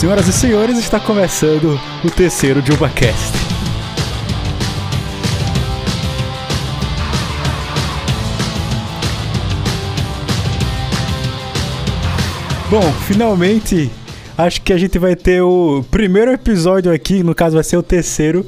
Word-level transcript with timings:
Senhoras 0.00 0.26
e 0.28 0.32
senhores, 0.32 0.78
está 0.78 0.98
começando 0.98 1.78
o 2.02 2.10
terceiro 2.10 2.64
JubaCast. 2.64 3.32
Bom, 12.70 12.80
finalmente 13.06 13.90
acho 14.38 14.62
que 14.62 14.72
a 14.72 14.78
gente 14.78 14.98
vai 14.98 15.14
ter 15.14 15.42
o 15.42 15.84
primeiro 15.90 16.32
episódio 16.32 16.90
aqui, 16.90 17.22
no 17.22 17.34
caso 17.34 17.56
vai 17.56 17.64
ser 17.64 17.76
o 17.76 17.82
terceiro, 17.82 18.46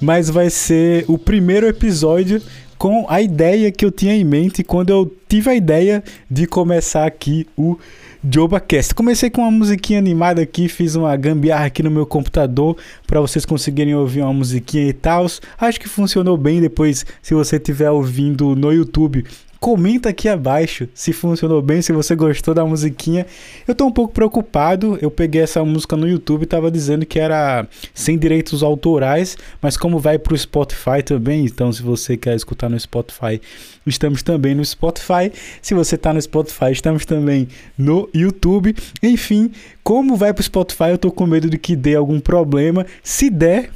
mas 0.00 0.30
vai 0.30 0.50
ser 0.50 1.04
o 1.08 1.18
primeiro 1.18 1.66
episódio 1.66 2.40
com 2.78 3.06
a 3.08 3.20
ideia 3.20 3.72
que 3.72 3.84
eu 3.84 3.90
tinha 3.90 4.14
em 4.14 4.22
mente 4.22 4.62
quando 4.62 4.90
eu 4.90 5.12
tive 5.28 5.50
a 5.50 5.54
ideia 5.56 6.04
de 6.30 6.46
começar 6.46 7.06
aqui 7.06 7.44
o 7.56 7.76
JobaCast. 8.24 8.94
Comecei 8.94 9.30
com 9.30 9.42
uma 9.42 9.50
musiquinha 9.50 9.98
animada 9.98 10.40
aqui, 10.42 10.68
fiz 10.68 10.94
uma 10.94 11.14
gambiarra 11.16 11.66
aqui 11.66 11.82
no 11.82 11.90
meu 11.90 12.06
computador 12.06 12.76
para 13.06 13.20
vocês 13.20 13.44
conseguirem 13.44 13.94
ouvir 13.94 14.22
uma 14.22 14.32
musiquinha 14.32 14.88
e 14.88 14.92
tal. 14.92 15.26
Acho 15.58 15.80
que 15.80 15.88
funcionou 15.88 16.36
bem 16.36 16.60
depois, 16.60 17.04
se 17.20 17.34
você 17.34 17.56
estiver 17.56 17.90
ouvindo 17.90 18.54
no 18.54 18.72
YouTube 18.72 19.24
Comenta 19.62 20.08
aqui 20.08 20.28
abaixo 20.28 20.88
se 20.92 21.12
funcionou 21.12 21.62
bem, 21.62 21.80
se 21.80 21.92
você 21.92 22.16
gostou 22.16 22.52
da 22.52 22.66
musiquinha. 22.66 23.24
Eu 23.64 23.76
tô 23.76 23.86
um 23.86 23.92
pouco 23.92 24.12
preocupado. 24.12 24.98
Eu 25.00 25.08
peguei 25.08 25.40
essa 25.40 25.64
música 25.64 25.96
no 25.96 26.08
YouTube 26.08 26.42
e 26.42 26.46
tava 26.46 26.68
dizendo 26.68 27.06
que 27.06 27.16
era 27.16 27.68
sem 27.94 28.18
direitos 28.18 28.64
autorais, 28.64 29.38
mas 29.60 29.76
como 29.76 30.00
vai 30.00 30.18
pro 30.18 30.36
Spotify 30.36 31.00
também, 31.04 31.44
então 31.44 31.72
se 31.72 31.80
você 31.80 32.16
quer 32.16 32.34
escutar 32.34 32.68
no 32.68 32.80
Spotify, 32.80 33.40
estamos 33.86 34.20
também 34.20 34.52
no 34.52 34.64
Spotify. 34.64 35.30
Se 35.62 35.74
você 35.74 35.96
tá 35.96 36.12
no 36.12 36.20
Spotify, 36.20 36.72
estamos 36.72 37.06
também 37.06 37.46
no 37.78 38.10
YouTube. 38.12 38.74
Enfim, 39.00 39.52
como 39.84 40.16
vai 40.16 40.34
pro 40.34 40.42
Spotify, 40.42 40.90
eu 40.90 40.98
tô 40.98 41.12
com 41.12 41.24
medo 41.24 41.48
de 41.48 41.56
que 41.56 41.76
dê 41.76 41.94
algum 41.94 42.18
problema. 42.18 42.84
Se 43.00 43.30
der, 43.30 43.70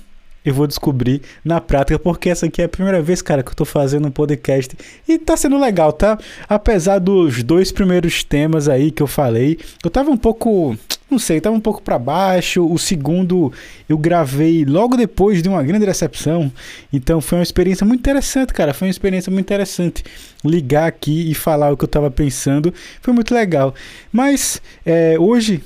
eu 0.47 0.55
vou 0.55 0.69
descobrir 0.69 1.21
na 1.45 1.61
prática, 1.61 1.99
porque 1.99 2.31
essa 2.31 2.47
aqui 2.47 2.63
é 2.63 2.67
a 2.67 2.69
primeira 2.69 3.03
vez, 3.03 3.21
cara, 3.21 3.43
que 3.43 3.51
eu 3.51 3.55
tô 3.55 3.65
fazendo 3.65 4.07
um 4.07 4.13
podcast 4.13 4.77
e 5.09 5.19
tá 5.19 5.37
sendo 5.37 5.59
legal, 5.59 5.93
tá? 5.93 6.17
Apesar 6.49 7.01
dos 7.01 7.43
dois 7.43 7.73
primeiros 7.73 8.23
temas 8.23 8.69
aí 8.69 8.93
que 8.93 9.03
eu 9.03 9.09
falei, 9.09 9.59
eu 9.83 9.91
tava 9.91 10.09
um 10.09 10.17
pouco, 10.17 10.79
não 11.11 11.19
sei, 11.19 11.41
tava 11.41 11.57
um 11.57 11.61
pouco 11.61 11.83
para 11.83 11.99
baixo. 11.99 12.65
O 12.65 12.79
segundo 12.79 13.53
eu 13.89 13.99
gravei 13.99 14.65
logo 14.65 14.97
depois 14.97 15.43
de 15.43 15.49
uma 15.49 15.65
grande 15.65 15.85
recepção, 15.85 16.51
então 16.93 17.21
foi 17.21 17.39
uma 17.39 17.45
experiência 17.45 17.85
muito 17.85 18.01
interessante, 18.01 18.55
cara. 18.55 18.73
Foi 18.73 18.87
uma 18.87 18.93
experiência 18.93 19.33
muito 19.33 19.47
interessante 19.47 20.05
ligar 20.45 20.87
aqui 20.87 21.29
e 21.29 21.35
falar 21.35 21.73
o 21.73 21.77
que 21.77 21.83
eu 21.83 21.89
tava 21.89 22.09
pensando, 22.09 22.73
foi 23.03 23.13
muito 23.13 23.35
legal. 23.35 23.75
Mas 24.13 24.63
é, 24.85 25.17
hoje, 25.19 25.61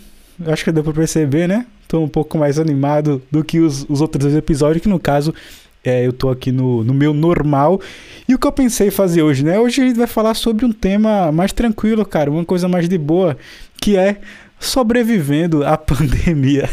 acho 0.47 0.64
que 0.64 0.73
deu 0.73 0.83
pra 0.83 0.95
perceber, 0.95 1.47
né? 1.47 1.67
Tô 1.91 2.00
um 2.00 2.08
pouco 2.08 2.38
mais 2.38 2.56
animado 2.56 3.20
do 3.33 3.42
que 3.42 3.58
os, 3.58 3.84
os 3.88 4.00
outros 4.00 4.22
dois 4.22 4.36
episódios, 4.36 4.80
que 4.80 4.88
no 4.88 5.00
caso 5.00 5.34
é, 5.83 6.06
eu 6.06 6.12
tô 6.12 6.30
aqui 6.30 6.52
no, 6.52 6.84
no 6.84 6.94
meu 6.94 7.12
normal. 7.12 7.80
E 8.28 8.34
o 8.34 8.38
que 8.38 8.46
eu 8.46 8.52
pensei 8.52 8.92
fazer 8.92 9.24
hoje, 9.24 9.44
né? 9.44 9.58
Hoje 9.58 9.83
a 9.83 9.86
gente 9.86 9.96
vai 9.96 10.06
falar 10.06 10.34
sobre 10.34 10.64
um 10.64 10.70
tema 10.70 11.33
mais 11.33 11.52
tranquilo, 11.52 12.06
cara, 12.06 12.30
uma 12.30 12.44
coisa 12.44 12.68
mais 12.68 12.88
de 12.88 12.96
boa, 12.96 13.36
que 13.80 13.96
é 13.96 14.20
sobrevivendo 14.61 15.66
à 15.66 15.77
pandemia. 15.77 16.70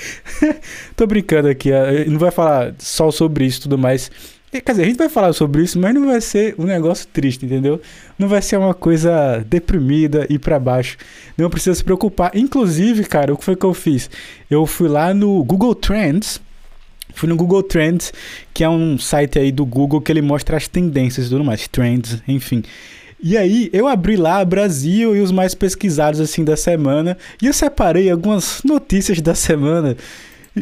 tô 0.96 1.06
brincando 1.06 1.48
aqui, 1.48 1.68
não 2.08 2.18
vai 2.18 2.30
falar 2.30 2.74
só 2.78 3.10
sobre 3.10 3.44
isso 3.44 3.62
tudo 3.62 3.76
mais. 3.76 4.10
Quer 4.60 4.72
dizer, 4.72 4.82
a 4.82 4.86
gente 4.86 4.98
vai 4.98 5.08
falar 5.08 5.32
sobre 5.32 5.62
isso, 5.62 5.78
mas 5.78 5.94
não 5.94 6.06
vai 6.06 6.20
ser 6.20 6.54
um 6.58 6.64
negócio 6.64 7.08
triste, 7.10 7.46
entendeu? 7.46 7.80
Não 8.18 8.28
vai 8.28 8.42
ser 8.42 8.58
uma 8.58 8.74
coisa 8.74 9.42
deprimida 9.48 10.26
e 10.28 10.38
para 10.38 10.60
baixo. 10.60 10.98
Não 11.38 11.48
precisa 11.48 11.74
se 11.74 11.82
preocupar. 11.82 12.36
Inclusive, 12.36 13.04
cara, 13.04 13.32
o 13.32 13.38
que 13.38 13.44
foi 13.44 13.56
que 13.56 13.64
eu 13.64 13.72
fiz? 13.72 14.10
Eu 14.50 14.66
fui 14.66 14.88
lá 14.88 15.14
no 15.14 15.42
Google 15.42 15.74
Trends. 15.74 16.38
Fui 17.14 17.28
no 17.28 17.34
Google 17.34 17.62
Trends, 17.62 18.12
que 18.52 18.62
é 18.62 18.68
um 18.68 18.98
site 18.98 19.38
aí 19.38 19.50
do 19.50 19.64
Google 19.64 20.02
que 20.02 20.12
ele 20.12 20.22
mostra 20.22 20.56
as 20.56 20.68
tendências 20.68 21.26
e 21.26 21.30
tudo 21.30 21.44
mais, 21.44 21.66
trends, 21.66 22.22
enfim. 22.28 22.62
E 23.22 23.38
aí, 23.38 23.70
eu 23.72 23.86
abri 23.86 24.16
lá 24.16 24.44
Brasil 24.44 25.14
e 25.16 25.20
os 25.20 25.30
mais 25.30 25.54
pesquisados 25.54 26.20
assim 26.20 26.42
da 26.42 26.56
semana, 26.56 27.16
e 27.40 27.46
eu 27.46 27.52
separei 27.52 28.10
algumas 28.10 28.62
notícias 28.64 29.20
da 29.20 29.34
semana. 29.34 29.96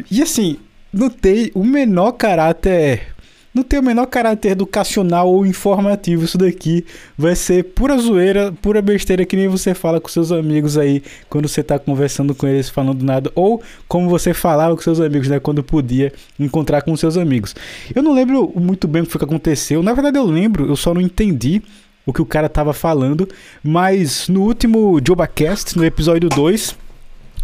E 0.09 0.21
assim, 0.21 0.57
notei 0.93 1.51
o 1.55 1.63
menor 1.63 2.11
caráter 2.13 3.15
não 3.53 3.63
tem 3.63 3.79
o 3.79 3.83
menor 3.83 4.05
caráter 4.05 4.51
educacional 4.51 5.29
ou 5.29 5.45
informativo. 5.45 6.23
Isso 6.23 6.37
daqui 6.37 6.85
vai 7.17 7.35
ser 7.35 7.63
pura 7.63 7.97
zoeira, 7.97 8.53
pura 8.61 8.81
besteira 8.81 9.25
que 9.25 9.35
nem 9.35 9.47
você 9.47 9.73
fala 9.73 9.99
com 9.99 10.07
seus 10.07 10.31
amigos 10.31 10.77
aí 10.77 11.03
quando 11.29 11.47
você 11.47 11.61
tá 11.61 11.77
conversando 11.77 12.33
com 12.33 12.47
eles 12.47 12.69
falando 12.69 13.03
nada. 13.03 13.31
Ou 13.35 13.61
como 13.87 14.09
você 14.09 14.33
falava 14.33 14.75
com 14.75 14.81
seus 14.81 15.01
amigos, 15.01 15.27
né? 15.27 15.39
Quando 15.39 15.61
podia 15.61 16.13
encontrar 16.39 16.81
com 16.81 16.95
seus 16.95 17.17
amigos. 17.17 17.53
Eu 17.93 18.01
não 18.01 18.13
lembro 18.13 18.51
muito 18.55 18.87
bem 18.87 19.01
o 19.01 19.05
que 19.05 19.11
foi 19.11 19.19
que 19.19 19.25
aconteceu. 19.25 19.83
Na 19.83 19.93
verdade, 19.93 20.17
eu 20.17 20.25
lembro, 20.25 20.67
eu 20.67 20.75
só 20.77 20.93
não 20.93 21.01
entendi 21.01 21.61
o 22.05 22.13
que 22.13 22.21
o 22.21 22.25
cara 22.25 22.47
tava 22.47 22.71
falando. 22.71 23.27
Mas 23.61 24.29
no 24.29 24.43
último 24.43 24.99
JobaCast, 25.05 25.77
no 25.77 25.83
episódio 25.83 26.29
2, 26.29 26.75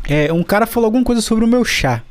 é, 0.07 0.31
um 0.31 0.43
cara 0.43 0.65
falou 0.65 0.85
alguma 0.87 1.03
coisa 1.03 1.21
sobre 1.21 1.43
o 1.43 1.47
meu 1.47 1.65
chá. 1.65 2.01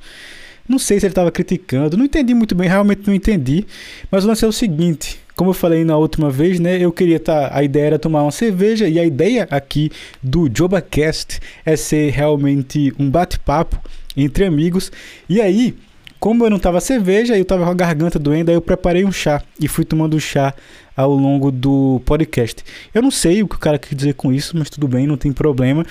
Não 0.68 0.78
sei 0.78 0.98
se 0.98 1.06
ele 1.06 1.12
estava 1.12 1.30
criticando, 1.30 1.96
não 1.96 2.04
entendi 2.04 2.34
muito 2.34 2.54
bem, 2.54 2.68
realmente 2.68 3.02
não 3.06 3.14
entendi. 3.14 3.66
Mas 4.10 4.24
o 4.24 4.28
lance 4.28 4.44
é 4.44 4.48
o 4.48 4.52
seguinte: 4.52 5.18
como 5.36 5.50
eu 5.50 5.54
falei 5.54 5.84
na 5.84 5.96
última 5.96 6.30
vez, 6.30 6.58
né? 6.58 6.78
Eu 6.78 6.90
queria 6.90 7.16
estar. 7.16 7.50
Tá, 7.50 7.56
a 7.56 7.62
ideia 7.62 7.86
era 7.86 7.98
tomar 7.98 8.22
uma 8.22 8.32
cerveja 8.32 8.88
e 8.88 8.98
a 8.98 9.04
ideia 9.04 9.46
aqui 9.50 9.90
do 10.22 10.48
JobaCast 10.52 11.40
é 11.64 11.76
ser 11.76 12.10
realmente 12.10 12.92
um 12.98 13.10
bate-papo 13.10 13.78
entre 14.16 14.46
amigos. 14.46 14.90
E 15.28 15.40
aí, 15.40 15.76
como 16.18 16.44
eu 16.44 16.50
não 16.50 16.58
tava 16.58 16.80
cerveja, 16.80 17.36
eu 17.36 17.44
tava 17.44 17.64
com 17.64 17.70
a 17.70 17.74
garganta 17.74 18.18
doendo, 18.18 18.50
aí 18.50 18.56
eu 18.56 18.62
preparei 18.62 19.04
um 19.04 19.12
chá 19.12 19.42
e 19.60 19.68
fui 19.68 19.84
tomando 19.84 20.18
chá 20.18 20.54
ao 20.96 21.12
longo 21.12 21.52
do 21.52 22.00
podcast. 22.06 22.64
Eu 22.94 23.02
não 23.02 23.10
sei 23.10 23.42
o 23.42 23.48
que 23.48 23.56
o 23.56 23.58
cara 23.58 23.78
quer 23.78 23.94
dizer 23.94 24.14
com 24.14 24.32
isso, 24.32 24.56
mas 24.56 24.70
tudo 24.70 24.88
bem, 24.88 25.06
não 25.06 25.18
tem 25.18 25.32
problema. 25.32 25.84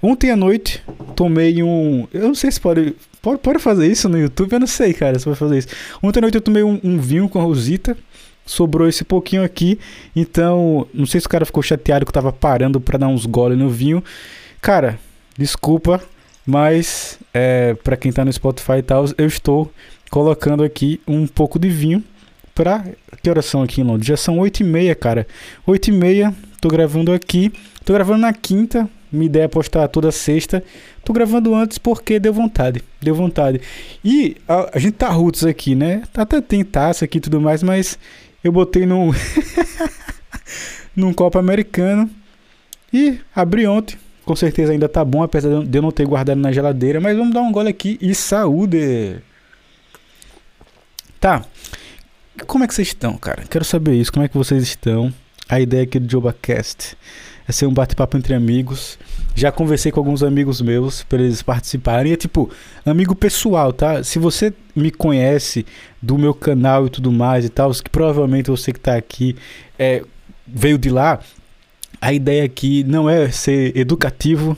Ontem 0.00 0.30
à 0.30 0.36
noite, 0.36 0.82
tomei 1.16 1.62
um. 1.62 2.06
Eu 2.12 2.28
não 2.28 2.34
sei 2.34 2.50
se 2.52 2.60
pode 2.60 2.94
Pode, 3.22 3.38
pode 3.40 3.60
fazer 3.60 3.86
isso 3.86 4.08
no 4.08 4.18
YouTube? 4.18 4.52
Eu 4.52 4.60
não 4.60 4.66
sei, 4.66 4.92
cara, 4.92 5.16
se 5.16 5.24
pode 5.24 5.38
fazer 5.38 5.58
isso. 5.58 5.68
Ontem 6.02 6.18
à 6.18 6.22
noite 6.22 6.34
eu 6.34 6.40
tomei 6.40 6.64
um, 6.64 6.80
um 6.82 6.98
vinho 6.98 7.28
com 7.28 7.38
a 7.38 7.42
Rosita. 7.42 7.96
Sobrou 8.44 8.88
esse 8.88 9.04
pouquinho 9.04 9.44
aqui. 9.44 9.78
Então, 10.14 10.88
não 10.92 11.06
sei 11.06 11.20
se 11.20 11.26
o 11.28 11.30
cara 11.30 11.46
ficou 11.46 11.62
chateado 11.62 12.04
que 12.04 12.10
eu 12.10 12.12
tava 12.12 12.32
parando 12.32 12.80
para 12.80 12.98
dar 12.98 13.06
uns 13.06 13.24
goles 13.24 13.56
no 13.56 13.70
vinho. 13.70 14.02
Cara, 14.60 14.98
desculpa, 15.38 16.02
mas 16.44 17.16
é, 17.32 17.74
para 17.74 17.96
quem 17.96 18.12
tá 18.12 18.24
no 18.24 18.32
Spotify 18.32 18.78
e 18.78 18.82
tal, 18.82 19.04
eu 19.16 19.26
estou 19.26 19.72
colocando 20.10 20.64
aqui 20.64 21.00
um 21.06 21.26
pouco 21.26 21.60
de 21.60 21.68
vinho 21.68 22.02
pra. 22.52 22.84
Que 23.22 23.30
horas 23.30 23.46
são 23.46 23.62
aqui 23.62 23.80
em 23.80 23.84
Londres? 23.84 24.08
Já 24.08 24.16
são 24.16 24.40
8 24.40 24.60
e 24.60 24.64
meia, 24.64 24.96
cara. 24.96 25.28
8 25.64 25.90
e 25.90 25.92
meia, 25.92 26.34
tô 26.60 26.68
gravando 26.68 27.12
aqui. 27.12 27.52
Tô 27.84 27.92
gravando 27.92 28.20
na 28.20 28.32
quinta, 28.32 28.88
minha 29.12 29.26
ideia 29.26 29.44
é 29.44 29.48
postar 29.48 29.86
toda 29.88 30.10
sexta. 30.10 30.64
Tô 31.04 31.12
gravando 31.12 31.54
antes 31.54 31.76
porque 31.76 32.18
deu 32.18 32.32
vontade. 32.32 32.82
Deu 33.00 33.14
vontade. 33.14 33.60
E 34.02 34.36
a, 34.48 34.70
a 34.74 34.78
gente 34.78 34.94
tá 34.94 35.08
roots 35.08 35.44
aqui, 35.44 35.74
né? 35.74 36.02
Até 36.14 36.40
tem 36.40 36.64
taça 36.64 37.04
aqui 37.04 37.18
e 37.18 37.20
tudo 37.20 37.40
mais, 37.40 37.62
mas 37.62 37.98
eu 38.42 38.50
botei 38.50 38.86
num. 38.86 39.10
num 40.96 41.12
copo 41.12 41.38
americano. 41.38 42.08
E 42.92 43.18
abri 43.34 43.66
ontem. 43.66 43.98
Com 44.24 44.36
certeza 44.36 44.72
ainda 44.72 44.88
tá 44.88 45.04
bom, 45.04 45.22
apesar 45.22 45.62
de 45.64 45.78
eu 45.78 45.82
não 45.82 45.90
ter 45.90 46.06
guardado 46.06 46.38
na 46.38 46.52
geladeira. 46.52 47.00
Mas 47.00 47.16
vamos 47.16 47.34
dar 47.34 47.42
um 47.42 47.52
gole 47.52 47.68
aqui 47.68 47.98
e 48.00 48.14
saúde! 48.14 49.16
Tá. 51.20 51.44
Como 52.46 52.64
é 52.64 52.66
que 52.66 52.74
vocês 52.74 52.88
estão, 52.88 53.16
cara? 53.18 53.44
Quero 53.50 53.64
saber 53.64 53.94
isso. 53.94 54.12
Como 54.12 54.24
é 54.24 54.28
que 54.28 54.36
vocês 54.36 54.62
estão? 54.62 55.12
A 55.48 55.60
ideia 55.60 55.82
aqui 55.82 55.98
do 55.98 56.10
JobaCast 56.10 56.96
é 57.46 57.52
ser 57.52 57.66
um 57.66 57.72
bate-papo 57.72 58.16
entre 58.16 58.34
amigos. 58.34 58.98
Já 59.34 59.50
conversei 59.50 59.90
com 59.90 60.00
alguns 60.00 60.22
amigos 60.22 60.60
meus 60.60 61.02
para 61.02 61.22
eles 61.22 61.42
participarem. 61.42 62.12
É 62.12 62.16
tipo, 62.16 62.50
amigo 62.84 63.14
pessoal, 63.14 63.72
tá? 63.72 64.02
Se 64.04 64.18
você 64.18 64.52
me 64.74 64.90
conhece 64.90 65.64
do 66.00 66.18
meu 66.18 66.34
canal 66.34 66.86
e 66.86 66.90
tudo 66.90 67.10
mais 67.10 67.44
e 67.44 67.48
tal, 67.48 67.70
que 67.72 67.90
provavelmente 67.90 68.50
você 68.50 68.72
que 68.72 68.78
está 68.78 68.96
aqui 68.96 69.36
é, 69.78 70.02
veio 70.46 70.78
de 70.78 70.90
lá, 70.90 71.20
a 72.00 72.12
ideia 72.12 72.44
aqui 72.44 72.84
não 72.84 73.08
é 73.08 73.30
ser 73.30 73.76
educativo, 73.76 74.56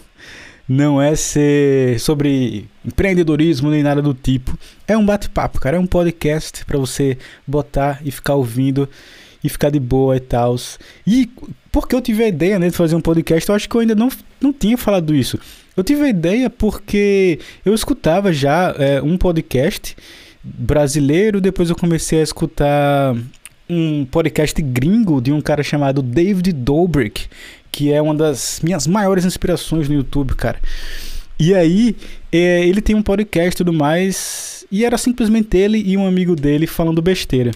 não 0.68 1.00
é 1.00 1.14
ser 1.14 2.00
sobre 2.00 2.68
empreendedorismo 2.84 3.70
nem 3.70 3.82
nada 3.82 4.00
do 4.00 4.14
tipo. 4.14 4.58
É 4.88 4.96
um 4.96 5.04
bate-papo, 5.04 5.60
cara. 5.60 5.76
É 5.76 5.80
um 5.80 5.86
podcast 5.86 6.64
para 6.64 6.78
você 6.78 7.18
botar 7.46 8.00
e 8.04 8.10
ficar 8.10 8.34
ouvindo 8.34 8.88
e 9.44 9.48
ficar 9.50 9.68
de 9.70 9.78
boa 9.78 10.16
e 10.16 10.20
tal. 10.20 10.56
E 11.06 11.30
porque 11.70 11.94
eu 11.94 12.00
tive 12.00 12.24
a 12.24 12.28
ideia 12.28 12.58
né, 12.58 12.70
de 12.70 12.76
fazer 12.76 12.96
um 12.96 13.00
podcast, 13.00 13.48
eu 13.48 13.54
acho 13.54 13.68
que 13.68 13.76
eu 13.76 13.82
ainda 13.82 13.94
não, 13.94 14.08
não 14.40 14.52
tinha 14.52 14.78
falado 14.78 15.14
isso. 15.14 15.38
Eu 15.76 15.84
tive 15.84 16.04
a 16.04 16.08
ideia 16.08 16.48
porque 16.48 17.38
eu 17.64 17.74
escutava 17.74 18.32
já 18.32 18.74
é, 18.78 19.02
um 19.02 19.18
podcast 19.18 19.94
brasileiro, 20.42 21.40
depois 21.40 21.68
eu 21.68 21.76
comecei 21.76 22.20
a 22.20 22.22
escutar 22.22 23.14
um 23.68 24.04
podcast 24.04 24.60
gringo 24.62 25.20
de 25.20 25.32
um 25.32 25.40
cara 25.40 25.62
chamado 25.62 26.00
David 26.00 26.52
Dobrik, 26.52 27.26
que 27.72 27.92
é 27.92 28.00
uma 28.00 28.14
das 28.14 28.60
minhas 28.62 28.86
maiores 28.86 29.24
inspirações 29.24 29.88
no 29.88 29.94
YouTube, 29.94 30.34
cara. 30.34 30.60
E 31.38 31.52
aí, 31.52 31.96
é, 32.30 32.64
ele 32.66 32.80
tem 32.80 32.94
um 32.94 33.02
podcast 33.02 33.54
e 33.54 33.56
tudo 33.56 33.72
mais. 33.72 34.64
E 34.70 34.84
era 34.84 34.96
simplesmente 34.96 35.56
ele 35.56 35.78
e 35.78 35.96
um 35.96 36.06
amigo 36.06 36.36
dele 36.36 36.66
falando 36.66 37.02
besteira. 37.02 37.50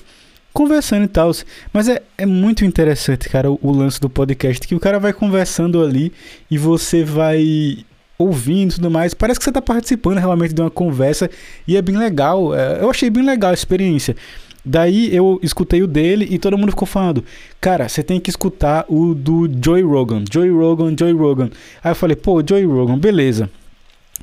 Conversando 0.52 1.04
e 1.04 1.08
tal. 1.08 1.30
Mas 1.72 1.88
é, 1.88 2.02
é 2.16 2.26
muito 2.26 2.64
interessante, 2.64 3.28
cara, 3.28 3.50
o, 3.50 3.58
o 3.62 3.70
lance 3.70 4.00
do 4.00 4.08
podcast. 4.08 4.66
Que 4.66 4.74
o 4.74 4.80
cara 4.80 4.98
vai 4.98 5.12
conversando 5.12 5.82
ali 5.82 6.12
e 6.50 6.58
você 6.58 7.04
vai 7.04 7.84
ouvindo 8.18 8.72
e 8.72 8.74
tudo 8.74 8.90
mais. 8.90 9.14
Parece 9.14 9.38
que 9.38 9.44
você 9.44 9.50
está 9.50 9.62
participando 9.62 10.18
realmente 10.18 10.52
de 10.52 10.60
uma 10.60 10.70
conversa 10.70 11.30
e 11.66 11.76
é 11.76 11.82
bem 11.82 11.96
legal. 11.96 12.54
É, 12.54 12.82
eu 12.82 12.90
achei 12.90 13.08
bem 13.08 13.24
legal 13.24 13.52
a 13.52 13.54
experiência. 13.54 14.16
Daí 14.64 15.14
eu 15.14 15.38
escutei 15.42 15.82
o 15.82 15.86
dele 15.86 16.26
e 16.28 16.38
todo 16.38 16.58
mundo 16.58 16.70
ficou 16.70 16.86
falando: 16.86 17.24
Cara, 17.60 17.88
você 17.88 18.02
tem 18.02 18.20
que 18.20 18.28
escutar 18.28 18.84
o 18.88 19.14
do 19.14 19.48
Joey 19.64 19.82
Rogan. 19.82 20.24
Joey 20.30 20.50
Rogan, 20.50 20.94
Joey 20.98 21.12
Rogan. 21.12 21.50
Aí 21.82 21.92
eu 21.92 21.94
falei: 21.94 22.16
Pô, 22.16 22.42
Joey 22.46 22.64
Rogan, 22.64 22.98
beleza. 22.98 23.48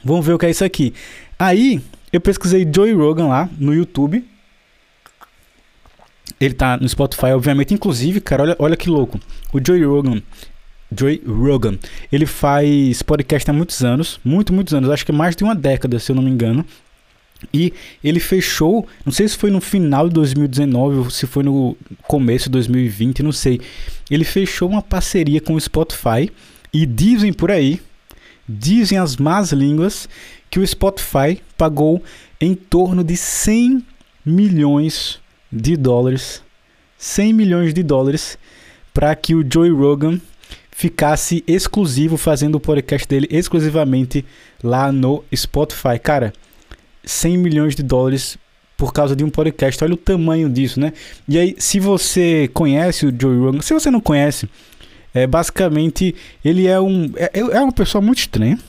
Vamos 0.04 0.26
ver 0.26 0.34
o 0.34 0.38
que 0.38 0.46
é 0.46 0.52
isso 0.52 0.64
aqui. 0.64 0.94
Aí 1.40 1.82
eu 2.12 2.22
pesquisei 2.22 2.68
Joey 2.72 2.94
Rogan 2.94 3.28
lá 3.28 3.50
no 3.58 3.74
YouTube. 3.74 4.24
Ele 6.40 6.54
tá 6.54 6.78
no 6.78 6.88
Spotify, 6.88 7.28
obviamente. 7.28 7.74
Inclusive, 7.74 8.20
cara, 8.20 8.44
olha, 8.44 8.56
olha 8.60 8.78
que 8.78 8.90
louco. 8.90 9.20
O 9.54 9.60
Joey 9.66 9.84
Rogan 9.84 10.22
Joey 10.98 11.22
Rogan. 11.26 11.78
Ele 12.12 12.26
faz 12.26 13.02
podcast 13.02 13.50
há 13.50 13.54
muitos 13.54 13.84
anos, 13.84 14.20
muito, 14.24 14.54
muitos 14.54 14.74
anos, 14.74 14.90
acho 14.90 15.06
que 15.06 15.12
mais 15.12 15.36
de 15.36 15.44
uma 15.44 15.56
década, 15.56 16.00
se 16.00 16.12
eu 16.12 16.16
não 16.16 16.24
me 16.24 16.30
engano. 16.30 16.66
E 17.54 17.74
ele 18.04 18.20
fechou, 18.20 18.88
não 19.06 19.12
sei 19.12 19.28
se 19.28 19.38
foi 19.38 19.52
no 19.52 19.60
final 19.60 20.08
de 20.08 20.16
2019 20.16 20.98
ou 20.98 21.10
se 21.10 21.28
foi 21.28 21.44
no 21.44 21.78
começo 22.04 22.46
de 22.46 22.52
2020, 22.52 23.22
não 23.24 23.32
sei. 23.32 23.60
Ele 24.10 24.24
fechou 24.24 24.70
uma 24.70 24.82
parceria 24.82 25.42
com 25.42 25.54
o 25.54 25.62
Spotify 25.62 26.32
e 26.74 26.86
dizem 26.86 27.34
por 27.34 27.52
aí, 27.52 27.80
dizem 28.48 28.98
as 28.98 29.18
más 29.18 29.52
línguas, 29.52 30.08
que 30.50 30.60
o 30.60 30.66
Spotify 30.66 31.42
pagou 31.58 32.02
em 32.40 32.56
torno 32.56 33.04
de 33.04 33.18
100 33.18 33.86
milhões 34.26 35.20
de 35.52 35.76
dólares. 35.76 36.44
100 36.98 37.34
milhões 37.34 37.74
de 37.74 37.84
dólares 37.84 38.38
para 38.94 39.14
que 39.16 39.36
o 39.36 39.46
Joey 39.48 39.72
Rogan 39.72 40.20
ficasse 40.72 41.44
exclusivo, 41.48 42.18
fazendo 42.18 42.56
o 42.56 42.60
podcast 42.60 43.08
dele 43.08 43.28
exclusivamente 43.30 44.26
lá 44.64 44.92
no 44.92 45.24
Spotify. 45.34 46.00
Cara, 46.02 46.34
100 47.04 47.38
milhões 47.38 47.76
de 47.76 47.84
dólares 47.84 48.38
por 48.78 48.92
causa 48.92 49.16
de 49.16 49.24
um 49.24 49.30
podcast. 49.30 49.84
Olha 49.84 49.94
o 49.94 49.98
tamanho 49.98 50.50
disso, 50.50 50.80
né? 50.80 50.94
E 51.28 51.38
aí, 51.38 51.56
se 51.58 51.80
você 51.80 52.50
conhece 52.54 53.06
o 53.06 53.14
Joe 53.18 53.38
Rogan, 53.38 53.62
se 53.62 53.74
você 53.74 53.90
não 53.90 54.02
conhece, 54.02 54.50
é 55.14 55.26
basicamente 55.26 56.14
ele 56.44 56.68
é 56.68 56.80
um 56.80 57.12
é, 57.16 57.32
é 57.34 57.62
uma 57.62 57.72
pessoa 57.72 58.02
muito 58.02 58.20
estranha. 58.20 58.60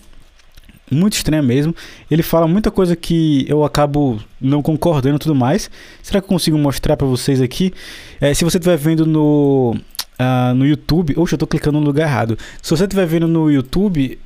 Muito 0.91 1.15
estranha 1.15 1.43
mesmo. 1.43 1.75
Ele 2.11 2.23
fala 2.23 2.47
muita 2.47 2.71
coisa 2.71 2.95
que 2.95 3.45
eu 3.49 3.65
acabo 3.65 4.21
não 4.41 4.63
concordando 4.63 5.17
e 5.17 5.19
tudo 5.19 5.35
mais. 5.35 5.71
Será 6.03 6.21
que 6.21 6.25
eu 6.27 6.29
consigo 6.29 6.57
mostrar 6.57 6.97
para 6.97 7.07
vocês 7.07 7.41
aqui? 7.41 7.73
É, 8.21 8.33
se 8.33 8.45
você 8.45 8.59
estiver 8.59 8.77
vendo 8.77 9.05
no 9.05 9.77
uh, 10.21 10.55
no 10.55 10.67
YouTube. 10.67 11.15
Oxe, 11.17 11.35
eu 11.35 11.39
tô 11.39 11.47
clicando 11.47 11.79
no 11.81 11.87
lugar 11.87 12.07
errado. 12.07 12.39
Se 12.63 12.71
você 12.71 12.85
estiver 12.85 13.07
vendo 13.07 13.29
no 13.29 13.51
YouTube, 13.51 14.19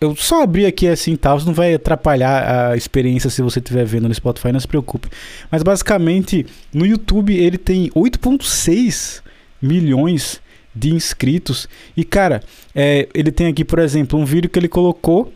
eu 0.00 0.14
só 0.16 0.42
abri 0.42 0.66
aqui 0.66 0.88
assim 0.88 1.16
tal, 1.16 1.40
não 1.44 1.52
vai 1.54 1.74
atrapalhar 1.74 2.70
a 2.70 2.76
experiência 2.76 3.30
se 3.30 3.42
você 3.42 3.58
estiver 3.58 3.84
vendo 3.84 4.08
no 4.08 4.14
Spotify, 4.14 4.52
não 4.52 4.60
se 4.60 4.68
preocupe. 4.68 5.08
Mas 5.50 5.62
basicamente, 5.62 6.46
no 6.72 6.86
YouTube 6.86 7.36
ele 7.36 7.58
tem 7.58 7.90
8.6 7.90 9.22
milhões 9.60 10.40
de 10.74 10.92
inscritos. 10.92 11.68
E 11.96 12.04
cara, 12.04 12.42
é, 12.74 13.08
ele 13.14 13.30
tem 13.30 13.46
aqui, 13.46 13.64
por 13.64 13.78
exemplo, 13.78 14.18
um 14.18 14.24
vídeo 14.24 14.50
que 14.50 14.58
ele 14.58 14.68
colocou 14.68 15.32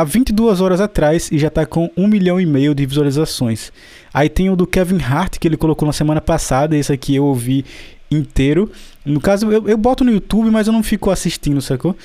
há 0.00 0.04
22 0.04 0.60
horas 0.60 0.80
atrás 0.80 1.30
e 1.32 1.38
já 1.38 1.48
está 1.48 1.64
com 1.64 1.90
1 1.96 2.06
milhão 2.06 2.40
e 2.40 2.44
meio 2.44 2.74
de 2.74 2.84
visualizações. 2.84 3.72
Aí 4.12 4.28
tem 4.28 4.50
o 4.50 4.56
do 4.56 4.66
Kevin 4.66 5.00
Hart 5.00 5.38
que 5.38 5.48
ele 5.48 5.56
colocou 5.56 5.86
na 5.86 5.92
semana 5.92 6.20
passada, 6.20 6.76
esse 6.76 6.92
aqui 6.92 7.16
eu 7.16 7.24
ouvi 7.24 7.64
inteiro. 8.10 8.70
No 9.04 9.20
caso, 9.20 9.50
eu, 9.50 9.66
eu 9.68 9.76
boto 9.76 10.04
no 10.04 10.10
YouTube, 10.10 10.50
mas 10.50 10.66
eu 10.66 10.72
não 10.72 10.82
fico 10.82 11.10
assistindo, 11.10 11.60
sacou? 11.62 11.96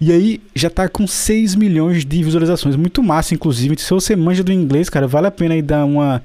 E 0.00 0.12
aí 0.12 0.40
já 0.54 0.70
tá 0.70 0.88
com 0.88 1.06
6 1.06 1.54
milhões 1.54 2.04
de 2.04 2.22
visualizações. 2.22 2.76
Muito 2.76 3.02
massa, 3.02 3.34
inclusive. 3.34 3.76
Se 3.78 3.90
você 3.90 4.16
manja 4.16 4.42
do 4.42 4.52
inglês, 4.52 4.88
cara, 4.88 5.06
vale 5.06 5.26
a 5.26 5.30
pena 5.30 5.54
aí 5.54 5.62
dar 5.62 5.84
uma. 5.84 6.22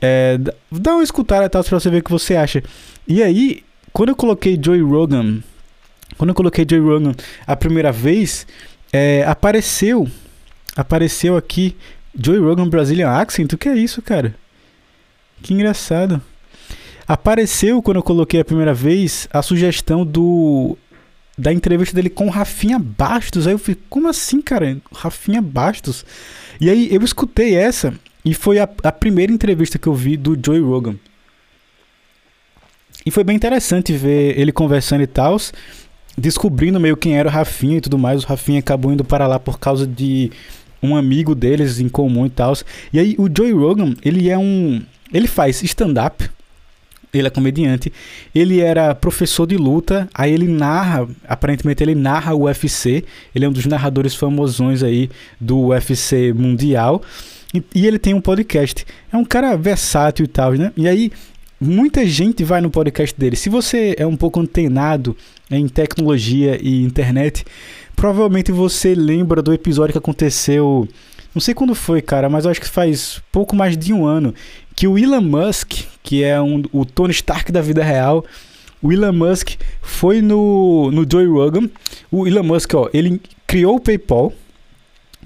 É, 0.00 0.38
dar 0.70 0.94
uma 0.94 1.02
escutada 1.02 1.48
tal, 1.48 1.64
pra 1.64 1.80
você 1.80 1.90
ver 1.90 1.98
o 1.98 2.04
que 2.04 2.10
você 2.10 2.36
acha. 2.36 2.62
E 3.08 3.22
aí, 3.22 3.62
quando 3.92 4.10
eu 4.10 4.16
coloquei 4.16 4.58
Joey 4.62 4.82
Rogan. 4.82 5.42
Quando 6.18 6.30
eu 6.30 6.34
coloquei 6.34 6.66
Joey 6.68 6.82
Rogan 6.82 7.12
a 7.46 7.56
primeira 7.56 7.90
vez, 7.90 8.46
é, 8.92 9.24
apareceu. 9.26 10.06
Apareceu 10.76 11.36
aqui 11.36 11.76
Joey 12.18 12.40
Rogan 12.40 12.68
Brazilian 12.68 13.10
Accent. 13.10 13.52
O 13.52 13.58
que 13.58 13.68
é 13.68 13.76
isso, 13.76 14.02
cara? 14.02 14.34
Que 15.42 15.52
engraçado. 15.54 16.20
Apareceu 17.06 17.82
quando 17.82 17.98
eu 17.98 18.02
coloquei 18.02 18.40
a 18.40 18.44
primeira 18.44 18.72
vez 18.72 19.28
a 19.32 19.42
sugestão 19.42 20.04
do 20.04 20.76
da 21.36 21.52
entrevista 21.52 21.94
dele 21.94 22.08
com 22.08 22.28
Rafinha 22.28 22.78
Bastos. 22.78 23.46
Aí 23.46 23.52
eu 23.52 23.58
falei, 23.58 23.78
como 23.90 24.08
assim, 24.08 24.40
cara? 24.40 24.76
Rafinha 24.92 25.42
Bastos? 25.42 26.04
E 26.60 26.70
aí 26.70 26.88
eu 26.94 27.02
escutei 27.02 27.56
essa 27.56 27.92
e 28.24 28.32
foi 28.32 28.58
a, 28.58 28.68
a 28.82 28.92
primeira 28.92 29.32
entrevista 29.32 29.78
que 29.78 29.86
eu 29.86 29.94
vi 29.94 30.16
do 30.16 30.38
Joey 30.40 30.60
Rogan. 30.60 30.96
E 33.04 33.10
foi 33.10 33.22
bem 33.22 33.36
interessante 33.36 33.92
ver 33.92 34.38
ele 34.38 34.50
conversando 34.50 35.02
e 35.02 35.06
tal, 35.06 35.36
descobrindo 36.16 36.80
meio 36.80 36.96
quem 36.96 37.18
era 37.18 37.28
o 37.28 37.32
Rafinha 37.32 37.76
e 37.78 37.80
tudo 37.80 37.98
mais. 37.98 38.24
O 38.24 38.26
Rafinha 38.26 38.60
acabou 38.60 38.92
indo 38.92 39.04
para 39.04 39.26
lá 39.26 39.38
por 39.38 39.58
causa 39.58 39.86
de 39.86 40.30
um 40.84 40.96
amigo 40.96 41.34
deles 41.34 41.80
em 41.80 41.88
comum 41.88 42.26
e 42.26 42.30
tal. 42.30 42.54
E 42.92 42.98
aí 42.98 43.14
o 43.18 43.28
Joey 43.34 43.52
Rogan, 43.52 43.94
ele 44.04 44.28
é 44.28 44.38
um. 44.38 44.82
Ele 45.12 45.26
faz 45.26 45.62
stand-up 45.62 46.28
ele 47.18 47.28
é 47.28 47.30
comediante. 47.30 47.92
Ele 48.34 48.60
era 48.60 48.94
professor 48.94 49.46
de 49.46 49.56
luta, 49.56 50.08
aí 50.12 50.32
ele 50.32 50.48
narra, 50.48 51.08
aparentemente 51.28 51.82
ele 51.82 51.94
narra 51.94 52.34
o 52.34 52.44
UFC. 52.44 53.04
Ele 53.34 53.44
é 53.44 53.48
um 53.48 53.52
dos 53.52 53.66
narradores 53.66 54.14
famosões 54.14 54.82
aí 54.82 55.08
do 55.40 55.68
UFC 55.68 56.32
mundial. 56.32 57.02
E, 57.52 57.62
e 57.74 57.86
ele 57.86 57.98
tem 57.98 58.14
um 58.14 58.20
podcast. 58.20 58.84
É 59.12 59.16
um 59.16 59.24
cara 59.24 59.56
versátil 59.56 60.24
e 60.24 60.28
tal, 60.28 60.52
né? 60.54 60.72
E 60.76 60.88
aí 60.88 61.12
muita 61.60 62.04
gente 62.04 62.42
vai 62.42 62.60
no 62.60 62.70
podcast 62.70 63.18
dele. 63.18 63.36
Se 63.36 63.48
você 63.48 63.94
é 63.96 64.06
um 64.06 64.16
pouco 64.16 64.40
antenado 64.40 65.16
em 65.50 65.68
tecnologia 65.68 66.58
e 66.60 66.82
internet, 66.82 67.44
provavelmente 67.96 68.52
você 68.52 68.94
lembra 68.94 69.42
do 69.42 69.52
episódio 69.52 69.92
que 69.92 69.98
aconteceu. 69.98 70.88
Não 71.34 71.40
sei 71.40 71.54
quando 71.54 71.74
foi, 71.74 72.00
cara, 72.00 72.28
mas 72.28 72.44
eu 72.44 72.50
acho 72.50 72.60
que 72.60 72.68
faz 72.68 73.20
pouco 73.32 73.56
mais 73.56 73.76
de 73.76 73.92
um 73.92 74.06
ano 74.06 74.34
que 74.74 74.86
o 74.86 74.98
Elon 74.98 75.20
Musk, 75.20 75.84
que 76.02 76.22
é 76.22 76.40
um, 76.40 76.62
o 76.72 76.84
Tony 76.84 77.12
Stark 77.12 77.50
da 77.50 77.60
vida 77.60 77.82
real, 77.82 78.24
o 78.82 78.92
Elon 78.92 79.12
Musk 79.12 79.52
foi 79.80 80.20
no, 80.20 80.90
no 80.90 81.06
Joe 81.10 81.26
Rogan. 81.26 81.70
O 82.10 82.26
Elon 82.26 82.42
Musk, 82.42 82.74
ó, 82.74 82.88
ele 82.92 83.20
criou 83.46 83.76
o 83.76 83.80
PayPal. 83.80 84.32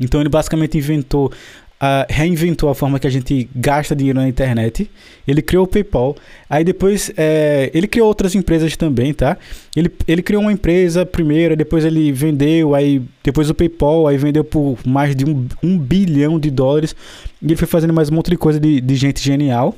Então 0.00 0.20
ele 0.20 0.28
basicamente 0.28 0.78
inventou 0.78 1.32
Uh, 1.80 2.02
reinventou 2.08 2.68
a 2.68 2.74
forma 2.74 2.98
que 2.98 3.06
a 3.06 3.10
gente 3.10 3.48
gasta 3.54 3.94
dinheiro 3.94 4.18
na 4.18 4.28
internet. 4.28 4.90
Ele 5.26 5.40
criou 5.40 5.64
o 5.64 5.66
PayPal. 5.68 6.16
Aí 6.50 6.64
depois 6.64 7.12
é, 7.16 7.70
ele 7.72 7.86
criou 7.86 8.08
outras 8.08 8.34
empresas 8.34 8.76
também, 8.76 9.14
tá? 9.14 9.38
Ele, 9.76 9.88
ele 10.08 10.20
criou 10.20 10.42
uma 10.42 10.52
empresa 10.52 11.06
primeiro, 11.06 11.56
depois 11.56 11.84
ele 11.84 12.10
vendeu, 12.10 12.74
aí 12.74 13.00
depois 13.22 13.48
o 13.48 13.54
PayPal, 13.54 14.08
aí 14.08 14.16
vendeu 14.16 14.42
por 14.42 14.76
mais 14.84 15.14
de 15.14 15.24
um, 15.24 15.46
um 15.62 15.78
bilhão 15.78 16.40
de 16.40 16.50
dólares. 16.50 16.96
E 17.40 17.46
ele 17.46 17.56
foi 17.56 17.68
fazendo 17.68 17.92
mais 17.92 18.10
um 18.10 18.14
monte 18.14 18.30
de 18.30 18.36
coisa 18.36 18.58
de, 18.58 18.80
de 18.80 18.94
gente 18.96 19.22
genial. 19.22 19.76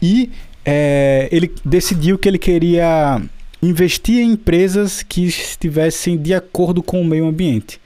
E 0.00 0.30
é, 0.64 1.28
ele 1.30 1.52
decidiu 1.64 2.18
que 2.18 2.28
ele 2.28 2.38
queria 2.38 3.20
investir 3.62 4.20
em 4.20 4.32
empresas 4.32 5.02
que 5.02 5.26
estivessem 5.26 6.16
de 6.16 6.32
acordo 6.32 6.82
com 6.82 7.00
o 7.00 7.04
meio 7.04 7.26
ambiente. 7.26 7.79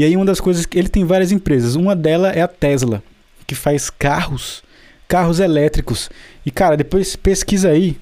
E 0.00 0.04
aí 0.04 0.16
uma 0.16 0.24
das 0.24 0.40
coisas 0.40 0.64
que 0.64 0.78
ele 0.78 0.88
tem 0.88 1.04
várias 1.04 1.30
empresas, 1.30 1.74
uma 1.74 1.94
delas 1.94 2.34
é 2.34 2.40
a 2.40 2.48
Tesla, 2.48 3.02
que 3.46 3.54
faz 3.54 3.90
carros, 3.90 4.62
carros 5.06 5.40
elétricos. 5.40 6.08
E 6.46 6.50
cara, 6.50 6.74
depois 6.74 7.16
pesquisa 7.16 7.68
aí, 7.68 7.98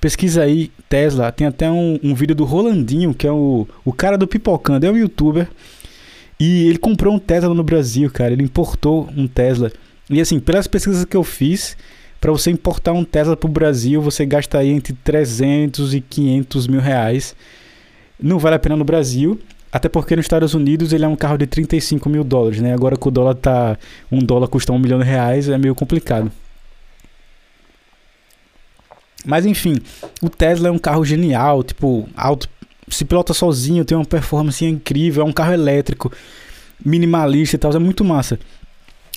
pesquisa 0.00 0.44
aí 0.44 0.70
Tesla, 0.88 1.32
tem 1.32 1.48
até 1.48 1.68
um, 1.68 1.98
um 2.04 2.14
vídeo 2.14 2.36
do 2.36 2.44
Rolandinho, 2.44 3.12
que 3.12 3.26
é 3.26 3.32
o, 3.32 3.66
o 3.84 3.92
cara 3.92 4.16
do 4.16 4.28
Pipocando, 4.28 4.86
é 4.86 4.92
um 4.92 4.96
youtuber. 4.96 5.48
E 6.38 6.68
ele 6.68 6.78
comprou 6.78 7.12
um 7.12 7.18
Tesla 7.18 7.52
no 7.52 7.64
Brasil, 7.64 8.08
cara, 8.12 8.32
ele 8.32 8.44
importou 8.44 9.08
um 9.16 9.26
Tesla. 9.26 9.72
E 10.08 10.20
assim, 10.20 10.38
pelas 10.38 10.68
pesquisas 10.68 11.04
que 11.04 11.16
eu 11.16 11.24
fiz, 11.24 11.76
para 12.20 12.30
você 12.30 12.52
importar 12.52 12.92
um 12.92 13.04
Tesla 13.04 13.36
para 13.36 13.50
o 13.50 13.52
Brasil, 13.52 14.00
você 14.00 14.24
gasta 14.24 14.58
aí 14.58 14.68
entre 14.68 14.92
300 14.92 15.94
e 15.94 16.00
500 16.00 16.68
mil 16.68 16.80
reais. 16.80 17.34
Não 18.22 18.38
vale 18.38 18.54
a 18.54 18.60
pena 18.60 18.76
no 18.76 18.84
Brasil. 18.84 19.36
Até 19.72 19.88
porque 19.88 20.16
nos 20.16 20.24
Estados 20.24 20.52
Unidos 20.52 20.92
ele 20.92 21.04
é 21.04 21.08
um 21.08 21.14
carro 21.14 21.38
de 21.38 21.46
35 21.46 22.08
mil 22.08 22.24
dólares, 22.24 22.60
né? 22.60 22.74
Agora 22.74 22.96
que 22.96 23.06
o 23.06 23.10
dólar 23.10 23.34
tá. 23.34 23.78
Um 24.10 24.18
dólar 24.18 24.48
custa 24.48 24.72
um 24.72 24.78
milhão 24.78 24.98
de 24.98 25.04
reais, 25.04 25.48
é 25.48 25.56
meio 25.56 25.74
complicado. 25.74 26.30
Mas 29.24 29.46
enfim, 29.46 29.76
o 30.22 30.28
Tesla 30.28 30.68
é 30.68 30.70
um 30.70 30.78
carro 30.78 31.04
genial, 31.04 31.62
tipo, 31.62 32.08
auto, 32.16 32.48
se 32.88 33.04
pilota 33.04 33.32
sozinho, 33.32 33.84
tem 33.84 33.96
uma 33.96 34.04
performance 34.04 34.64
incrível, 34.64 35.22
é 35.22 35.26
um 35.26 35.32
carro 35.32 35.52
elétrico. 35.52 36.10
minimalista 36.84 37.56
e 37.56 37.58
tal, 37.58 37.72
é 37.72 37.78
muito 37.78 38.04
massa. 38.04 38.38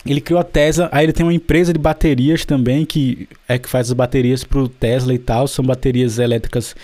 Ele 0.05 0.19
criou 0.19 0.39
a 0.39 0.43
Tesla, 0.43 0.89
aí 0.91 1.05
ele 1.05 1.13
tem 1.13 1.25
uma 1.25 1.33
empresa 1.33 1.71
de 1.71 1.79
baterias 1.79 2.43
também, 2.43 2.85
que 2.85 3.27
é 3.47 3.57
que 3.57 3.69
faz 3.69 3.87
as 3.87 3.93
baterias 3.93 4.43
pro 4.43 4.67
Tesla 4.67 5.13
e 5.13 5.17
tal, 5.17 5.47
são 5.47 5.63
baterias 5.63 6.19
elétricas 6.19 6.75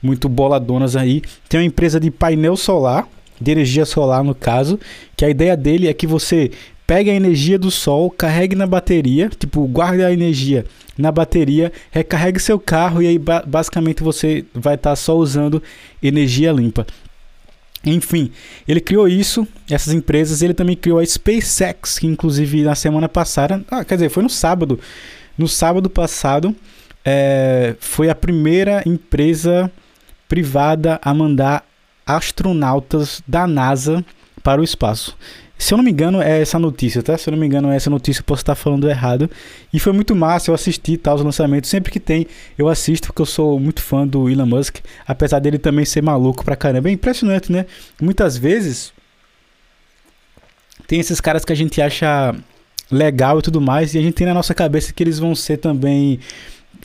muito 0.00 0.28
boladonas 0.28 0.94
aí. 0.94 1.22
Tem 1.48 1.58
uma 1.58 1.66
empresa 1.66 1.98
de 1.98 2.08
painel 2.08 2.56
solar, 2.56 3.08
de 3.40 3.50
energia 3.50 3.84
solar 3.84 4.22
no 4.24 4.34
caso, 4.34 4.78
que 5.16 5.24
a 5.24 5.30
ideia 5.30 5.56
dele 5.56 5.88
é 5.88 5.94
que 5.94 6.06
você 6.06 6.50
pegue 6.86 7.10
a 7.10 7.14
energia 7.14 7.58
do 7.58 7.70
sol, 7.70 8.10
carregue 8.10 8.56
na 8.56 8.66
bateria, 8.66 9.28
tipo, 9.28 9.66
guarde 9.66 10.02
a 10.02 10.10
energia 10.10 10.64
na 10.96 11.12
bateria, 11.12 11.70
recarregue 11.90 12.40
seu 12.40 12.58
carro 12.58 13.02
e 13.02 13.06
aí 13.06 13.20
basicamente 13.46 14.02
você 14.02 14.44
vai 14.54 14.74
estar 14.74 14.90
tá 14.90 14.96
só 14.96 15.16
usando 15.16 15.62
energia 16.02 16.50
limpa. 16.50 16.86
Enfim, 17.84 18.32
ele 18.66 18.80
criou 18.80 19.06
isso, 19.06 19.46
essas 19.70 19.94
empresas, 19.94 20.42
ele 20.42 20.54
também 20.54 20.74
criou 20.74 20.98
a 20.98 21.06
SpaceX, 21.06 21.98
que 21.98 22.06
inclusive 22.06 22.62
na 22.62 22.74
semana 22.74 23.08
passada, 23.08 23.62
ah, 23.70 23.84
quer 23.84 23.94
dizer, 23.94 24.08
foi 24.08 24.22
no 24.22 24.30
sábado, 24.30 24.80
no 25.36 25.46
sábado 25.46 25.88
passado, 25.88 26.56
é, 27.04 27.76
foi 27.78 28.08
a 28.08 28.14
primeira 28.14 28.82
empresa 28.84 29.70
privada 30.26 30.98
a 31.02 31.14
mandar 31.14 31.67
astronautas 32.08 33.22
da 33.28 33.46
NASA 33.46 34.04
para 34.42 34.60
o 34.60 34.64
espaço. 34.64 35.16
Se 35.58 35.74
eu 35.74 35.76
não 35.76 35.84
me 35.84 35.90
engano, 35.90 36.22
é 36.22 36.40
essa 36.40 36.56
notícia, 36.56 37.02
tá? 37.02 37.18
Se 37.18 37.28
eu 37.28 37.32
não 37.32 37.38
me 37.38 37.44
engano, 37.44 37.70
é 37.70 37.76
essa 37.76 37.90
notícia, 37.90 38.22
posso 38.22 38.42
estar 38.42 38.54
falando 38.54 38.88
errado. 38.88 39.28
E 39.72 39.80
foi 39.80 39.92
muito 39.92 40.14
massa, 40.14 40.50
eu 40.50 40.54
assisti 40.54 40.96
tal, 40.96 41.16
os 41.16 41.22
lançamentos. 41.22 41.68
Sempre 41.68 41.92
que 41.92 41.98
tem, 41.98 42.28
eu 42.56 42.68
assisto, 42.68 43.08
porque 43.08 43.20
eu 43.20 43.26
sou 43.26 43.58
muito 43.58 43.82
fã 43.82 44.06
do 44.06 44.30
Elon 44.30 44.46
Musk. 44.46 44.76
Apesar 45.06 45.40
dele 45.40 45.58
também 45.58 45.84
ser 45.84 46.00
maluco 46.00 46.44
pra 46.44 46.54
caramba. 46.54 46.88
É 46.88 46.92
impressionante, 46.92 47.50
né? 47.50 47.66
Muitas 48.00 48.36
vezes, 48.36 48.92
tem 50.86 51.00
esses 51.00 51.20
caras 51.20 51.44
que 51.44 51.52
a 51.52 51.56
gente 51.56 51.82
acha 51.82 52.36
legal 52.90 53.40
e 53.40 53.42
tudo 53.42 53.60
mais, 53.60 53.94
e 53.94 53.98
a 53.98 54.02
gente 54.02 54.14
tem 54.14 54.26
na 54.26 54.32
nossa 54.32 54.54
cabeça 54.54 54.92
que 54.92 55.02
eles 55.02 55.18
vão 55.18 55.34
ser 55.34 55.58
também 55.58 56.20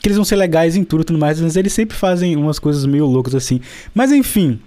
que 0.02 0.08
eles 0.08 0.18
vão 0.18 0.26
ser 0.26 0.36
legais 0.36 0.76
em 0.76 0.84
tudo 0.84 1.02
e 1.02 1.06
tudo 1.06 1.20
mais, 1.20 1.40
mas 1.40 1.56
eles 1.56 1.72
sempre 1.72 1.96
fazem 1.96 2.36
umas 2.36 2.60
coisas 2.60 2.86
meio 2.86 3.06
loucas 3.06 3.36
assim. 3.36 3.62
Mas 3.94 4.12
enfim, 4.12 4.60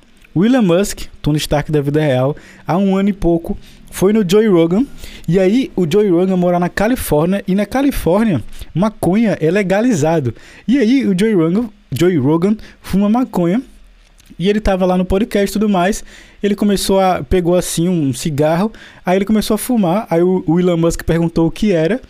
Elon 0.44 0.62
Musk, 0.62 1.02
Tony 1.22 1.38
Stark 1.38 1.70
da 1.72 1.80
vida 1.80 2.00
real, 2.00 2.36
há 2.66 2.76
um 2.76 2.96
ano 2.96 3.08
e 3.08 3.12
pouco, 3.12 3.56
foi 3.90 4.12
no 4.12 4.22
Joey 4.28 4.48
Rogan. 4.48 4.84
E 5.26 5.38
aí, 5.38 5.70
o 5.74 5.90
Joey 5.90 6.10
Rogan 6.10 6.36
mora 6.36 6.58
na 6.60 6.68
Califórnia. 6.68 7.42
E 7.48 7.54
na 7.54 7.64
Califórnia, 7.64 8.42
maconha 8.74 9.38
é 9.40 9.50
legalizado. 9.50 10.34
E 10.68 10.78
aí, 10.78 11.06
o 11.06 11.18
Joey 11.18 11.34
Rogan, 11.34 11.70
Joey 11.90 12.18
Rogan 12.18 12.56
fuma 12.82 13.08
maconha. 13.08 13.62
E 14.38 14.50
ele 14.50 14.60
tava 14.60 14.84
lá 14.84 14.98
no 14.98 15.04
podcast 15.04 15.50
e 15.50 15.52
tudo 15.54 15.68
mais. 15.68 16.04
Ele 16.42 16.54
começou 16.54 17.00
a. 17.00 17.24
pegou 17.24 17.54
assim 17.54 17.88
um 17.88 18.12
cigarro. 18.12 18.70
Aí 19.04 19.16
ele 19.16 19.24
começou 19.24 19.54
a 19.54 19.58
fumar. 19.58 20.06
Aí 20.10 20.22
o, 20.22 20.44
o 20.46 20.60
Elon 20.60 20.76
Musk 20.76 21.02
perguntou 21.02 21.46
o 21.46 21.50
que 21.50 21.72
era. 21.72 22.00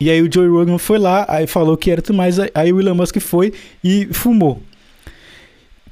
E 0.00 0.08
aí 0.08 0.22
o 0.22 0.32
Joey 0.32 0.48
Rogan 0.48 0.78
foi 0.78 0.98
lá, 0.98 1.26
aí 1.28 1.46
falou 1.46 1.76
que 1.76 1.90
era 1.90 2.00
tudo 2.00 2.16
mais. 2.16 2.38
Aí 2.54 2.72
o 2.72 2.80
Elon 2.80 2.94
Musk 2.94 3.18
foi 3.20 3.52
e 3.84 4.08
fumou. 4.12 4.62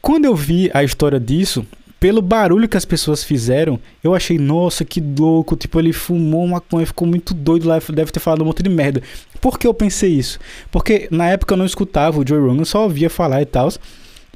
Quando 0.01 0.25
eu 0.25 0.35
vi 0.35 0.71
a 0.73 0.83
história 0.83 1.19
disso, 1.19 1.67
pelo 2.01 2.23
barulho 2.23 2.69
que 2.69 2.77
as 2.77 2.85
pessoas 2.85 3.25
fizeram, 3.25 3.79
eu 4.03 4.15
achei, 4.15 4.39
nossa, 4.39 4.85
que 4.85 5.01
louco. 5.01 5.57
Tipo, 5.57 5.81
ele 5.81 5.93
fumou 5.93 6.47
maconha, 6.47 6.87
ficou 6.87 7.07
muito 7.07 7.35
doido 7.35 7.67
lá, 7.67 7.79
deve 7.93 8.13
ter 8.13 8.21
falado 8.21 8.43
um 8.43 8.45
monte 8.45 8.63
de 8.63 8.71
merda. 8.71 9.03
Por 9.41 9.59
que 9.59 9.67
eu 9.67 9.75
pensei 9.75 10.13
isso? 10.13 10.39
Porque 10.71 11.09
na 11.11 11.29
época 11.29 11.55
eu 11.55 11.59
não 11.59 11.67
escutava 11.67 12.21
o 12.21 12.27
Joe 12.27 12.41
Rogan, 12.41 12.65
só 12.65 12.85
ouvia 12.85 13.11
falar 13.11 13.43
e 13.43 13.47
tal. 13.47 13.69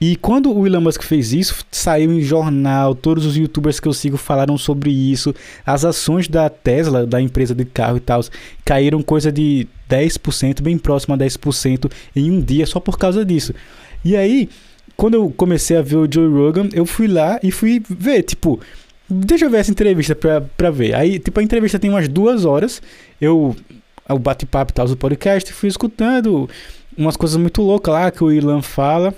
E 0.00 0.16
quando 0.16 0.52
o 0.52 0.66
Elon 0.66 0.80
Musk 0.80 1.02
fez 1.04 1.32
isso, 1.32 1.64
saiu 1.70 2.12
em 2.12 2.20
jornal, 2.22 2.92
todos 2.92 3.24
os 3.24 3.36
youtubers 3.36 3.78
que 3.78 3.86
eu 3.86 3.92
sigo 3.92 4.16
falaram 4.16 4.58
sobre 4.58 4.90
isso. 4.90 5.32
As 5.64 5.84
ações 5.84 6.26
da 6.26 6.50
Tesla, 6.50 7.06
da 7.06 7.20
empresa 7.20 7.54
de 7.54 7.64
carro 7.64 7.98
e 7.98 8.00
tal, 8.00 8.20
caíram 8.64 9.00
coisa 9.00 9.30
de 9.30 9.68
10%, 9.88 10.60
bem 10.60 10.76
próximo 10.76 11.14
a 11.14 11.18
10% 11.18 11.88
em 12.16 12.32
um 12.32 12.40
dia 12.40 12.66
só 12.66 12.80
por 12.80 12.98
causa 12.98 13.24
disso. 13.24 13.54
E 14.04 14.16
aí, 14.16 14.48
quando 14.96 15.14
eu 15.14 15.30
comecei 15.36 15.76
a 15.76 15.82
ver 15.82 15.96
o 15.96 16.08
Joe 16.10 16.28
Rogan, 16.28 16.68
eu 16.72 16.86
fui 16.86 17.06
lá 17.06 17.38
e 17.42 17.50
fui 17.50 17.82
ver, 17.88 18.22
tipo, 18.22 18.60
deixa 19.08 19.44
eu 19.44 19.50
ver 19.50 19.58
essa 19.58 19.70
entrevista 19.70 20.14
pra, 20.14 20.40
pra 20.40 20.70
ver. 20.70 20.94
Aí, 20.94 21.18
tipo, 21.18 21.38
a 21.40 21.42
entrevista 21.42 21.78
tem 21.78 21.90
umas 21.90 22.08
duas 22.08 22.44
horas, 22.44 22.80
eu, 23.20 23.56
o 24.08 24.18
bate-papo 24.18 24.72
e 24.72 24.74
tal 24.74 24.86
do 24.86 24.96
podcast, 24.96 25.52
fui 25.52 25.68
escutando 25.68 26.48
umas 26.96 27.16
coisas 27.16 27.36
muito 27.36 27.62
loucas 27.62 27.92
lá 27.92 28.10
que 28.10 28.22
o 28.22 28.32
Ilan 28.32 28.62
fala. 28.62 29.14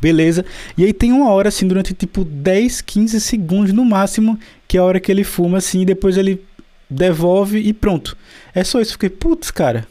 Beleza. 0.00 0.44
E 0.76 0.84
aí 0.84 0.92
tem 0.92 1.12
uma 1.12 1.30
hora, 1.30 1.48
assim, 1.48 1.66
durante 1.66 1.92
tipo 1.92 2.24
10, 2.24 2.82
15 2.82 3.20
segundos 3.20 3.72
no 3.72 3.84
máximo, 3.84 4.38
que 4.66 4.76
é 4.76 4.80
a 4.80 4.84
hora 4.84 5.00
que 5.00 5.10
ele 5.10 5.24
fuma, 5.24 5.58
assim, 5.58 5.82
e 5.82 5.84
depois 5.84 6.16
ele 6.16 6.40
devolve 6.88 7.58
e 7.58 7.72
pronto. 7.72 8.16
É 8.54 8.62
só 8.62 8.80
isso. 8.80 8.92
Fiquei, 8.92 9.10
putz, 9.10 9.50
cara. 9.50 9.86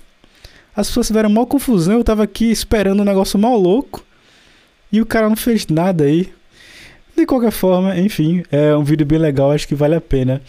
As 0.76 0.88
pessoas 0.88 1.08
tiveram 1.08 1.30
mal 1.30 1.46
confusão, 1.46 1.96
eu 1.96 2.04
tava 2.04 2.24
aqui 2.24 2.52
esperando 2.52 3.02
um 3.02 3.06
negócio 3.06 3.38
mal 3.38 3.58
louco. 3.58 4.06
E 4.92 5.02
o 5.02 5.06
cara 5.06 5.28
não 5.30 5.36
fez 5.36 5.68
nada 5.68 6.04
aí. 6.04 6.30
De 7.16 7.26
qualquer 7.26 7.52
forma, 7.52 7.98
enfim, 7.98 8.44
é 8.52 8.76
um 8.76 8.84
vídeo 8.84 9.06
bem 9.06 9.18
legal, 9.18 9.52
acho 9.52 9.68
que 9.68 9.74
vale 9.74 9.96
a 9.96 10.02
pena 10.02 10.42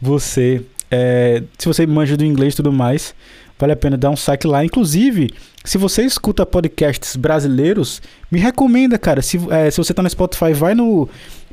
você. 0.00 0.62
É, 0.90 1.42
se 1.58 1.66
você 1.66 1.86
manja 1.86 2.16
do 2.16 2.24
inglês 2.24 2.54
e 2.54 2.56
tudo 2.56 2.72
mais, 2.72 3.14
vale 3.58 3.72
a 3.72 3.76
pena 3.76 3.96
dar 3.96 4.10
um 4.10 4.16
saque 4.16 4.46
lá. 4.46 4.64
Inclusive, 4.64 5.30
se 5.64 5.78
você 5.78 6.02
escuta 6.04 6.46
podcasts 6.46 7.16
brasileiros, 7.16 8.00
me 8.30 8.38
recomenda, 8.38 8.98
cara. 8.98 9.20
Se, 9.20 9.38
é, 9.50 9.70
se 9.70 9.78
você 9.78 9.92
tá 9.92 10.02
no 10.02 10.10
Spotify, 10.10 10.52
vai 10.52 10.74
no. 10.74 11.08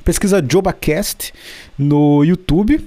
Pesquisa 0.05 0.41
JobaCast 0.41 1.33
no 1.77 2.23
YouTube 2.23 2.79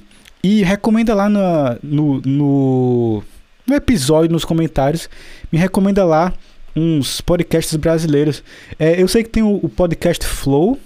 e 0.42 0.62
recomenda 0.62 1.14
lá 1.14 1.28
na, 1.28 1.76
no, 1.82 2.20
no, 2.24 3.22
no 3.66 3.74
episódio, 3.74 4.32
nos 4.32 4.44
comentários. 4.44 5.08
Me 5.50 5.58
recomenda 5.58 6.04
lá 6.04 6.32
uns 6.74 7.20
podcasts 7.20 7.76
brasileiros. 7.76 8.42
É, 8.78 9.00
eu 9.00 9.08
sei 9.08 9.22
que 9.22 9.30
tem 9.30 9.42
o, 9.42 9.60
o, 9.62 9.68
podcast 9.68 10.26
Flow, 10.26 10.78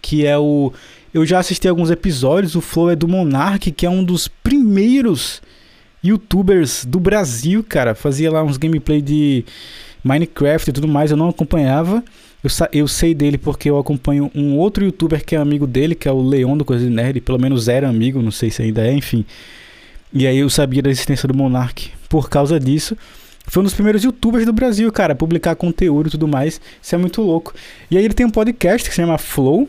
que 0.00 0.26
é 0.26 0.36
o. 0.38 0.72
Eu 1.12 1.24
já 1.24 1.38
assisti 1.38 1.68
alguns 1.68 1.90
episódios. 1.90 2.54
O 2.54 2.60
Flow 2.60 2.90
é 2.90 2.96
do 2.96 3.08
Monark, 3.08 3.70
que 3.70 3.86
é 3.86 3.90
um 3.90 4.02
dos 4.02 4.28
primeiros 4.28 5.40
youtubers 6.02 6.84
do 6.84 7.00
Brasil, 7.00 7.64
cara. 7.64 7.94
Fazia 7.94 8.30
lá 8.30 8.42
uns 8.42 8.56
gameplay 8.56 9.00
de 9.00 9.44
Minecraft 10.02 10.68
e 10.68 10.72
tudo 10.72 10.88
mais. 10.88 11.10
Eu 11.10 11.16
não 11.16 11.28
acompanhava. 11.28 12.04
Eu, 12.42 12.50
eu 12.72 12.88
sei 12.88 13.14
dele 13.14 13.38
porque 13.38 13.70
eu 13.70 13.78
acompanho 13.78 14.30
um 14.34 14.58
outro 14.58 14.84
youtuber 14.84 15.24
que 15.24 15.34
é 15.34 15.38
amigo 15.38 15.66
dele, 15.66 15.94
que 15.94 16.06
é 16.06 16.12
o 16.12 16.20
Leon 16.20 16.58
do 16.58 16.64
Coisa 16.64 16.84
de 16.84 16.90
Nerd. 16.90 17.20
Pelo 17.22 17.38
menos 17.38 17.68
era 17.68 17.88
amigo, 17.88 18.20
não 18.20 18.30
sei 18.30 18.50
se 18.50 18.60
ainda 18.60 18.86
é, 18.86 18.92
enfim. 18.92 19.24
E 20.12 20.26
aí 20.26 20.38
eu 20.38 20.50
sabia 20.50 20.82
da 20.82 20.90
existência 20.90 21.26
do 21.26 21.34
Monark 21.34 21.90
por 22.08 22.28
causa 22.28 22.60
disso. 22.60 22.96
Foi 23.46 23.60
um 23.60 23.64
dos 23.64 23.74
primeiros 23.74 24.02
youtubers 24.02 24.46
do 24.46 24.52
Brasil, 24.52 24.90
cara, 24.90 25.14
publicar 25.14 25.54
conteúdo 25.54 26.08
e 26.08 26.10
tudo 26.10 26.26
mais. 26.26 26.60
Isso 26.82 26.94
é 26.94 26.98
muito 26.98 27.20
louco. 27.22 27.54
E 27.90 27.96
aí 27.96 28.04
ele 28.04 28.14
tem 28.14 28.26
um 28.26 28.30
podcast 28.30 28.88
que 28.88 28.94
se 28.94 29.00
chama 29.00 29.18
Flow. 29.18 29.68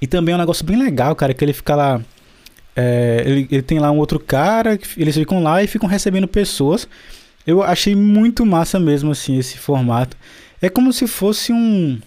E 0.00 0.06
também 0.06 0.32
é 0.32 0.36
um 0.36 0.40
negócio 0.40 0.64
bem 0.64 0.76
legal, 0.76 1.14
cara, 1.14 1.32
que 1.32 1.44
ele 1.44 1.52
fica 1.52 1.74
lá. 1.74 2.00
É, 2.74 3.22
ele, 3.24 3.48
ele 3.50 3.62
tem 3.62 3.78
lá 3.78 3.90
um 3.90 3.98
outro 3.98 4.18
cara, 4.18 4.78
eles 4.96 5.14
ficam 5.14 5.42
lá 5.42 5.62
e 5.62 5.66
ficam 5.66 5.88
recebendo 5.88 6.26
pessoas. 6.28 6.88
Eu 7.46 7.62
achei 7.62 7.94
muito 7.94 8.44
massa 8.44 8.78
mesmo, 8.78 9.10
assim, 9.10 9.38
esse 9.38 9.58
formato. 9.58 10.16
É 10.60 10.68
como 10.68 10.92
se 10.92 11.06
fosse 11.06 11.52
um, 11.52 11.98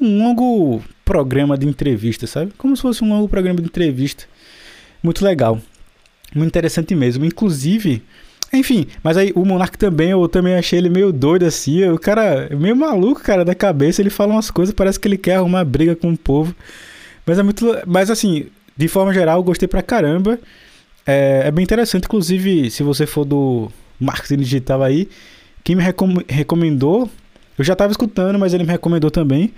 um 0.00 0.18
longo 0.18 0.82
programa 1.04 1.56
de 1.56 1.66
entrevista, 1.66 2.26
sabe? 2.26 2.52
Como 2.58 2.74
se 2.76 2.82
fosse 2.82 3.02
um 3.02 3.08
longo 3.08 3.28
programa 3.28 3.60
de 3.60 3.66
entrevista. 3.66 4.24
Muito 5.02 5.24
legal. 5.24 5.60
Muito 6.34 6.48
interessante 6.48 6.94
mesmo. 6.94 7.24
Inclusive, 7.24 8.02
enfim, 8.52 8.86
mas 9.02 9.16
aí 9.16 9.32
o 9.34 9.44
Monark 9.44 9.76
também, 9.76 10.10
eu 10.10 10.28
também 10.28 10.54
achei 10.54 10.78
ele 10.78 10.88
meio 10.88 11.12
doido 11.12 11.44
assim. 11.44 11.84
O 11.88 11.98
cara, 11.98 12.48
meio 12.56 12.76
maluco, 12.76 13.22
cara, 13.22 13.44
da 13.44 13.54
cabeça. 13.54 14.00
Ele 14.00 14.10
fala 14.10 14.32
umas 14.32 14.50
coisas, 14.50 14.74
parece 14.74 14.98
que 14.98 15.08
ele 15.08 15.18
quer 15.18 15.36
arrumar 15.36 15.64
briga 15.64 15.96
com 15.96 16.12
o 16.12 16.16
povo. 16.16 16.54
Mas 17.26 17.38
é 17.38 17.42
muito. 17.42 17.66
Mas 17.86 18.10
assim, 18.10 18.46
de 18.76 18.88
forma 18.88 19.12
geral, 19.12 19.38
eu 19.38 19.42
gostei 19.42 19.66
pra 19.66 19.82
caramba. 19.82 20.38
É, 21.06 21.42
é 21.46 21.50
bem 21.50 21.62
interessante, 21.62 22.04
inclusive, 22.04 22.70
se 22.70 22.82
você 22.82 23.06
for 23.06 23.24
do 23.24 23.70
marketing 23.98 24.42
digital 24.42 24.82
aí, 24.82 25.08
quem 25.62 25.76
me 25.76 25.82
recom 25.82 26.16
recomendou, 26.28 27.08
eu 27.56 27.64
já 27.64 27.76
tava 27.76 27.92
escutando, 27.92 28.38
mas 28.38 28.52
ele 28.52 28.64
me 28.64 28.70
recomendou 28.70 29.10
também, 29.10 29.52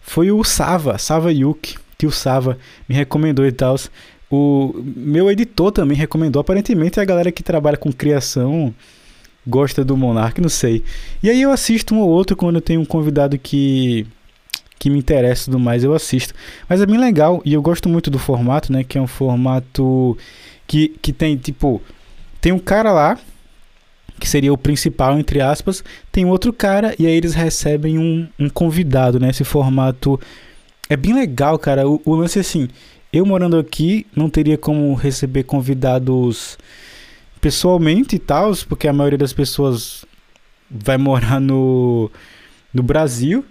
foi 0.00 0.30
o 0.30 0.42
Sava, 0.44 0.98
Sava 0.98 1.32
Yuki, 1.32 1.76
que 1.98 2.06
o 2.06 2.10
Sava 2.10 2.56
me 2.88 2.94
recomendou 2.94 3.44
e 3.46 3.52
tal. 3.52 3.76
O 4.34 4.72
meu 4.82 5.30
editor 5.30 5.70
também 5.70 5.94
recomendou. 5.94 6.40
Aparentemente 6.40 6.98
a 6.98 7.04
galera 7.04 7.30
que 7.30 7.42
trabalha 7.42 7.76
com 7.76 7.92
criação 7.92 8.74
gosta 9.46 9.84
do 9.84 9.94
Monark, 9.94 10.40
não 10.40 10.48
sei. 10.48 10.82
E 11.22 11.28
aí 11.28 11.42
eu 11.42 11.50
assisto 11.50 11.94
um 11.94 12.00
ou 12.00 12.08
outro 12.08 12.34
quando 12.34 12.56
eu 12.56 12.62
tenho 12.62 12.80
um 12.80 12.84
convidado 12.86 13.38
que 13.38 14.06
que 14.78 14.88
me 14.90 14.98
interessa 14.98 15.42
e 15.42 15.44
tudo 15.44 15.60
mais, 15.60 15.84
eu 15.84 15.94
assisto. 15.94 16.34
Mas 16.66 16.80
é 16.80 16.86
bem 16.86 16.98
legal 16.98 17.42
e 17.44 17.52
eu 17.52 17.60
gosto 17.60 17.90
muito 17.90 18.10
do 18.10 18.18
formato, 18.18 18.72
né, 18.72 18.82
que 18.82 18.98
é 18.98 19.00
um 19.00 19.06
formato 19.06 20.18
que, 20.66 20.88
que 21.00 21.12
tem 21.12 21.36
tipo 21.36 21.82
tem 22.40 22.52
um 22.52 22.58
cara 22.58 22.90
lá 22.90 23.18
que 24.18 24.28
seria 24.28 24.52
o 24.52 24.58
principal 24.58 25.18
entre 25.18 25.42
aspas, 25.42 25.84
tem 26.10 26.24
outro 26.24 26.54
cara 26.54 26.94
e 26.98 27.06
aí 27.06 27.12
eles 27.12 27.34
recebem 27.34 27.98
um, 27.98 28.26
um 28.38 28.48
convidado, 28.48 29.20
né? 29.20 29.28
Esse 29.28 29.44
formato 29.44 30.18
é 30.88 30.96
bem 30.96 31.12
legal, 31.12 31.58
cara. 31.58 31.86
O, 31.86 32.00
o 32.04 32.14
lance 32.14 32.38
é 32.38 32.40
assim, 32.40 32.68
eu 33.12 33.26
morando 33.26 33.58
aqui 33.58 34.06
não 34.16 34.30
teria 34.30 34.56
como 34.56 34.94
receber 34.94 35.42
convidados 35.42 36.58
pessoalmente 37.40 38.16
e 38.16 38.18
tal, 38.18 38.52
porque 38.68 38.88
a 38.88 38.92
maioria 38.92 39.18
das 39.18 39.32
pessoas 39.32 40.04
vai 40.70 40.96
morar 40.96 41.40
no, 41.40 42.10
no 42.72 42.82
Brasil. 42.82 43.44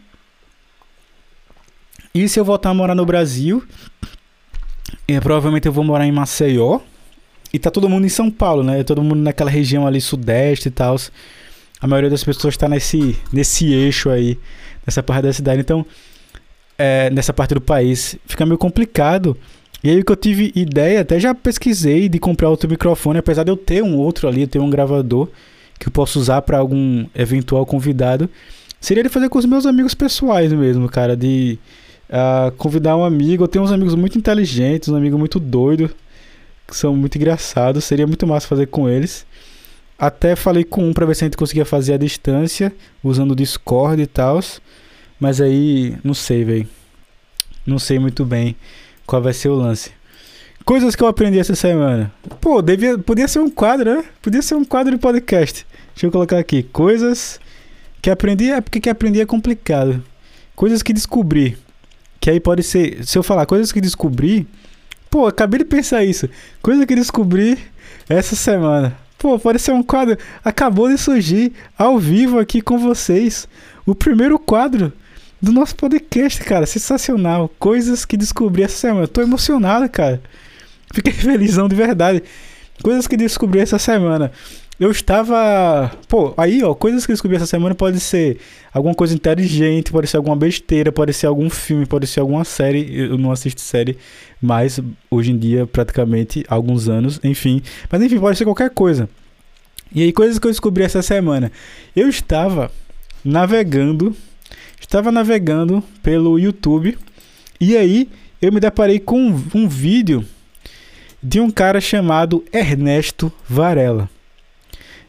E 2.14 2.28
se 2.28 2.40
eu 2.40 2.44
voltar 2.44 2.72
a 2.72 2.74
morar 2.74 2.96
no 2.96 3.06
Brasil, 3.06 3.64
é, 5.08 5.20
provavelmente 5.20 5.68
eu 5.68 5.72
vou 5.72 5.84
morar 5.84 6.06
em 6.06 6.12
Maceió. 6.12 6.80
E 7.54 7.60
tá 7.60 7.70
todo 7.70 7.90
mundo 7.90 8.06
em 8.06 8.10
São 8.10 8.32
Paulo, 8.32 8.64
né? 8.64 8.84
Todo 8.84 9.04
mundo 9.04 9.20
naquela 9.20 9.52
região 9.52 9.86
ali 9.86 10.00
sudeste 10.02 10.70
e 10.70 10.72
tal. 10.72 10.96
A 11.80 11.88
maioria 11.88 12.10
das 12.10 12.24
pessoas 12.24 12.54
está 12.54 12.68
nesse, 12.68 13.18
nesse 13.32 13.74
eixo 13.74 14.10
aí, 14.10 14.40
nessa 14.86 15.04
parte 15.04 15.24
da 15.24 15.34
cidade. 15.34 15.62
Então, 15.62 15.86
é, 16.82 17.12
nessa 17.12 17.32
parte 17.32 17.54
do 17.54 17.62
país, 17.62 18.16
fica 18.26 18.44
meio 18.44 18.58
complicado. 18.58 19.38
E 19.84 19.90
aí 19.90 20.04
que 20.04 20.12
eu 20.12 20.16
tive 20.16 20.52
ideia, 20.56 21.02
até 21.02 21.20
já 21.20 21.34
pesquisei 21.36 22.10
de 22.10 22.18
comprar 22.18 22.50
outro 22.50 22.68
microfone, 22.68 23.20
apesar 23.20 23.44
de 23.44 23.52
eu 23.52 23.58
ter 23.58 23.84
um 23.84 23.98
outro 23.98 24.28
ali, 24.28 24.48
tenho 24.48 24.66
um 24.66 24.70
gravador 24.70 25.28
que 25.80 25.88
eu 25.88 25.92
posso 25.92 26.20
usar 26.20 26.42
para 26.42 26.58
algum 26.58 27.06
eventual 27.14 27.66
convidado. 27.66 28.28
Seria 28.80 29.04
de 29.04 29.10
fazer 29.10 29.30
com 29.30 29.38
os 29.38 29.46
meus 29.46 29.68
amigos 29.68 29.94
pessoais 29.94 30.52
mesmo, 30.52 30.90
cara, 30.90 31.16
de 31.16 31.60
uh, 32.10 32.52
convidar 32.54 32.98
um 32.98 33.04
amigo. 33.04 33.44
Eu 33.44 33.48
tenho 33.48 33.64
uns 33.64 33.72
amigos 33.72 33.94
muito 33.94 34.18
inteligentes, 34.18 34.90
um 34.90 34.96
amigo 34.96 35.20
muito 35.20 35.40
doido, 35.40 35.90
que 36.68 36.76
são 36.76 36.96
muito 36.96 37.16
engraçados. 37.16 37.84
Seria 37.84 38.08
muito 38.08 38.26
massa 38.26 38.48
fazer 38.48 38.68
com 38.68 38.90
eles. 38.90 39.26
Até 40.00 40.36
falei 40.36 40.64
com 40.64 40.90
um 40.90 40.94
pra 40.94 41.06
ver 41.06 41.16
se 41.16 41.24
a 41.24 41.28
gente 41.28 41.38
conseguia 41.38 41.66
fazer 41.66 41.94
a 41.94 41.98
distância, 41.98 42.74
usando 43.04 43.32
o 43.32 43.36
Discord 43.36 44.02
e 44.02 44.08
tal. 44.08 44.40
Mas 45.22 45.40
aí, 45.40 45.96
não 46.04 46.16
sei, 46.16 46.44
velho. 46.44 46.68
Não 47.64 47.78
sei 47.78 48.00
muito 48.00 48.26
bem 48.26 48.56
qual 49.06 49.22
vai 49.22 49.34
ser 49.34 49.50
o 49.50 49.54
lance. 49.54 49.92
Coisas 50.66 50.96
que 50.96 51.04
eu 51.04 51.08
aprendi 51.08 51.38
essa 51.38 51.54
semana. 51.54 52.12
Pô, 52.42 52.60
devia, 52.60 52.98
podia 52.98 53.28
ser 53.28 53.38
um 53.38 53.48
quadro, 53.48 53.98
né? 53.98 54.04
Podia 54.20 54.42
ser 54.42 54.56
um 54.56 54.66
quadro 54.66 54.92
de 54.92 54.98
podcast. 54.98 55.64
Deixa 55.94 56.08
eu 56.08 56.12
colocar 56.12 56.40
aqui. 56.40 56.64
Coisas 56.64 57.40
que 58.02 58.10
aprendi. 58.10 58.50
É 58.50 58.60
porque 58.60 58.80
que 58.80 58.90
aprendi 58.90 59.22
é 59.22 59.26
complicado. 59.28 60.04
Coisas 60.56 60.82
que 60.82 60.92
descobri. 60.92 61.56
Que 62.20 62.32
aí 62.32 62.40
pode 62.40 62.64
ser. 62.64 63.06
Se 63.06 63.16
eu 63.16 63.22
falar 63.22 63.46
coisas 63.46 63.72
que 63.72 63.80
descobri. 63.80 64.48
Pô, 65.08 65.28
acabei 65.28 65.60
de 65.60 65.66
pensar 65.66 66.04
isso. 66.04 66.28
Coisa 66.64 66.84
que 66.84 66.96
descobri 66.96 67.60
essa 68.10 68.36
semana. 68.36 68.98
Pô, 69.20 69.38
pode 69.38 69.60
ser 69.60 69.72
um 69.72 69.84
quadro. 69.84 70.18
Acabou 70.44 70.90
de 70.90 70.98
surgir 70.98 71.54
ao 71.78 72.00
vivo 72.00 72.40
aqui 72.40 72.60
com 72.60 72.80
vocês. 72.80 73.48
O 73.86 73.94
primeiro 73.94 74.40
quadro 74.40 74.92
do 75.42 75.52
nosso 75.52 75.76
podcast, 75.76 76.44
cara. 76.44 76.66
Sensacional. 76.66 77.50
Coisas 77.58 78.06
que 78.06 78.16
descobri 78.16 78.64
essa 78.64 78.76
semana. 78.76 79.08
tô 79.08 79.22
emocionado, 79.22 79.90
cara. 79.90 80.22
Fiquei 80.94 81.12
felizão 81.14 81.68
de 81.68 81.76
verdade. 81.76 82.24
Coisas 82.84 83.08
que 83.08 83.18
descobri 83.18 83.60
essa 83.60 83.80
semana. 83.80 84.32
Eu 84.80 84.90
estava. 84.90 85.92
Pô, 86.08 86.34
aí, 86.36 86.64
ó, 86.64 86.74
coisas 86.74 87.06
que 87.06 87.12
descobri 87.12 87.38
essa 87.38 87.46
semana 87.46 87.76
pode 87.76 88.00
ser 88.00 88.40
alguma 88.74 88.96
coisa 88.96 89.14
inteligente, 89.14 89.92
pode 89.92 90.08
ser 90.08 90.18
alguma 90.18 90.36
besteira, 90.36 90.92
pode 90.92 91.14
ser 91.14 91.28
algum 91.28 91.52
filme, 91.52 91.86
pode 91.86 92.08
ser 92.08 92.20
alguma 92.20 92.44
série. 92.44 92.92
Eu 92.92 93.16
não 93.16 93.32
assisto 93.32 93.62
série 93.62 93.96
mais 94.42 94.80
hoje 95.12 95.32
em 95.32 95.38
dia, 95.38 95.68
praticamente, 95.68 96.44
há 96.48 96.56
alguns 96.56 96.90
anos, 96.90 97.20
enfim. 97.24 97.62
Mas 97.92 98.02
enfim, 98.02 98.20
pode 98.20 98.40
ser 98.40 98.44
qualquer 98.44 98.72
coisa. 98.72 99.08
E 99.94 100.02
aí, 100.02 100.12
coisas 100.12 100.40
que 100.40 100.48
eu 100.48 100.52
descobri 100.52 100.84
essa 100.84 101.04
semana. 101.04 101.52
Eu 101.96 102.10
estava 102.10 102.72
navegando. 103.24 104.16
Estava 104.82 105.12
navegando 105.12 105.82
pelo 106.04 106.38
YouTube. 106.38 106.98
E 107.62 107.78
aí, 107.78 108.10
eu 108.42 108.52
me 108.52 108.60
deparei 108.60 109.00
com 109.00 109.40
um, 109.56 109.70
vídeo 109.70 110.26
de 111.24 111.40
um 111.40 111.50
cara 111.50 111.80
chamado 111.80 112.44
Ernesto 112.52 113.32
Varela 113.48 114.10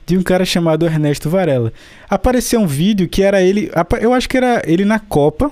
de 0.04 0.18
um 0.18 0.22
cara 0.22 0.44
chamado 0.44 0.84
Ernesto 0.84 1.30
Varela. 1.30 1.72
Apareceu 2.10 2.60
um 2.60 2.66
vídeo 2.66 3.08
que 3.08 3.22
era 3.22 3.40
ele, 3.40 3.70
eu 4.00 4.12
acho 4.12 4.28
que 4.28 4.36
era 4.36 4.60
ele 4.66 4.84
na 4.84 4.98
Copa, 4.98 5.50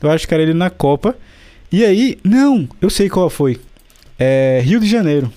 eu 0.00 0.10
acho 0.10 0.26
que 0.26 0.32
era 0.32 0.42
ele 0.42 0.54
na 0.54 0.70
Copa. 0.70 1.16
E 1.70 1.84
aí, 1.84 2.16
não, 2.24 2.68
eu 2.80 2.88
sei 2.88 3.08
qual 3.08 3.28
foi. 3.28 3.60
É, 4.18 4.60
Rio 4.64 4.80
de 4.80 4.86
Janeiro. 4.86 5.30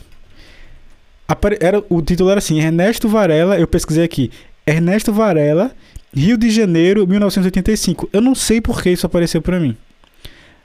Apare, 1.28 1.58
era, 1.60 1.84
o 1.90 2.02
título 2.02 2.30
era 2.30 2.38
assim: 2.38 2.60
Ernesto 2.60 3.10
Varela. 3.10 3.60
Eu 3.60 3.68
pesquisei 3.68 4.04
aqui. 4.04 4.32
Ernesto 4.66 5.12
Varela, 5.12 5.72
Rio 6.14 6.38
de 6.38 6.50
Janeiro, 6.50 7.08
1985. 7.08 8.10
Eu 8.12 8.22
não 8.22 8.36
sei 8.36 8.60
por 8.60 8.82
que 8.82 8.90
isso 8.90 9.06
apareceu 9.06 9.42
para 9.42 9.60
mim. 9.60 9.76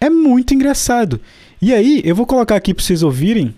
É 0.00 0.10
muito 0.10 0.54
engraçado. 0.54 1.20
E 1.60 1.74
aí, 1.74 2.00
eu 2.04 2.14
vou 2.14 2.26
colocar 2.26 2.54
aqui 2.56 2.72
para 2.72 2.84
vocês 2.84 3.02
ouvirem 3.02 3.54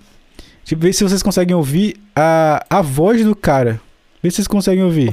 ver 0.76 0.92
se 0.92 1.04
vocês 1.04 1.22
conseguem 1.22 1.54
ouvir 1.54 1.96
a, 2.14 2.64
a 2.70 2.82
voz 2.82 3.24
do 3.24 3.34
cara. 3.34 3.80
Vê 4.22 4.30
se 4.30 4.36
vocês 4.36 4.48
conseguem 4.48 4.84
ouvir. 4.84 5.12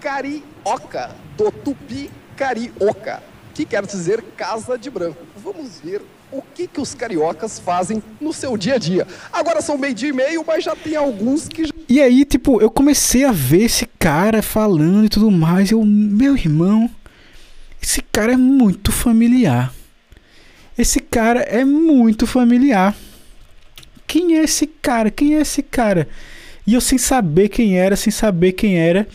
Carioca, 0.00 1.10
do 1.36 1.50
Tupi 1.50 2.10
Carioca, 2.36 3.22
que 3.54 3.64
quer 3.64 3.84
dizer 3.84 4.22
casa 4.36 4.78
de 4.78 4.90
branco. 4.90 5.18
Vamos 5.36 5.80
ver 5.84 6.00
o 6.32 6.40
que, 6.40 6.66
que 6.66 6.80
os 6.80 6.94
cariocas 6.94 7.58
fazem 7.58 8.02
no 8.20 8.32
seu 8.32 8.56
dia 8.56 8.74
a 8.74 8.78
dia. 8.78 9.06
Agora 9.32 9.60
são 9.60 9.76
meio 9.76 9.94
dia 9.94 10.08
e 10.08 10.12
meio, 10.12 10.44
mas 10.46 10.64
já 10.64 10.74
tem 10.74 10.96
alguns 10.96 11.48
que 11.48 11.66
já... 11.66 11.72
E 11.90 12.00
aí, 12.00 12.24
tipo, 12.24 12.60
eu 12.62 12.70
comecei 12.70 13.24
a 13.24 13.32
ver 13.32 13.64
esse 13.64 13.86
cara 13.98 14.40
falando 14.40 15.04
e 15.04 15.08
tudo 15.10 15.30
mais. 15.30 15.70
Eu, 15.70 15.84
meu 15.84 16.34
irmão, 16.36 16.88
esse 17.82 18.00
cara 18.00 18.32
é 18.32 18.36
muito 18.36 18.90
familiar. 18.90 19.74
Esse 20.78 21.00
cara 21.00 21.40
é 21.40 21.64
muito 21.64 22.26
familiar 22.26 22.96
quem 24.10 24.36
é 24.36 24.42
esse 24.42 24.66
cara? 24.66 25.08
Quem 25.08 25.36
é 25.36 25.40
esse 25.42 25.62
cara? 25.62 26.08
E 26.66 26.74
eu 26.74 26.80
sem 26.80 26.98
saber 26.98 27.48
quem 27.48 27.78
era, 27.78 27.94
sem 27.94 28.10
saber 28.10 28.52
quem 28.52 28.76
era. 28.76 29.06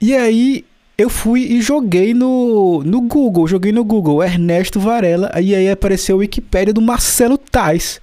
E 0.00 0.14
aí 0.14 0.64
eu 0.96 1.10
fui 1.10 1.42
e 1.42 1.60
joguei 1.60 2.14
no, 2.14 2.82
no 2.84 3.02
Google, 3.02 3.46
joguei 3.46 3.70
no 3.70 3.84
Google 3.84 4.24
Ernesto 4.24 4.80
Varela, 4.80 5.30
e 5.38 5.54
aí 5.54 5.70
apareceu 5.70 6.16
a 6.16 6.18
Wikipédia 6.20 6.72
do 6.72 6.80
Marcelo 6.80 7.36
Tais. 7.36 8.00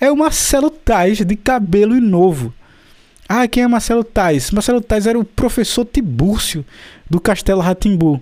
É 0.00 0.10
o 0.10 0.16
Marcelo 0.16 0.70
Tais 0.70 1.18
de 1.18 1.36
cabelo 1.36 1.94
e 1.94 2.00
novo. 2.00 2.54
Ah, 3.28 3.46
quem 3.48 3.62
é 3.62 3.68
Marcelo 3.68 4.04
Tais? 4.04 4.50
Marcelo 4.50 4.80
Tais 4.80 5.06
era 5.06 5.18
o 5.18 5.24
professor 5.24 5.84
Tibúrcio 5.84 6.64
do 7.08 7.20
Castelo 7.20 7.60
Ratimbu. 7.60 8.20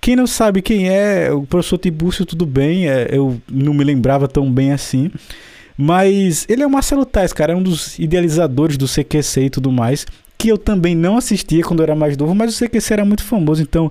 Quem 0.00 0.16
não 0.16 0.26
sabe 0.26 0.62
quem 0.62 0.88
é 0.88 1.30
o 1.32 1.42
professor 1.42 1.78
Tibúrcio, 1.78 2.26
tudo 2.26 2.44
bem, 2.44 2.88
é, 2.88 3.08
eu 3.10 3.40
não 3.50 3.72
me 3.72 3.84
lembrava 3.84 4.26
tão 4.26 4.52
bem 4.52 4.72
assim. 4.72 5.10
Mas 5.76 6.44
ele 6.48 6.62
é 6.62 6.66
o 6.66 6.70
Marcelo 6.70 7.04
Tais, 7.04 7.32
cara, 7.32 7.52
é 7.52 7.56
um 7.56 7.62
dos 7.62 7.98
idealizadores 7.98 8.76
do 8.76 8.86
CQC 8.86 9.44
e 9.44 9.50
tudo 9.50 9.72
mais, 9.72 10.06
que 10.36 10.48
eu 10.48 10.58
também 10.58 10.94
não 10.94 11.16
assistia 11.16 11.62
quando 11.62 11.80
eu 11.80 11.84
era 11.84 11.94
mais 11.94 12.16
novo, 12.16 12.34
mas 12.34 12.54
o 12.54 12.58
CQC 12.64 12.92
era 12.92 13.04
muito 13.04 13.22
famoso, 13.22 13.62
então 13.62 13.90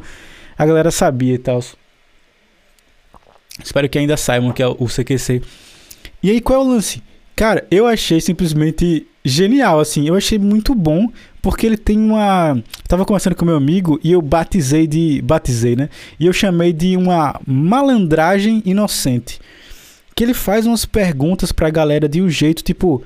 a 0.57 0.65
galera 0.65 0.91
sabia 0.91 1.33
e 1.33 1.37
tal. 1.37 1.63
Espero 3.63 3.87
que 3.89 3.97
ainda 3.97 4.17
saibam 4.17 4.51
que 4.51 4.61
é 4.61 4.67
o 4.67 4.85
CQC. 4.85 5.41
E 6.21 6.29
aí, 6.29 6.41
qual 6.41 6.61
é 6.61 6.65
o 6.65 6.67
lance? 6.67 7.01
Cara, 7.35 7.65
eu 7.71 7.87
achei 7.87 8.21
simplesmente 8.21 9.07
genial, 9.23 9.79
assim. 9.79 10.07
Eu 10.07 10.15
achei 10.15 10.37
muito 10.39 10.73
bom, 10.73 11.11
porque 11.41 11.65
ele 11.65 11.77
tem 11.77 11.97
uma. 11.97 12.57
Eu 12.57 12.87
tava 12.87 13.05
conversando 13.05 13.35
com 13.35 13.45
meu 13.45 13.55
amigo 13.55 13.99
e 14.03 14.11
eu 14.11 14.21
batizei 14.21 14.87
de. 14.87 15.21
Batizei, 15.21 15.75
né? 15.75 15.89
E 16.19 16.25
eu 16.25 16.33
chamei 16.33 16.73
de 16.73 16.95
uma 16.97 17.39
malandragem 17.45 18.61
inocente 18.65 19.39
que 20.15 20.23
ele 20.23 20.33
faz 20.33 20.65
umas 20.65 20.85
perguntas 20.85 21.51
pra 21.51 21.69
galera 21.69 22.07
de 22.07 22.21
um 22.21 22.29
jeito, 22.29 22.63
tipo, 22.63 23.01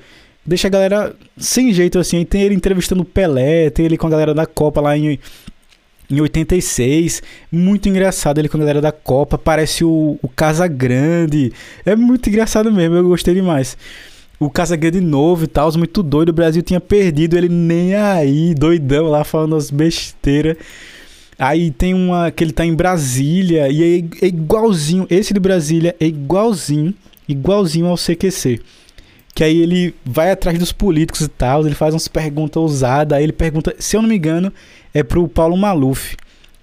deixa 0.46 0.68
a 0.68 0.72
galera 0.72 1.16
sem 1.38 1.72
jeito 1.72 2.00
assim. 2.00 2.26
Tem 2.26 2.42
ele 2.42 2.56
entrevistando 2.56 3.06
Pelé, 3.06 3.70
tem 3.70 3.86
ele 3.86 3.98
com 3.98 4.08
a 4.08 4.10
galera 4.10 4.34
da 4.34 4.46
Copa 4.46 4.82
lá 4.82 4.98
em, 4.98 5.20
em 6.10 6.22
86. 6.22 7.22
Muito 7.52 7.88
engraçado 7.88 8.40
ele 8.40 8.50
com 8.50 8.58
a 8.58 8.60
galera 8.60 8.82
da 8.82 8.92
Copa. 8.92 9.38
Parece 9.38 9.84
o, 9.84 10.20
o 10.22 10.28
Casa 10.28 10.68
Grande. 10.68 11.54
É 11.86 11.96
muito 11.96 12.28
engraçado 12.30 12.72
mesmo, 12.72 12.96
eu 12.96 13.08
gostei 13.08 13.34
demais. 13.34 13.78
O 14.40 14.50
Casa 14.50 14.76
Grande 14.76 15.02
novo 15.02 15.46
e 15.46 15.48
tal, 15.48 15.72
muito 15.78 16.04
doido. 16.04 16.30
O 16.30 16.34
Brasil 16.34 16.62
tinha 16.62 16.82
perdido 16.82 17.38
ele 17.38 17.50
nem 17.50 17.96
aí, 17.96 18.54
doidão 18.54 19.08
lá 19.08 19.24
falando 19.24 19.56
as 19.56 19.72
besteiras. 19.72 20.58
Aí 21.38 21.72
tem 21.72 21.94
uma 21.94 22.32
que 22.32 22.44
ele 22.44 22.54
tá 22.54 22.66
em 22.66 22.74
Brasília 22.74 23.70
e 23.70 23.84
é, 24.22 24.26
é 24.26 24.28
igualzinho. 24.28 25.06
Esse 25.10 25.34
de 25.34 25.40
Brasília 25.40 25.96
é 26.00 26.06
igualzinho 26.06 26.94
igualzinho 27.28 27.88
ao 27.88 27.98
CQC. 27.98 28.62
Que 29.34 29.44
aí 29.44 29.58
ele 29.58 29.94
vai 30.06 30.32
atrás 30.32 30.58
dos 30.58 30.72
políticos 30.72 31.22
e 31.22 31.28
tal, 31.28 31.66
ele 31.66 31.76
faz 31.76 31.94
umas 31.94 32.08
perguntas 32.08 32.56
ousadas, 32.56 33.18
aí 33.18 33.24
ele 33.24 33.34
pergunta, 33.34 33.76
se 33.78 33.98
eu 33.98 34.02
não 34.02 34.08
me 34.08 34.16
engano, 34.16 34.52
é 34.94 35.04
pro 35.04 35.28
Paulo 35.28 35.58
Maluf. 35.58 36.16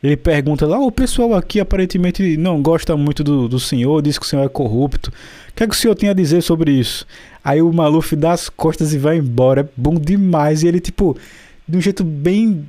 Ele 0.03 0.17
pergunta 0.17 0.67
lá, 0.67 0.81
o 0.81 0.91
pessoal 0.91 1.35
aqui 1.35 1.61
aparentemente 1.61 2.37
não 2.37 2.61
gosta 2.61 2.97
muito 2.97 3.23
do, 3.23 3.49
do 3.49 3.61
senhor, 3.61 4.03
diz 4.03 4.19
que 4.19 4.25
o 4.25 4.29
senhor 4.29 4.45
é 4.45 4.49
corrupto. 4.49 5.11
O 5.51 5.55
que 5.55 5.63
é 5.63 5.67
que 5.67 5.75
o 5.75 5.79
senhor 5.79 5.95
tem 5.95 6.09
a 6.09 6.13
dizer 6.13 6.43
sobre 6.43 6.73
isso? 6.73 7.07
Aí 7.45 7.63
o 7.63 7.73
Maluf 7.73 8.17
dá 8.17 8.33
as 8.33 8.49
costas 8.49 8.93
e 8.93 8.99
vai 8.99 9.19
embora. 9.19 9.61
É 9.61 9.69
bom 9.77 9.95
demais. 9.95 10.63
E 10.63 10.67
ele, 10.67 10.81
tipo, 10.81 11.17
de 11.69 11.79
um 11.79 11.81
jeito 11.81 12.03
bem. 12.03 12.67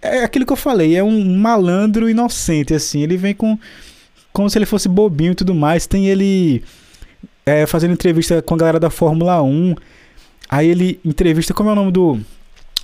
É 0.00 0.24
aquilo 0.24 0.46
que 0.46 0.52
eu 0.52 0.56
falei, 0.56 0.96
é 0.96 1.02
um 1.02 1.36
malandro 1.36 2.08
inocente, 2.08 2.72
assim. 2.72 3.02
Ele 3.02 3.16
vem 3.16 3.34
com. 3.34 3.58
Como 4.32 4.48
se 4.48 4.58
ele 4.58 4.66
fosse 4.66 4.88
bobinho 4.88 5.32
e 5.32 5.34
tudo 5.34 5.54
mais. 5.54 5.86
Tem 5.86 6.06
ele 6.08 6.62
é, 7.44 7.66
fazendo 7.66 7.92
entrevista 7.92 8.40
com 8.40 8.54
a 8.54 8.58
galera 8.58 8.80
da 8.80 8.90
Fórmula 8.90 9.42
1. 9.42 9.74
Aí 10.48 10.68
ele 10.68 10.98
entrevista. 11.04 11.52
Como 11.52 11.68
é 11.68 11.72
o 11.72 11.76
nome 11.76 11.92
do. 11.92 12.18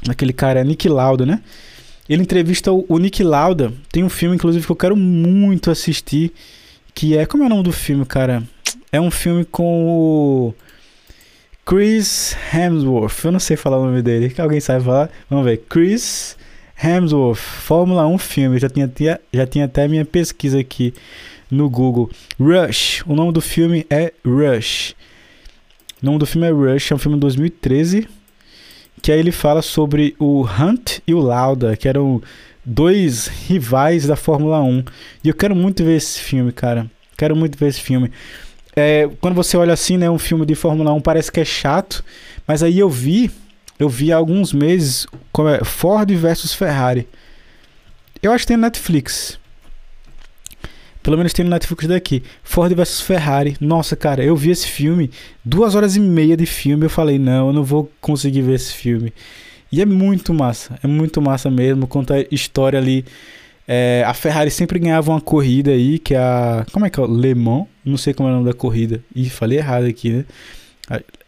Daquele 0.04 0.32
cara? 0.32 0.60
É 0.60 0.64
Nick 0.64 0.88
Lauda, 0.88 1.24
né? 1.24 1.40
Ele 2.10 2.22
entrevista 2.22 2.72
o, 2.72 2.98
Nick 2.98 3.22
Lauda. 3.22 3.72
Tem 3.88 4.02
um 4.02 4.08
filme, 4.08 4.34
inclusive, 4.34 4.66
que 4.66 4.72
eu 4.72 4.76
quero 4.76 4.96
muito 4.96 5.70
assistir. 5.70 6.32
Que 6.92 7.16
é. 7.16 7.24
Como 7.24 7.44
é 7.44 7.46
o 7.46 7.48
nome 7.48 7.62
do 7.62 7.70
filme, 7.70 8.04
cara? 8.04 8.42
É 8.90 9.00
um 9.00 9.12
filme 9.12 9.44
com 9.44 9.86
o. 9.86 10.54
Chris 11.64 12.36
Hemsworth. 12.52 13.24
Eu 13.24 13.30
não 13.30 13.38
sei 13.38 13.56
falar 13.56 13.78
o 13.78 13.86
nome 13.86 14.02
dele. 14.02 14.28
Que 14.28 14.40
alguém 14.40 14.58
sabe 14.58 14.84
falar? 14.84 15.08
Vamos 15.30 15.44
ver. 15.44 15.58
Chris 15.68 16.36
Hemsworth. 16.82 17.38
Fórmula 17.38 18.04
1 18.08 18.18
filme. 18.18 18.58
Já 18.58 18.68
tinha, 18.68 18.90
já 19.32 19.46
tinha 19.46 19.66
até 19.66 19.86
minha 19.86 20.04
pesquisa 20.04 20.58
aqui 20.58 20.92
no 21.48 21.70
Google. 21.70 22.10
Rush. 22.40 23.04
O 23.06 23.14
nome 23.14 23.30
do 23.32 23.40
filme 23.40 23.86
é 23.88 24.12
Rush. 24.26 24.96
O 26.02 26.06
nome 26.06 26.18
do 26.18 26.26
filme 26.26 26.48
é 26.48 26.50
Rush. 26.50 26.90
É 26.90 26.94
um 26.96 26.98
filme 26.98 27.16
de 27.18 27.20
2013 27.20 28.08
que 29.02 29.10
aí 29.10 29.18
ele 29.18 29.32
fala 29.32 29.62
sobre 29.62 30.14
o 30.18 30.44
Hunt 30.44 30.98
e 31.06 31.14
o 31.14 31.20
Lauda, 31.20 31.76
que 31.76 31.88
eram 31.88 32.22
dois 32.64 33.26
rivais 33.26 34.06
da 34.06 34.16
Fórmula 34.16 34.62
1. 34.62 34.84
E 35.24 35.28
eu 35.28 35.34
quero 35.34 35.56
muito 35.56 35.82
ver 35.82 35.96
esse 35.96 36.20
filme, 36.20 36.52
cara. 36.52 36.90
Quero 37.16 37.34
muito 37.34 37.58
ver 37.58 37.68
esse 37.68 37.80
filme. 37.80 38.10
É, 38.76 39.08
quando 39.20 39.34
você 39.34 39.56
olha 39.56 39.72
assim, 39.72 39.96
né, 39.96 40.08
um 40.10 40.18
filme 40.18 40.46
de 40.46 40.54
Fórmula 40.54 40.92
1 40.92 41.00
parece 41.00 41.32
que 41.32 41.40
é 41.40 41.44
chato, 41.44 42.04
mas 42.46 42.62
aí 42.62 42.78
eu 42.78 42.88
vi, 42.88 43.30
eu 43.78 43.88
vi 43.88 44.12
há 44.12 44.16
alguns 44.16 44.52
meses 44.52 45.06
como 45.32 45.48
é 45.48 45.64
Ford 45.64 46.10
versus 46.12 46.54
Ferrari. 46.54 47.08
Eu 48.22 48.32
acho 48.32 48.44
que 48.44 48.48
tem 48.48 48.56
Netflix. 48.56 49.39
Pelo 51.02 51.16
menos 51.16 51.32
tem 51.32 51.44
no 51.44 51.50
Netflix 51.50 51.86
daqui. 51.86 52.22
Ford 52.42 52.72
vs 52.74 53.00
Ferrari. 53.00 53.56
Nossa, 53.60 53.96
cara, 53.96 54.22
eu 54.22 54.36
vi 54.36 54.50
esse 54.50 54.66
filme. 54.66 55.10
Duas 55.44 55.74
horas 55.74 55.96
e 55.96 56.00
meia 56.00 56.36
de 56.36 56.46
filme. 56.46 56.84
Eu 56.84 56.90
falei, 56.90 57.18
não, 57.18 57.48
eu 57.48 57.52
não 57.52 57.64
vou 57.64 57.90
conseguir 58.00 58.42
ver 58.42 58.54
esse 58.54 58.74
filme. 58.74 59.12
E 59.72 59.80
é 59.80 59.86
muito 59.86 60.34
massa. 60.34 60.78
É 60.82 60.86
muito 60.86 61.22
massa 61.22 61.50
mesmo. 61.50 61.86
Conta 61.86 62.14
a 62.14 62.26
história 62.30 62.78
ali. 62.78 63.04
É, 63.66 64.02
a 64.04 64.12
Ferrari 64.12 64.50
sempre 64.50 64.78
ganhava 64.78 65.12
uma 65.12 65.20
corrida 65.20 65.70
aí, 65.70 65.98
que 65.98 66.14
é 66.14 66.18
a. 66.18 66.66
Como 66.72 66.84
é 66.84 66.90
que 66.90 67.00
é? 67.00 67.06
Le 67.06 67.34
Mans? 67.34 67.66
Não 67.84 67.96
sei 67.96 68.12
como 68.12 68.28
é 68.28 68.32
o 68.32 68.34
nome 68.34 68.46
da 68.46 68.52
corrida. 68.52 69.00
Ih, 69.14 69.30
falei 69.30 69.58
errado 69.58 69.84
aqui, 69.84 70.10
né? 70.10 70.24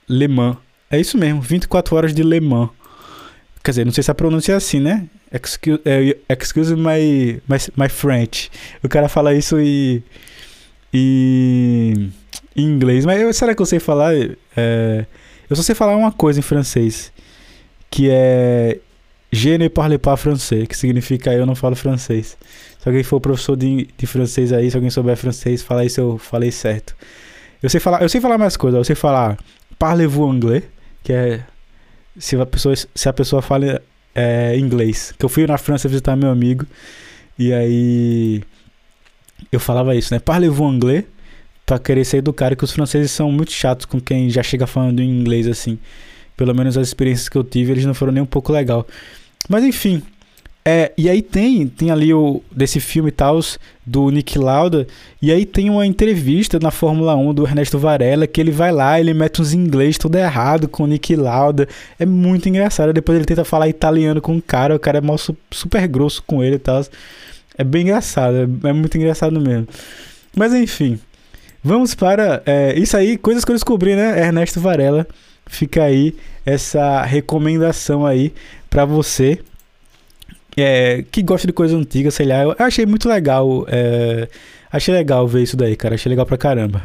Le 0.08 0.28
Mans. 0.28 0.56
É 0.90 1.00
isso 1.00 1.16
mesmo, 1.16 1.40
24 1.40 1.94
horas 1.96 2.12
de 2.12 2.22
Le 2.22 2.40
Mans. 2.40 2.70
Quer 3.62 3.70
dizer, 3.70 3.86
não 3.86 3.92
sei 3.92 4.02
se 4.02 4.10
a 4.10 4.14
pronúncia 4.14 4.52
é 4.52 4.56
assim, 4.56 4.80
né? 4.80 5.06
Excuse, 5.32 5.80
é, 5.84 6.16
excuse 6.28 6.74
my, 6.76 7.40
my, 7.48 7.56
my 7.76 7.88
French. 7.88 8.50
O 8.82 8.88
cara 8.88 9.08
fala 9.08 9.34
isso 9.34 9.58
e. 9.60 10.02
e 10.92 12.10
em 12.54 12.64
inglês. 12.64 13.04
Mas 13.06 13.20
eu, 13.20 13.32
será 13.32 13.54
que 13.54 13.62
eu 13.62 13.66
sei 13.66 13.78
falar? 13.78 14.14
É, 14.56 15.06
eu 15.48 15.56
só 15.56 15.62
sei 15.62 15.74
falar 15.74 15.96
uma 15.96 16.12
coisa 16.12 16.38
em 16.38 16.42
francês. 16.42 17.12
Que 17.90 18.08
é. 18.10 18.78
Je 19.30 19.56
ne 19.56 19.70
parle 19.70 19.96
pas 19.96 20.20
français. 20.20 20.66
Que 20.68 20.76
significa 20.76 21.32
eu 21.32 21.46
não 21.46 21.54
falo 21.54 21.74
francês. 21.74 22.36
Se 22.78 22.88
alguém 22.88 23.02
for 23.02 23.20
professor 23.20 23.56
de, 23.56 23.88
de 23.96 24.06
francês 24.06 24.52
aí, 24.52 24.70
se 24.70 24.76
alguém 24.76 24.90
souber 24.90 25.16
francês, 25.16 25.62
fala 25.62 25.84
isso, 25.84 26.00
eu 26.00 26.18
falei 26.18 26.50
certo. 26.50 26.94
Eu 27.62 27.70
sei 27.70 27.80
falar, 27.80 28.02
eu 28.02 28.08
sei 28.08 28.20
falar 28.20 28.36
mais 28.36 28.56
coisas. 28.56 28.78
Eu 28.78 28.84
sei 28.84 28.96
falar 28.96 29.38
parlez-vous 29.78 30.28
anglais? 30.30 30.64
Que 31.02 31.12
é 31.12 31.44
se 32.18 32.36
a 32.36 32.46
pessoa, 32.46 32.74
se 32.76 33.08
a 33.08 33.12
pessoa 33.12 33.40
fala 33.40 33.80
é, 34.14 34.56
inglês. 34.56 35.14
Que 35.18 35.24
eu 35.24 35.28
fui 35.28 35.46
na 35.46 35.58
França 35.58 35.88
visitar 35.88 36.16
meu 36.16 36.30
amigo 36.30 36.66
e 37.38 37.52
aí 37.52 38.42
eu 39.50 39.60
falava 39.60 39.94
isso, 39.94 40.12
né? 40.12 40.20
Parlez-vous 40.20 40.68
anglais? 40.68 41.04
Pra 41.64 41.78
querer 41.78 42.04
ser 42.04 42.18
educado, 42.18 42.56
que 42.56 42.64
os 42.64 42.72
franceses 42.72 43.10
são 43.10 43.30
muito 43.30 43.52
chatos 43.52 43.86
com 43.86 44.00
quem 44.00 44.28
já 44.28 44.42
chega 44.42 44.66
falando 44.66 45.00
em 45.00 45.08
inglês 45.08 45.46
assim. 45.46 45.78
Pelo 46.36 46.54
menos 46.54 46.76
as 46.76 46.88
experiências 46.88 47.28
que 47.28 47.38
eu 47.38 47.44
tive, 47.44 47.72
eles 47.72 47.84
não 47.84 47.94
foram 47.94 48.12
nem 48.12 48.22
um 48.22 48.26
pouco 48.26 48.52
legal. 48.52 48.86
Mas 49.48 49.64
enfim, 49.64 50.02
é, 50.64 50.92
e 50.96 51.10
aí 51.10 51.20
tem, 51.22 51.66
tem 51.66 51.90
ali 51.90 52.14
o 52.14 52.40
desse 52.54 52.78
filme 52.78 53.10
tal, 53.10 53.40
do 53.84 54.10
Nick 54.10 54.38
Lauda, 54.38 54.86
e 55.20 55.32
aí 55.32 55.44
tem 55.44 55.68
uma 55.68 55.84
entrevista 55.84 56.60
na 56.60 56.70
Fórmula 56.70 57.16
1 57.16 57.34
do 57.34 57.44
Ernesto 57.44 57.80
Varela, 57.80 58.28
que 58.28 58.40
ele 58.40 58.52
vai 58.52 58.70
lá, 58.70 59.00
ele 59.00 59.12
mete 59.12 59.42
uns 59.42 59.52
inglês 59.52 59.98
tudo 59.98 60.16
errado 60.16 60.68
com 60.68 60.84
o 60.84 60.86
Nick 60.86 61.16
Lauda. 61.16 61.68
É 61.98 62.06
muito 62.06 62.48
engraçado. 62.48 62.92
Depois 62.92 63.16
ele 63.16 63.24
tenta 63.24 63.44
falar 63.44 63.68
italiano 63.68 64.20
com 64.20 64.36
o 64.36 64.42
cara, 64.42 64.76
o 64.76 64.78
cara 64.78 64.98
é 64.98 65.00
mal, 65.00 65.16
super 65.50 65.88
grosso 65.88 66.22
com 66.24 66.44
ele 66.44 66.56
e 66.56 66.60
tal. 66.60 66.84
É 67.58 67.64
bem 67.64 67.82
engraçado, 67.82 68.36
é, 68.36 68.68
é, 68.68 68.72
muito 68.72 68.96
engraçado 68.96 69.40
mesmo. 69.40 69.66
Mas 70.34 70.54
enfim, 70.54 70.98
vamos 71.62 71.92
para 71.94 72.40
é, 72.46 72.78
isso 72.78 72.96
aí, 72.96 73.18
coisas 73.18 73.44
que 73.44 73.50
eu 73.50 73.56
descobri, 73.56 73.96
né? 73.96 74.20
Ernesto 74.20 74.60
Varela. 74.60 75.08
Fica 75.44 75.82
aí 75.82 76.14
essa 76.46 77.02
recomendação 77.02 78.06
aí 78.06 78.32
para 78.70 78.84
você 78.84 79.40
é, 80.56 81.04
que 81.10 81.22
gosta 81.22 81.46
de 81.46 81.52
coisa 81.52 81.76
antiga, 81.76 82.10
sei 82.10 82.26
lá. 82.26 82.42
Eu 82.42 82.56
achei 82.58 82.86
muito 82.86 83.08
legal. 83.08 83.66
É, 83.68 84.28
achei 84.70 84.94
legal 84.94 85.26
ver 85.26 85.42
isso 85.42 85.56
daí, 85.56 85.76
cara. 85.76 85.94
Achei 85.94 86.10
legal 86.10 86.26
pra 86.26 86.36
caramba. 86.36 86.82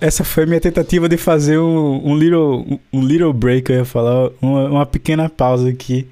essa 0.00 0.24
foi 0.24 0.44
minha 0.46 0.60
tentativa 0.60 1.08
de 1.08 1.16
fazer 1.16 1.58
um, 1.58 2.04
um 2.04 2.16
little 2.16 2.80
um 2.92 3.00
little 3.00 3.32
break, 3.32 3.70
eu 3.70 3.78
ia 3.78 3.84
falar, 3.84 4.30
uma, 4.42 4.68
uma 4.68 4.86
pequena 4.86 5.28
pausa 5.28 5.68
aqui 5.68 6.08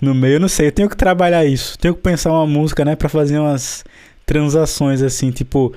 no 0.00 0.14
meio. 0.14 0.34
Eu 0.34 0.40
não 0.40 0.48
sei, 0.48 0.68
eu 0.68 0.72
tenho 0.72 0.88
que 0.88 0.96
trabalhar 0.96 1.44
isso. 1.44 1.78
Tenho 1.78 1.94
que 1.94 2.02
pensar 2.02 2.32
uma 2.32 2.46
música, 2.46 2.84
né, 2.84 2.96
para 2.96 3.08
fazer 3.08 3.38
umas 3.38 3.84
transações 4.24 5.02
assim, 5.02 5.30
tipo, 5.30 5.72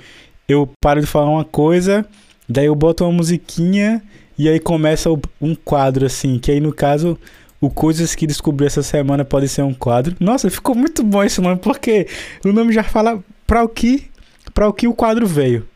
eu 0.47 0.69
paro 0.81 0.99
de 0.99 1.07
falar 1.07 1.29
uma 1.29 1.45
coisa, 1.45 2.05
daí 2.47 2.65
eu 2.65 2.75
boto 2.75 3.03
uma 3.03 3.13
musiquinha 3.13 4.01
e 4.37 4.49
aí 4.49 4.59
começa 4.59 5.09
um 5.39 5.53
quadro 5.53 6.05
assim, 6.05 6.39
que 6.39 6.51
aí 6.51 6.59
no 6.59 6.73
caso 6.73 7.17
o 7.61 7.69
Coisas 7.69 8.15
que 8.15 8.25
descobri 8.25 8.65
essa 8.65 8.81
semana 8.81 9.25
pode 9.25 9.47
ser 9.49 9.63
um 9.63 9.73
quadro. 9.73 10.15
Nossa, 10.19 10.49
ficou 10.49 10.73
muito 10.73 11.03
bom 11.03 11.23
esse 11.23 11.41
nome, 11.41 11.57
porque 11.57 12.07
o 12.45 12.53
nome 12.53 12.71
já 12.71 12.83
fala 12.83 13.21
para 13.45 13.63
o 13.63 13.67
que 13.67 14.05
para 14.53 14.67
o 14.67 14.73
que 14.73 14.87
o 14.87 14.93
quadro 14.93 15.27
veio. 15.27 15.67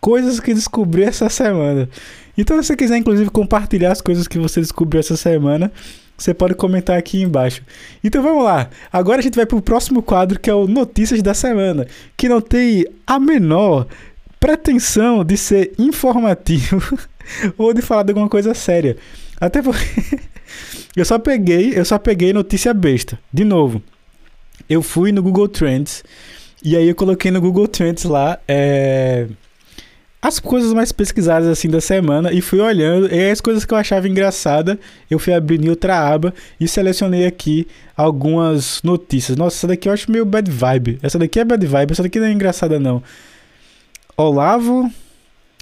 Coisas 0.00 0.40
que 0.40 0.54
descobri 0.54 1.02
essa 1.02 1.28
semana. 1.28 1.88
Então, 2.36 2.60
se 2.60 2.68
você 2.68 2.76
quiser, 2.76 2.96
inclusive, 2.96 3.30
compartilhar 3.30 3.92
as 3.92 4.00
coisas 4.00 4.26
que 4.28 4.38
você 4.38 4.60
descobriu 4.60 5.00
essa 5.00 5.16
semana, 5.16 5.72
você 6.16 6.32
pode 6.32 6.54
comentar 6.54 6.96
aqui 6.96 7.22
embaixo. 7.22 7.62
Então 8.02 8.22
vamos 8.22 8.44
lá. 8.44 8.70
Agora 8.92 9.20
a 9.20 9.22
gente 9.22 9.36
vai 9.36 9.46
para 9.46 9.56
o 9.56 9.62
próximo 9.62 10.02
quadro 10.02 10.38
que 10.38 10.48
é 10.48 10.54
o 10.54 10.66
Notícias 10.66 11.22
da 11.22 11.34
Semana, 11.34 11.86
que 12.16 12.28
não 12.28 12.40
tem 12.40 12.86
a 13.06 13.18
menor 13.18 13.86
pretensão 14.40 15.24
de 15.24 15.36
ser 15.36 15.72
informativo 15.78 16.98
ou 17.58 17.74
de 17.74 17.82
falar 17.82 18.02
de 18.02 18.10
alguma 18.10 18.28
coisa 18.28 18.54
séria. 18.54 18.96
Até 19.40 19.60
porque 19.60 20.20
eu 20.96 21.04
só 21.04 21.18
peguei, 21.18 21.72
eu 21.76 21.84
só 21.84 21.98
peguei 21.98 22.32
notícia 22.32 22.72
besta. 22.72 23.18
De 23.32 23.44
novo, 23.44 23.82
eu 24.68 24.82
fui 24.82 25.12
no 25.12 25.22
Google 25.22 25.48
Trends 25.48 26.02
e 26.62 26.76
aí 26.76 26.88
eu 26.88 26.94
coloquei 26.94 27.30
no 27.30 27.40
Google 27.40 27.68
Trends 27.68 28.04
lá 28.04 28.38
é 28.48 29.26
as 30.20 30.38
coisas 30.40 30.72
mais 30.72 30.92
pesquisadas 30.92 31.48
assim 31.48 31.68
da 31.68 31.80
semana 31.80 32.32
e 32.32 32.40
fui 32.40 32.58
olhando 32.60 33.12
e 33.12 33.30
as 33.30 33.40
coisas 33.40 33.64
que 33.64 33.72
eu 33.72 33.78
achava 33.78 34.08
engraçada, 34.08 34.78
eu 35.10 35.18
fui 35.18 35.32
abrindo 35.32 35.68
outra 35.68 36.08
aba 36.08 36.34
e 36.58 36.66
selecionei 36.66 37.26
aqui 37.26 37.66
algumas 37.96 38.82
notícias. 38.82 39.36
Nossa, 39.36 39.56
essa 39.56 39.66
daqui 39.68 39.88
eu 39.88 39.92
acho 39.92 40.10
meio 40.10 40.24
bad 40.24 40.50
vibe. 40.50 40.98
Essa 41.02 41.18
daqui 41.18 41.38
é 41.38 41.44
bad 41.44 41.64
vibe, 41.64 41.92
essa 41.92 42.02
daqui 42.02 42.18
não 42.18 42.26
é 42.26 42.32
engraçada 42.32 42.80
não. 42.80 43.02
Olavo 44.16 44.90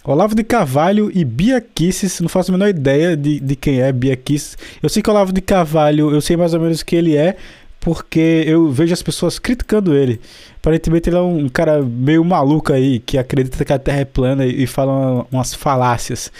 Olavo 0.06 0.34
de 0.34 0.44
Carvalho 0.44 1.10
e 1.14 1.24
Bia 1.24 1.62
Kisses, 1.62 2.20
não 2.20 2.28
faço 2.28 2.50
a 2.50 2.52
menor 2.52 2.68
ideia 2.68 3.16
de, 3.16 3.40
de 3.40 3.56
quem 3.56 3.80
é 3.80 3.90
Bia 3.90 4.14
Kisses. 4.14 4.56
Eu 4.82 4.88
sei 4.90 5.02
que 5.02 5.08
Olavo 5.08 5.32
de 5.32 5.40
Carvalho, 5.40 6.10
eu 6.10 6.20
sei 6.20 6.36
mais 6.36 6.52
ou 6.52 6.60
menos 6.60 6.82
que 6.82 6.94
ele 6.94 7.16
é, 7.16 7.36
porque 7.80 8.44
eu 8.46 8.70
vejo 8.70 8.92
as 8.92 9.02
pessoas 9.02 9.38
criticando 9.38 9.94
ele. 9.94 10.20
Aparentemente 10.64 11.10
ele 11.10 11.16
é 11.16 11.20
um 11.20 11.46
cara 11.46 11.82
meio 11.82 12.24
maluco 12.24 12.72
aí, 12.72 12.98
que 12.98 13.18
acredita 13.18 13.62
que 13.62 13.70
a 13.70 13.78
Terra 13.78 14.00
é 14.00 14.04
plana 14.06 14.46
e 14.46 14.66
fala 14.66 15.26
umas 15.30 15.52
falácias. 15.52 16.32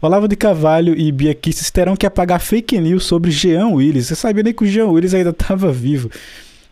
Olavo 0.00 0.26
de 0.26 0.34
Carvalho 0.34 0.98
e 0.98 1.12
Bia 1.12 1.32
Kicis 1.32 1.70
terão 1.70 1.94
que 1.94 2.04
apagar 2.04 2.40
fake 2.40 2.80
news 2.80 3.04
sobre 3.04 3.30
Jean 3.30 3.68
Willis. 3.68 4.08
Você 4.08 4.16
sabia 4.16 4.42
nem 4.42 4.52
que 4.52 4.64
o 4.64 4.66
Jean 4.66 4.86
Willis 4.86 5.14
ainda 5.14 5.30
estava 5.38 5.70
vivo. 5.70 6.10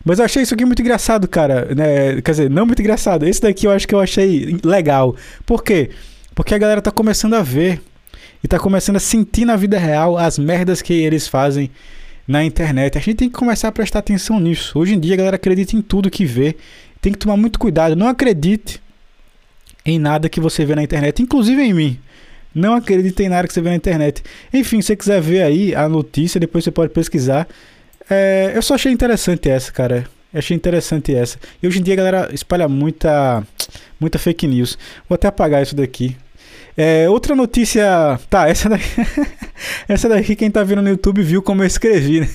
Mas 0.04 0.18
eu 0.18 0.24
achei 0.24 0.42
isso 0.42 0.52
aqui 0.52 0.64
muito 0.64 0.82
engraçado, 0.82 1.28
cara. 1.28 1.72
Né? 1.72 2.20
Quer 2.22 2.30
dizer, 2.32 2.50
não 2.50 2.66
muito 2.66 2.82
engraçado. 2.82 3.24
Esse 3.24 3.40
daqui 3.40 3.68
eu 3.68 3.70
acho 3.70 3.86
que 3.86 3.94
eu 3.94 4.00
achei 4.00 4.58
legal. 4.64 5.14
Por 5.46 5.62
quê? 5.62 5.90
Porque 6.34 6.56
a 6.56 6.58
galera 6.58 6.82
tá 6.82 6.90
começando 6.90 7.34
a 7.34 7.42
ver 7.42 7.80
e 8.42 8.48
tá 8.48 8.58
começando 8.58 8.96
a 8.96 9.00
sentir 9.00 9.44
na 9.44 9.54
vida 9.54 9.78
real 9.78 10.18
as 10.18 10.40
merdas 10.40 10.82
que 10.82 10.92
eles 10.92 11.28
fazem 11.28 11.70
na 12.30 12.44
internet. 12.44 12.96
A 12.96 13.00
gente 13.00 13.16
tem 13.16 13.28
que 13.28 13.34
começar 13.34 13.66
a 13.66 13.72
prestar 13.72 13.98
atenção 13.98 14.38
nisso. 14.38 14.78
Hoje 14.78 14.94
em 14.94 15.00
dia 15.00 15.14
a 15.14 15.16
galera 15.16 15.34
acredita 15.34 15.74
em 15.74 15.82
tudo 15.82 16.08
que 16.08 16.24
vê. 16.24 16.54
Tem 17.00 17.12
que 17.12 17.18
tomar 17.18 17.36
muito 17.36 17.58
cuidado. 17.58 17.96
Não 17.96 18.06
acredite 18.06 18.80
em 19.84 19.98
nada 19.98 20.28
que 20.28 20.38
você 20.38 20.64
vê 20.64 20.76
na 20.76 20.82
internet, 20.84 21.20
inclusive 21.20 21.60
em 21.60 21.74
mim. 21.74 21.98
Não 22.54 22.74
acredite 22.74 23.20
em 23.24 23.28
nada 23.28 23.48
que 23.48 23.52
você 23.52 23.60
vê 23.60 23.70
na 23.70 23.74
internet. 23.74 24.22
Enfim, 24.54 24.80
se 24.80 24.88
você 24.88 24.96
quiser 24.96 25.20
ver 25.20 25.42
aí 25.42 25.74
a 25.74 25.88
notícia, 25.88 26.38
depois 26.38 26.62
você 26.62 26.70
pode 26.70 26.92
pesquisar. 26.92 27.48
É, 28.08 28.52
eu 28.54 28.62
só 28.62 28.74
achei 28.74 28.92
interessante 28.92 29.50
essa, 29.50 29.72
cara. 29.72 30.06
Eu 30.32 30.38
achei 30.38 30.56
interessante 30.56 31.12
essa. 31.12 31.36
E 31.60 31.66
hoje 31.66 31.80
em 31.80 31.82
dia 31.82 31.94
a 31.94 31.96
galera 31.96 32.30
espalha 32.32 32.68
muita, 32.68 33.44
muita 33.98 34.20
fake 34.20 34.46
news. 34.46 34.78
Vou 35.08 35.16
até 35.16 35.26
apagar 35.26 35.64
isso 35.64 35.74
daqui. 35.74 36.16
É, 36.76 37.08
outra 37.08 37.34
notícia. 37.34 38.18
Tá, 38.28 38.48
essa 38.48 38.68
daqui. 38.68 38.84
essa 39.88 40.08
daqui, 40.08 40.36
quem 40.36 40.50
tá 40.50 40.62
vendo 40.62 40.82
no 40.82 40.88
YouTube 40.88 41.22
viu 41.22 41.42
como 41.42 41.62
eu 41.62 41.66
escrevi, 41.66 42.20
né? 42.20 42.28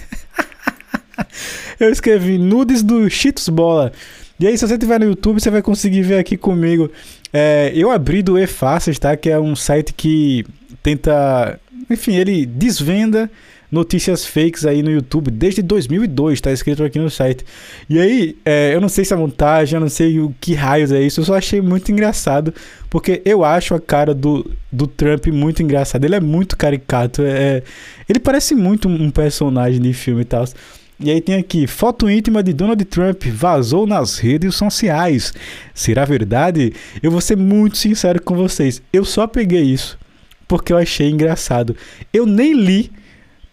eu 1.80 1.90
escrevi 1.90 2.38
nudes 2.38 2.84
do 2.84 3.10
Cheetos 3.10 3.50
Bola. 3.50 3.92
E 4.40 4.46
aí, 4.48 4.58
se 4.58 4.68
você 4.68 4.74
estiver 4.74 5.00
no 5.00 5.06
YouTube, 5.06 5.40
você 5.40 5.50
vai 5.50 5.62
conseguir 5.62 6.02
ver 6.02 6.20
aqui 6.20 6.36
comigo. 6.36 6.92
É, 7.32 7.72
eu 7.74 7.92
abri 7.92 8.22
do 8.22 8.38
E-Fáceis, 8.38 9.00
tá? 9.00 9.16
Que 9.16 9.30
é 9.30 9.40
um 9.40 9.56
site 9.56 9.94
que 9.94 10.46
tenta. 10.84 11.60
Enfim, 11.90 12.16
ele 12.16 12.46
desvenda 12.46 13.30
notícias 13.72 14.26
fakes 14.26 14.66
aí 14.66 14.82
no 14.82 14.92
YouTube 14.92 15.32
desde 15.32 15.62
2002, 15.62 16.42
tá 16.42 16.52
escrito 16.52 16.84
aqui 16.84 17.00
no 17.00 17.10
site. 17.10 17.46
E 17.90 18.00
aí, 18.00 18.38
é, 18.46 18.74
eu 18.74 18.82
não 18.82 18.90
sei 18.90 19.06
se 19.06 19.14
é 19.14 19.18
montagem, 19.18 19.76
eu 19.76 19.82
não 19.82 19.90
sei 19.90 20.20
o 20.20 20.34
que 20.40 20.54
raios 20.54 20.92
é 20.92 21.02
isso, 21.02 21.20
eu 21.20 21.26
só 21.26 21.36
achei 21.36 21.62
muito 21.62 21.92
engraçado, 21.92 22.54
porque 22.90 23.22
eu 23.26 23.44
acho 23.44 23.74
a 23.74 23.80
cara 23.80 24.14
do, 24.14 24.50
do 24.72 24.88
Trump 24.88 25.28
muito 25.28 25.62
engraçada. 25.62 26.06
Ele 26.06 26.16
é 26.16 26.20
muito 26.20 26.58
caricato, 26.58 27.22
é, 27.24 27.64
ele 28.08 28.20
parece 28.20 28.56
muito 28.56 28.88
um 28.88 29.10
personagem 29.10 29.82
de 29.82 29.94
filme 29.94 30.22
e 30.22 30.26
tal. 30.26 30.46
E 30.98 31.12
aí 31.12 31.20
tem 31.20 31.36
aqui, 31.36 31.68
foto 31.68 32.10
íntima 32.10 32.42
de 32.42 32.54
Donald 32.54 32.84
Trump 32.86 33.26
vazou 33.26 33.86
nas 33.86 34.18
redes 34.18 34.56
sociais. 34.56 35.34
Será 35.74 36.06
verdade? 36.06 36.72
Eu 37.04 37.12
vou 37.12 37.20
ser 37.20 37.36
muito 37.36 37.78
sincero 37.78 38.22
com 38.22 38.34
vocês. 38.34 38.82
Eu 38.94 39.04
só 39.04 39.28
peguei 39.28 39.62
isso 39.62 39.98
porque 40.48 40.72
eu 40.72 40.78
achei 40.78 41.10
engraçado. 41.10 41.76
Eu 42.14 42.26
nem 42.26 42.54
li 42.54 42.92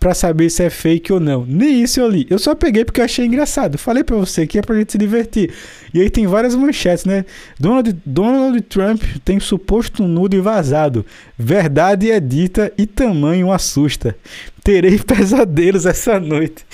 para 0.02 0.14
saber 0.14 0.50
se 0.50 0.64
é 0.64 0.68
fake 0.68 1.12
ou 1.12 1.20
não. 1.20 1.46
Nem 1.46 1.80
isso 1.80 2.00
eu 2.00 2.08
li. 2.08 2.26
Eu 2.28 2.36
só 2.36 2.56
peguei 2.56 2.84
porque 2.84 3.00
eu 3.00 3.04
achei 3.04 3.24
engraçado. 3.24 3.78
Falei 3.78 4.02
para 4.02 4.16
você 4.16 4.48
que 4.48 4.58
é 4.58 4.60
pra 4.60 4.74
gente 4.74 4.90
se 4.90 4.98
divertir. 4.98 5.52
E 5.94 6.00
aí 6.00 6.10
tem 6.10 6.26
várias 6.26 6.56
manchetes, 6.56 7.04
né? 7.04 7.24
Donald, 7.56 7.96
Donald 8.04 8.60
Trump 8.62 9.00
tem 9.24 9.38
suposto 9.38 10.02
nudo 10.02 10.34
e 10.34 10.40
vazado. 10.40 11.06
Verdade 11.38 12.10
é 12.10 12.18
dita 12.18 12.72
e 12.76 12.84
tamanho 12.84 13.52
assusta. 13.52 14.16
Terei 14.64 14.98
pesadelos 15.06 15.86
essa 15.86 16.18
noite. 16.18 16.64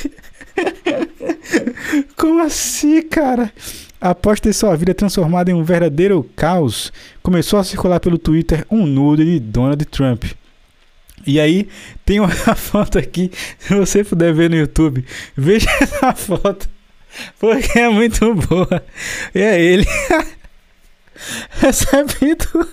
Como 2.17 2.41
assim, 2.41 3.03
cara? 3.03 3.53
Após 4.01 4.41
ter 4.41 4.55
sua 4.55 4.75
vida 4.75 4.95
transformada 4.95 5.51
em 5.51 5.55
um 5.55 5.63
verdadeiro 5.63 6.27
caos, 6.35 6.91
começou 7.23 7.59
a 7.59 7.65
circular 7.65 8.01
pelo 8.01 8.17
Twitter 8.17 8.65
um 8.71 8.87
nude 8.87 9.23
de 9.27 9.39
Donald 9.39 9.85
Trump. 9.85 10.25
E 11.27 11.39
aí, 11.41 11.69
tem 12.05 12.21
uma 12.21 12.29
foto 12.57 12.99
aqui, 12.99 13.31
se 13.59 13.75
você 13.75 14.03
puder 14.05 14.33
ver 14.33 14.51
no 14.51 14.57
YouTube, 14.57 15.05
veja 15.37 15.69
essa 15.81 16.15
foto, 16.15 16.69
porque 17.39 17.79
é 17.79 17.89
muito 17.89 18.35
boa. 18.35 18.85
E 19.35 19.41
é 19.41 19.61
ele 19.61 19.87
recebendo 21.61 22.69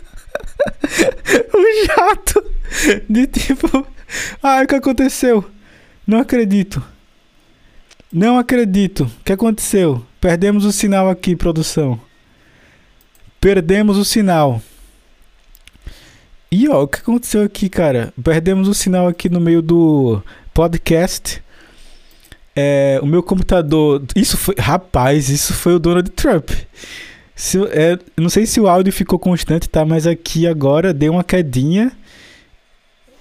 um 1.53 1.85
jato 1.85 2.51
de 3.09 3.27
tipo, 3.27 3.87
ah, 4.41 4.61
o 4.63 4.67
que 4.67 4.75
aconteceu? 4.75 5.49
Não 6.05 6.19
acredito. 6.19 6.83
Não 8.11 8.37
acredito. 8.37 9.03
O 9.03 9.23
que 9.23 9.33
aconteceu? 9.33 10.05
Perdemos 10.21 10.63
o 10.63 10.71
sinal 10.71 11.09
aqui, 11.09 11.35
produção. 11.35 11.99
Perdemos 13.41 13.97
o 13.97 14.05
sinal. 14.05 14.61
E 16.55 16.69
ó, 16.69 16.83
o 16.83 16.87
que 16.87 16.99
aconteceu 16.99 17.43
aqui, 17.43 17.67
cara? 17.67 18.13
Perdemos 18.23 18.69
o 18.69 18.73
sinal 18.73 19.09
aqui 19.09 19.27
no 19.27 19.41
meio 19.41 19.61
do 19.61 20.23
podcast. 20.53 21.43
É, 22.55 22.97
o 23.03 23.05
meu 23.05 23.21
computador. 23.21 24.01
Isso 24.15 24.37
foi. 24.37 24.55
Rapaz, 24.57 25.27
isso 25.27 25.53
foi 25.53 25.75
o 25.75 25.79
Donald 25.79 26.09
Trump. 26.11 26.51
Se, 27.35 27.61
é, 27.71 27.99
não 28.15 28.29
sei 28.29 28.45
se 28.45 28.61
o 28.61 28.69
áudio 28.69 28.93
ficou 28.93 29.19
constante, 29.19 29.67
tá? 29.67 29.83
Mas 29.83 30.07
aqui 30.07 30.47
agora 30.47 30.93
deu 30.93 31.11
uma 31.11 31.25
quedinha. 31.25 31.91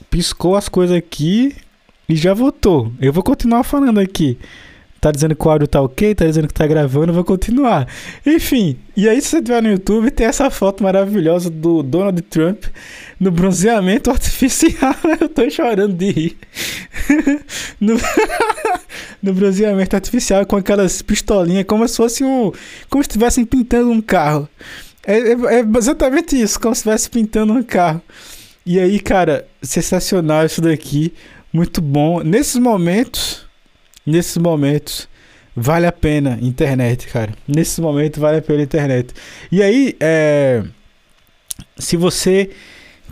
Piscou 0.09 0.55
as 0.55 0.69
coisas 0.69 0.97
aqui 0.97 1.57
e 2.09 2.15
já 2.15 2.35
voltou. 2.35 2.93
Eu 3.01 3.13
vou 3.13 3.25
continuar 3.25 3.65
falando 3.65 3.99
aqui 3.99 4.39
tá 5.05 5.11
dizendo 5.11 5.37
que 5.37 5.47
o 5.47 5.51
áudio 5.51 5.69
tá 5.69 5.83
ok, 5.83 6.15
tá 6.15 6.25
dizendo 6.25 6.49
que 6.49 6.55
tá 6.55 6.67
gravando, 6.67 7.13
vou 7.13 7.25
continuar. 7.25 7.87
Enfim, 8.25 8.79
e 8.97 9.07
aí 9.07 9.21
se 9.21 9.29
você 9.29 9.43
tiver 9.43 9.63
no 9.63 9.69
YouTube, 9.69 10.11
tem 10.11 10.27
essa 10.27 10.49
foto 10.49 10.83
maravilhosa 10.83 11.51
do 11.51 11.83
Donald 11.83 12.23
Trump 12.23 12.65
no 13.21 13.31
bronzeamento 13.31 14.11
artificial. 14.11 14.97
eu 15.21 15.29
tô 15.29 15.49
chorando 15.51 15.93
de 15.93 16.11
rir. 16.11 16.39
no, 17.79 17.97
no 19.23 19.35
bronzeamento 19.35 19.95
artificial 19.95 20.47
com 20.47 20.57
aquelas 20.57 21.03
pistolinhas, 21.03 21.67
como 21.67 21.87
se 21.87 21.99
fosse 21.99 22.25
um. 22.25 22.51
Como 22.89 23.05
se 23.05 23.09
estivessem 23.09 23.45
pintando 23.45 23.91
um 23.91 24.01
carro. 24.01 24.49
É, 25.07 25.19
é, 25.19 25.33
é 25.33 25.65
exatamente 25.77 26.41
isso, 26.41 26.59
como 26.59 26.75
se 26.75 26.79
estivesse 26.79 27.11
pintando 27.11 27.53
um 27.53 27.63
carro. 27.63 28.01
E 28.65 28.81
aí, 28.81 28.99
cara, 29.01 29.47
sensacional 29.61 30.47
isso 30.47 30.63
daqui. 30.63 31.13
Muito 31.53 31.83
bom. 31.83 32.23
Nesses 32.23 32.57
momentos 32.57 33.44
nesses 34.07 34.37
momentos 34.37 35.09
vale 35.57 35.87
a 35.87 35.93
pena 35.93 36.39
internet, 36.41 37.07
cara. 37.09 37.33
Nesses 37.47 37.79
momentos 37.79 38.19
vale 38.21 38.39
a 38.39 38.43
pena 38.43 38.63
internet. 38.63 39.15
E 39.51 39.63
aí, 39.63 39.97
é, 40.01 40.63
se 41.79 41.97
você 41.97 42.51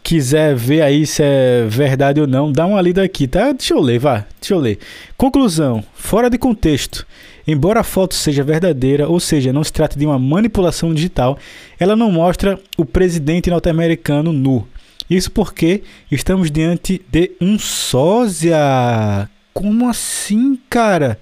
quiser 0.03 0.55
ver 0.57 0.83
aí 0.83 1.07
se 1.07 1.23
é 1.23 1.65
verdade 1.69 2.21
ou 2.21 2.27
não, 2.27 2.51
dá 2.51 2.67
uma 2.67 2.81
lida 2.81 3.03
aqui, 3.03 3.29
tá? 3.29 3.53
Deixa 3.53 3.75
eu 3.75 3.81
ler, 3.81 3.99
vá, 3.99 4.27
deixa 4.41 4.55
eu 4.55 4.59
ler. 4.59 4.79
Conclusão: 5.17 5.85
fora 5.95 6.29
de 6.29 6.39
contexto. 6.39 7.07
Embora 7.47 7.81
a 7.81 7.85
foto 7.85 8.15
seja 8.15 8.45
verdadeira, 8.45 9.09
ou 9.09 9.19
seja, 9.19 9.53
não 9.53 9.65
se 9.65 9.73
trata 9.73 9.99
de 9.99 10.07
uma 10.07 10.19
manipulação 10.19 10.95
digital, 10.95 11.37
ela 11.79 11.97
não 11.97 12.11
mostra 12.11 12.59
o 12.79 12.85
presidente 12.85 13.51
norte-americano 13.51 14.33
nu. 14.33 14.67
Isso 15.11 15.31
porque 15.31 15.83
estamos 16.11 16.51
diante 16.51 17.03
de 17.11 17.33
um 17.41 17.59
sósia. 17.59 19.29
Como 19.53 19.89
assim, 19.89 20.59
cara? 20.69 21.19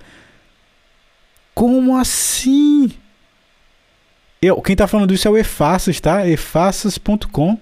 Como 1.55 1.97
assim? 1.97 2.91
Eu, 4.41 4.61
quem 4.63 4.75
tá 4.75 4.87
falando 4.87 5.13
isso 5.13 5.29
é 5.29 5.31
o 5.31 5.37
Efaças, 5.37 6.01
tá? 6.01 6.27
efaças.com. 6.27 7.59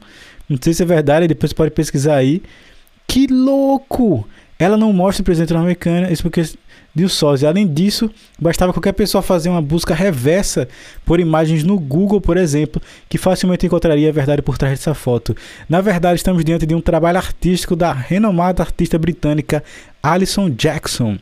Não 0.48 0.58
sei 0.60 0.72
se 0.72 0.82
é 0.82 0.86
verdade, 0.86 1.26
depois 1.26 1.50
você 1.50 1.56
pode 1.56 1.70
pesquisar 1.72 2.16
aí. 2.16 2.42
Que 3.06 3.26
louco! 3.26 4.28
Ela 4.58 4.76
não 4.76 4.92
mostra 4.92 5.22
o 5.22 5.24
presidente 5.24 5.52
norte-americano, 5.52 6.12
isso 6.12 6.22
porque 6.22 6.42
de 6.94 7.08
sósia. 7.08 7.48
Além 7.48 7.66
disso, 7.66 8.10
bastava 8.38 8.72
qualquer 8.72 8.92
pessoa 8.92 9.22
fazer 9.22 9.48
uma 9.48 9.62
busca 9.62 9.94
reversa 9.94 10.68
por 11.04 11.20
imagens 11.20 11.62
no 11.62 11.78
Google, 11.78 12.20
por 12.20 12.36
exemplo, 12.36 12.80
que 13.08 13.18
facilmente 13.18 13.66
encontraria 13.66 14.08
a 14.08 14.12
verdade 14.12 14.42
por 14.42 14.58
trás 14.58 14.78
dessa 14.78 14.94
foto. 14.94 15.36
Na 15.68 15.80
verdade, 15.80 16.16
estamos 16.16 16.44
diante 16.44 16.66
de 16.66 16.74
um 16.74 16.80
trabalho 16.80 17.18
artístico 17.18 17.76
da 17.76 17.92
renomada 17.92 18.62
artista 18.62 18.98
britânica 18.98 19.62
Alison 20.02 20.50
Jackson. 20.50 21.18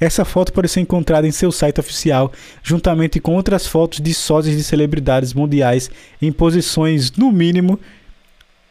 Essa 0.00 0.24
foto 0.24 0.52
pode 0.52 0.68
ser 0.68 0.80
encontrada 0.80 1.26
em 1.26 1.32
seu 1.32 1.52
site 1.52 1.80
oficial, 1.80 2.32
juntamente 2.62 3.20
com 3.20 3.34
outras 3.34 3.66
fotos 3.66 4.00
de 4.00 4.12
sósias 4.12 4.56
de 4.56 4.62
celebridades 4.62 5.32
mundiais 5.32 5.90
em 6.20 6.32
posições, 6.32 7.12
no 7.12 7.30
mínimo, 7.30 7.78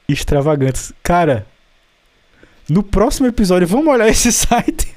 extravagantes. 0.07 0.93
Cara, 1.01 1.45
no 2.69 2.83
próximo 2.83 3.27
episódio, 3.27 3.67
vamos 3.67 3.87
olhar 3.87 4.07
esse 4.09 4.31
site. 4.31 4.93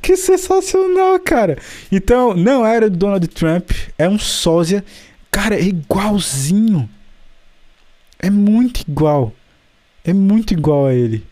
Que 0.00 0.16
sensacional, 0.16 1.18
cara. 1.20 1.58
Então, 1.90 2.34
não 2.34 2.64
era 2.66 2.88
do 2.88 2.96
Donald 2.96 3.26
Trump, 3.28 3.70
é 3.98 4.08
um 4.08 4.18
sósia. 4.18 4.84
Cara, 5.30 5.54
é 5.54 5.62
igualzinho. 5.62 6.88
É 8.18 8.30
muito 8.30 8.82
igual. 8.88 9.32
É 10.04 10.12
muito 10.12 10.52
igual 10.52 10.86
a 10.86 10.94
ele. 10.94 11.24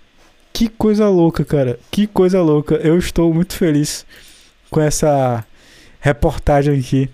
Que 0.52 0.68
coisa 0.68 1.08
louca, 1.08 1.44
cara. 1.44 1.78
Que 1.90 2.06
coisa 2.06 2.40
louca. 2.42 2.74
Eu 2.76 2.98
estou 2.98 3.32
muito 3.32 3.54
feliz 3.54 4.04
com 4.70 4.80
essa 4.80 5.44
reportagem 6.00 6.78
aqui. 6.78 7.08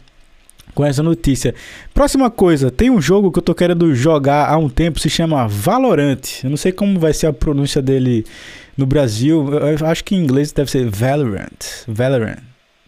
Com 0.75 0.85
essa 0.85 1.03
notícia. 1.03 1.55
Próxima 1.95 2.31
coisa, 2.31 2.71
tem 2.71 2.91
um 2.91 3.01
jogo 3.01 3.33
que 3.33 3.39
eu 3.39 3.43
tô 3.43 3.55
querendo 3.55 3.95
jogar 3.95 4.51
há 4.51 4.59
um 4.59 4.69
tempo, 4.69 5.01
se 5.01 5.09
chama 5.09 5.49
Valorant. 5.49 6.45
Eu 6.45 6.51
não 6.51 6.57
sei 6.57 6.71
como 6.71 7.01
vai 7.01 7.15
ser 7.15 7.27
a 7.27 7.33
pronúncia 7.33 7.81
dele 7.81 8.27
no 8.77 8.87
Brasil. 8.87 9.49
Eu 9.53 9.87
acho 9.87 10.05
que 10.05 10.15
em 10.15 10.23
inglês 10.23 10.53
deve 10.53 10.71
ser 10.71 10.89
Valorant. 10.89 11.85
Valorant. 11.87 12.39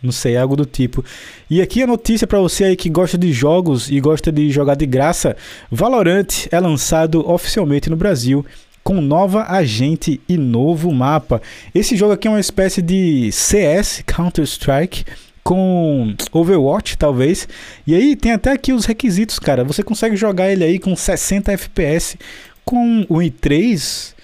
Não 0.02 0.12
sei, 0.12 0.36
algo 0.36 0.54
do 0.54 0.64
tipo. 0.64 1.04
E 1.50 1.60
aqui 1.60 1.82
a 1.82 1.86
notícia 1.86 2.26
para 2.26 2.38
você 2.38 2.64
aí 2.64 2.76
que 2.76 2.88
gosta 2.88 3.18
de 3.18 3.32
jogos 3.32 3.90
e 3.90 3.98
gosta 3.98 4.30
de 4.30 4.50
jogar 4.50 4.76
de 4.76 4.86
graça: 4.86 5.36
Valorant 5.70 6.46
é 6.52 6.60
lançado 6.60 7.28
oficialmente 7.28 7.90
no 7.90 7.96
Brasil 7.96 8.44
com 8.84 9.00
nova 9.02 9.44
agente 9.50 10.20
e 10.28 10.38
novo 10.38 10.90
mapa. 10.92 11.42
Esse 11.74 11.96
jogo 11.96 12.12
aqui 12.12 12.26
é 12.26 12.30
uma 12.30 12.40
espécie 12.40 12.80
de 12.80 13.30
CS, 13.30 14.02
Counter-Strike, 14.06 15.04
com 15.42 16.14
Overwatch, 16.32 16.96
talvez. 16.96 17.46
E 17.86 17.94
aí 17.94 18.16
tem 18.16 18.32
até 18.32 18.52
aqui 18.52 18.72
os 18.72 18.86
requisitos, 18.86 19.38
cara. 19.38 19.64
Você 19.64 19.82
consegue 19.82 20.16
jogar 20.16 20.50
ele 20.50 20.64
aí 20.64 20.78
com 20.78 20.96
60 20.96 21.52
FPS, 21.52 22.16
com 22.64 23.04
o 23.08 23.16
i3 23.16 24.14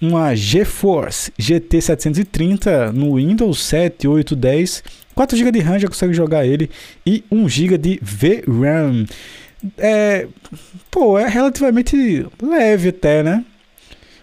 uma 0.00 0.34
GeForce 0.34 1.32
GT 1.38 1.80
730 1.80 2.92
no 2.92 3.16
Windows 3.16 3.62
7, 3.64 4.06
8, 4.06 4.36
10, 4.36 4.84
4 5.14 5.36
GB 5.36 5.52
de 5.52 5.60
RAM 5.60 5.78
já 5.78 5.88
consegue 5.88 6.14
jogar 6.14 6.46
ele 6.46 6.70
e 7.04 7.24
1 7.30 7.48
GB 7.48 7.78
de 7.78 8.00
VRAM. 8.02 9.06
É, 9.76 10.28
pô, 10.90 11.18
é 11.18 11.28
relativamente 11.28 12.26
leve 12.40 12.90
até, 12.90 13.22
né? 13.22 13.44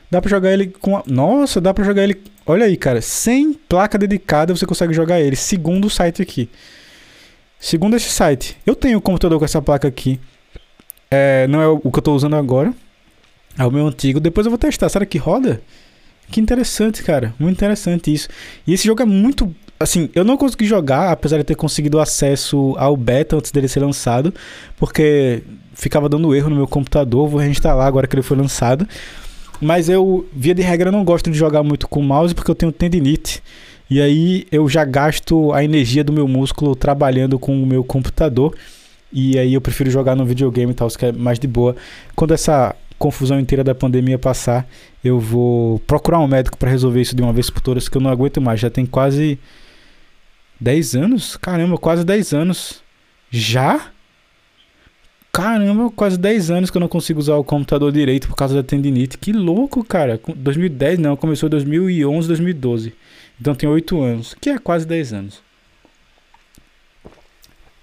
Dá 0.09 0.21
pra 0.21 0.29
jogar 0.29 0.53
ele 0.53 0.67
com. 0.67 0.95
A... 0.95 1.03
Nossa, 1.05 1.59
dá 1.59 1.73
pra 1.73 1.83
jogar 1.83 2.03
ele. 2.03 2.21
Olha 2.45 2.65
aí, 2.65 2.77
cara. 2.77 3.01
Sem 3.01 3.53
placa 3.53 3.97
dedicada 3.97 4.55
você 4.55 4.65
consegue 4.65 4.93
jogar 4.93 5.19
ele. 5.19 5.35
Segundo 5.35 5.85
o 5.85 5.89
site 5.89 6.21
aqui. 6.21 6.49
Segundo 7.59 7.95
esse 7.95 8.09
site. 8.09 8.57
Eu 8.65 8.75
tenho 8.75 8.97
um 8.97 9.01
computador 9.01 9.39
com 9.39 9.45
essa 9.45 9.61
placa 9.61 9.87
aqui. 9.87 10.19
É, 11.11 11.47
não 11.47 11.61
é 11.61 11.67
o 11.67 11.79
que 11.91 11.99
eu 11.99 12.03
tô 12.03 12.15
usando 12.15 12.35
agora. 12.35 12.73
É 13.57 13.65
o 13.65 13.71
meu 13.71 13.87
antigo. 13.87 14.19
Depois 14.19 14.45
eu 14.45 14.51
vou 14.51 14.57
testar. 14.57 14.89
Será 14.89 15.05
que 15.05 15.17
roda? 15.17 15.61
Que 16.29 16.41
interessante, 16.41 17.03
cara. 17.03 17.33
Muito 17.39 17.55
interessante 17.55 18.13
isso. 18.13 18.27
E 18.65 18.73
esse 18.73 18.85
jogo 18.85 19.01
é 19.01 19.05
muito. 19.05 19.53
Assim, 19.79 20.09
eu 20.15 20.23
não 20.23 20.37
consegui 20.37 20.65
jogar, 20.65 21.11
apesar 21.11 21.37
de 21.37 21.43
ter 21.43 21.55
conseguido 21.55 21.99
acesso 21.99 22.75
ao 22.77 22.95
beta 22.95 23.35
antes 23.35 23.51
dele 23.51 23.67
ser 23.67 23.81
lançado, 23.81 24.33
porque 24.77 25.43
ficava 25.73 26.07
dando 26.07 26.33
erro 26.33 26.49
no 26.49 26.55
meu 26.55 26.67
computador. 26.67 27.27
Vou 27.27 27.39
reinstalar 27.39 27.85
agora 27.85 28.07
que 28.07 28.15
ele 28.15 28.23
foi 28.23 28.37
lançado. 28.37 28.87
Mas 29.61 29.87
eu, 29.87 30.27
via 30.33 30.53
de 30.53 30.61
regra, 30.61 30.91
não 30.91 31.03
gosto 31.03 31.29
de 31.29 31.37
jogar 31.37 31.63
muito 31.63 31.87
com 31.87 32.01
mouse 32.01 32.33
porque 32.33 32.51
eu 32.51 32.55
tenho 32.55 32.71
tendinite. 32.71 33.41
E 33.89 34.01
aí 34.01 34.47
eu 34.51 34.67
já 34.67 34.83
gasto 34.83 35.53
a 35.53 35.63
energia 35.63 36.03
do 36.03 36.11
meu 36.11 36.27
músculo 36.27 36.75
trabalhando 36.75 37.37
com 37.37 37.61
o 37.61 37.65
meu 37.65 37.83
computador. 37.83 38.55
E 39.13 39.37
aí 39.37 39.53
eu 39.53 39.61
prefiro 39.61 39.89
jogar 39.89 40.15
no 40.15 40.25
videogame 40.25 40.71
e 40.71 40.75
tal, 40.75 40.89
que 40.89 41.05
é 41.05 41.11
mais 41.11 41.39
de 41.39 41.47
boa. 41.47 41.75
Quando 42.15 42.33
essa 42.33 42.75
confusão 42.97 43.39
inteira 43.39 43.63
da 43.63 43.75
pandemia 43.75 44.17
passar, 44.17 44.67
eu 45.03 45.19
vou 45.19 45.79
procurar 45.79 46.19
um 46.19 46.27
médico 46.27 46.57
para 46.57 46.69
resolver 46.69 47.01
isso 47.01 47.15
de 47.15 47.21
uma 47.21 47.33
vez 47.33 47.49
por 47.49 47.61
todas, 47.61 47.89
que 47.89 47.97
eu 47.97 48.01
não 48.01 48.09
aguento 48.09 48.41
mais. 48.41 48.59
Já 48.59 48.69
tem 48.69 48.85
quase 48.85 49.39
10 50.59 50.95
anos? 50.95 51.37
Caramba, 51.37 51.77
quase 51.77 52.03
10 52.03 52.33
anos. 52.33 52.83
Já? 53.29 53.91
Caramba, 55.31 55.91
quase 55.91 56.17
10 56.17 56.49
anos 56.49 56.71
que 56.71 56.77
eu 56.77 56.79
não 56.79 56.87
consigo 56.87 57.19
usar 57.19 57.35
o 57.35 57.43
computador 57.43 57.91
direito 57.91 58.27
por 58.27 58.35
causa 58.35 58.55
da 58.55 58.63
tendinite. 58.63 59.17
Que 59.17 59.33
louco, 59.33 59.83
cara. 59.83 60.19
2010 60.35 60.99
não, 60.99 61.15
começou 61.17 61.47
em 61.47 61.51
2011, 61.51 62.27
2012. 62.27 62.93
Então 63.39 63.53
tem 63.53 63.67
8 63.67 64.01
anos, 64.01 64.33
que 64.39 64.49
é 64.49 64.57
quase 64.57 64.87
10 64.87 65.13
anos. 65.13 65.43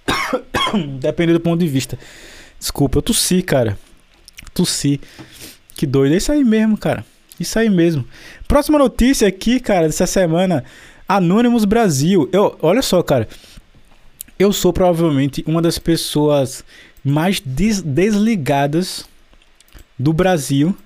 Depende 0.99 1.35
do 1.35 1.41
ponto 1.41 1.61
de 1.61 1.69
vista. 1.69 1.99
Desculpa, 2.59 2.99
eu 2.99 3.03
tossi, 3.03 3.43
cara 3.43 3.77
tossi. 4.55 5.01
Que 5.75 5.87
doido. 5.87 6.15
É 6.15 6.17
isso 6.17 6.33
aí 6.33 6.45
mesmo, 6.45 6.77
cara. 6.77 7.05
Isso 7.39 7.59
aí 7.59 7.69
mesmo. 7.69 8.05
Próxima 8.47 8.79
notícia 8.79 9.27
aqui, 9.27 9.59
cara, 9.59 9.87
dessa 9.87 10.07
semana. 10.07 10.65
Anonymous 11.09 11.65
Brasil. 11.65 12.29
Eu, 12.33 12.57
olha 12.63 12.83
só, 12.83 13.03
cara. 13.03 13.29
Eu 14.39 14.53
sou 14.53 14.73
provavelmente 14.73 15.45
uma 15.47 15.61
das 15.61 15.79
pessoas 15.79 16.65
mais 17.05 17.41
des 17.45 17.83
desligadas 17.83 19.05
do 19.99 20.13
Brasil 20.13 20.77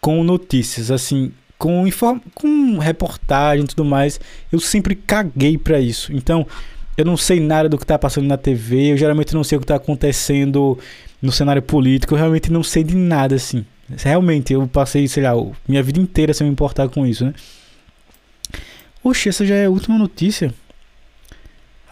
com 0.00 0.22
notícias, 0.22 0.90
assim, 0.90 1.32
com, 1.58 1.86
inform 1.86 2.20
com 2.34 2.78
reportagem 2.78 3.64
e 3.64 3.68
tudo 3.68 3.84
mais. 3.84 4.20
Eu 4.52 4.60
sempre 4.60 4.94
caguei 4.94 5.56
para 5.56 5.80
isso. 5.80 6.12
Então, 6.12 6.46
eu 6.96 7.04
não 7.04 7.16
sei 7.16 7.40
nada 7.40 7.68
do 7.68 7.78
que 7.78 7.86
tá 7.86 7.98
passando 7.98 8.26
na 8.26 8.36
TV, 8.36 8.92
eu 8.92 8.96
geralmente 8.96 9.34
não 9.34 9.42
sei 9.42 9.58
o 9.58 9.60
que 9.60 9.66
tá 9.66 9.76
acontecendo 9.76 10.78
no 11.24 11.32
cenário 11.32 11.62
político, 11.62 12.14
eu 12.14 12.18
realmente 12.18 12.52
não 12.52 12.62
sei 12.62 12.84
de 12.84 12.94
nada 12.94 13.34
assim. 13.34 13.64
Realmente, 13.96 14.52
eu 14.52 14.66
passei, 14.68 15.08
sei 15.08 15.22
lá, 15.22 15.32
minha 15.66 15.82
vida 15.82 15.98
inteira 15.98 16.34
sem 16.34 16.46
me 16.46 16.52
importar 16.52 16.88
com 16.88 17.06
isso, 17.06 17.24
né? 17.24 17.34
Oxe, 19.02 19.28
essa 19.28 19.44
já 19.44 19.54
é 19.54 19.66
a 19.66 19.70
última 19.70 19.98
notícia. 19.98 20.52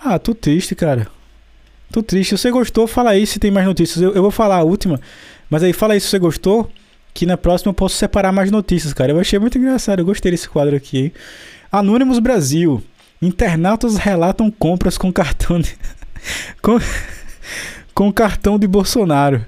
Ah, 0.03 0.19
tô 0.19 0.35
triste, 0.35 0.75
cara. 0.75 1.07
Tô 1.91 2.03
triste. 2.03 2.31
Se 2.31 2.39
você 2.39 2.51
gostou, 2.51 2.87
fala 2.87 3.11
aí 3.11 3.27
se 3.27 3.39
tem 3.39 3.51
mais 3.51 3.67
notícias. 3.67 4.03
Eu, 4.03 4.15
eu 4.15 4.23
vou 4.23 4.31
falar 4.31 4.57
a 4.57 4.63
última, 4.63 5.01
mas 5.49 5.63
aí 5.63 5.73
fala 5.73 5.95
aí 5.95 6.01
se 6.01 6.09
você 6.09 6.19
gostou, 6.19 6.71
que 7.15 7.27
na 7.27 7.37
próxima 7.37 7.71
eu 7.71 7.75
posso 7.75 7.97
separar 7.97 8.33
mais 8.33 8.51
notícias, 8.51 8.93
cara. 8.93 9.13
Eu 9.13 9.21
achei 9.21 9.39
muito 9.39 9.59
engraçado, 9.59 9.99
eu 9.99 10.05
gostei 10.05 10.31
desse 10.31 10.49
quadro 10.49 10.77
aqui. 10.77 10.99
Hein? 10.99 11.13
Anônimos 11.71 12.19
Brasil. 12.19 12.83
Internautas 13.21 13.97
relatam 13.97 14.51
compras 14.51 14.99
com 14.99 15.13
cartão 15.13 15.61
de... 15.61 15.77
com 16.61 16.79
com 17.95 18.09
o 18.09 18.13
cartão 18.13 18.59
de 18.59 18.67
Bolsonaro. 18.67 19.45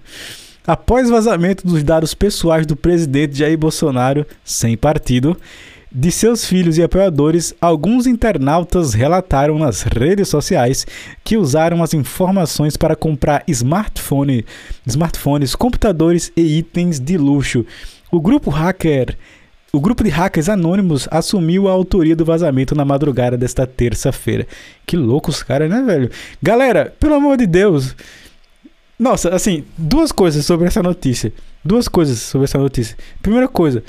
Após 0.66 1.10
vazamento 1.10 1.66
dos 1.66 1.82
dados 1.82 2.14
pessoais 2.14 2.66
do 2.66 2.74
presidente 2.74 3.36
Jair 3.36 3.58
Bolsonaro, 3.58 4.26
sem 4.44 4.76
partido, 4.76 5.36
de 5.92 6.10
seus 6.10 6.44
filhos 6.44 6.76
e 6.76 6.82
apoiadores, 6.82 7.54
alguns 7.60 8.06
internautas 8.06 8.94
relataram 8.94 9.58
nas 9.58 9.82
redes 9.82 10.28
sociais 10.28 10.86
que 11.22 11.36
usaram 11.36 11.82
as 11.82 11.94
informações 11.94 12.76
para 12.76 12.96
comprar 12.96 13.44
smartphone, 13.46 14.44
smartphones, 14.86 15.54
computadores 15.54 16.32
e 16.36 16.58
itens 16.58 16.98
de 16.98 17.16
luxo. 17.16 17.64
O 18.10 18.20
grupo 18.20 18.50
hacker 18.50 19.16
o 19.74 19.80
grupo 19.80 20.04
de 20.04 20.10
hackers 20.10 20.48
anônimos 20.48 21.08
assumiu 21.10 21.66
a 21.66 21.72
autoria 21.72 22.14
do 22.14 22.24
vazamento 22.24 22.76
na 22.76 22.84
madrugada 22.84 23.36
desta 23.36 23.66
terça-feira. 23.66 24.46
Que 24.86 24.96
loucos 24.96 25.42
caras, 25.42 25.68
né, 25.68 25.82
velho? 25.82 26.08
Galera, 26.40 26.94
pelo 27.00 27.14
amor 27.14 27.36
de 27.36 27.44
Deus, 27.44 27.96
nossa, 28.98 29.34
assim, 29.34 29.64
duas 29.76 30.12
coisas 30.12 30.46
sobre 30.46 30.66
essa 30.66 30.82
notícia. 30.82 31.32
Duas 31.64 31.88
coisas 31.88 32.18
sobre 32.18 32.44
essa 32.44 32.58
notícia. 32.58 32.96
Primeira 33.20 33.48
coisa, 33.48 33.82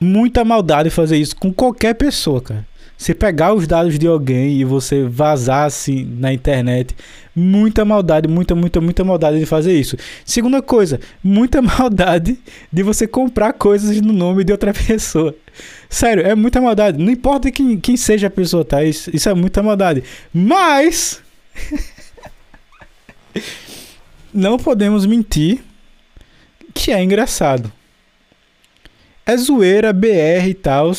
muita 0.00 0.44
maldade 0.44 0.90
fazer 0.90 1.16
isso 1.16 1.36
com 1.36 1.52
qualquer 1.52 1.94
pessoa, 1.94 2.40
cara. 2.40 2.70
Você 2.96 3.14
pegar 3.14 3.54
os 3.54 3.66
dados 3.66 3.98
de 3.98 4.06
alguém 4.06 4.60
e 4.60 4.64
você 4.64 5.04
vazar 5.04 5.64
assim 5.64 6.04
na 6.18 6.34
internet, 6.34 6.94
muita 7.34 7.82
maldade, 7.82 8.28
muita, 8.28 8.54
muita, 8.54 8.78
muita 8.78 9.02
maldade 9.02 9.38
de 9.38 9.46
fazer 9.46 9.72
isso. 9.72 9.96
Segunda 10.22 10.60
coisa, 10.60 11.00
muita 11.24 11.62
maldade 11.62 12.38
de 12.70 12.82
você 12.82 13.06
comprar 13.06 13.54
coisas 13.54 13.98
no 14.02 14.12
nome 14.12 14.44
de 14.44 14.52
outra 14.52 14.74
pessoa. 14.74 15.34
Sério, 15.88 16.26
é 16.26 16.34
muita 16.34 16.60
maldade. 16.60 17.02
Não 17.02 17.10
importa 17.10 17.50
quem, 17.50 17.80
quem 17.80 17.96
seja 17.96 18.26
a 18.26 18.30
pessoa, 18.30 18.66
tá? 18.66 18.84
Isso, 18.84 19.10
isso 19.16 19.30
é 19.30 19.34
muita 19.34 19.62
maldade. 19.62 20.04
Mas. 20.32 21.22
não 24.32 24.58
podemos 24.58 25.06
mentir 25.06 25.62
que 26.72 26.92
é 26.92 27.02
engraçado. 27.02 27.72
É 29.26 29.36
zoeira, 29.36 29.92
BR 29.92 30.48
e 30.48 30.54
tal. 30.54 30.92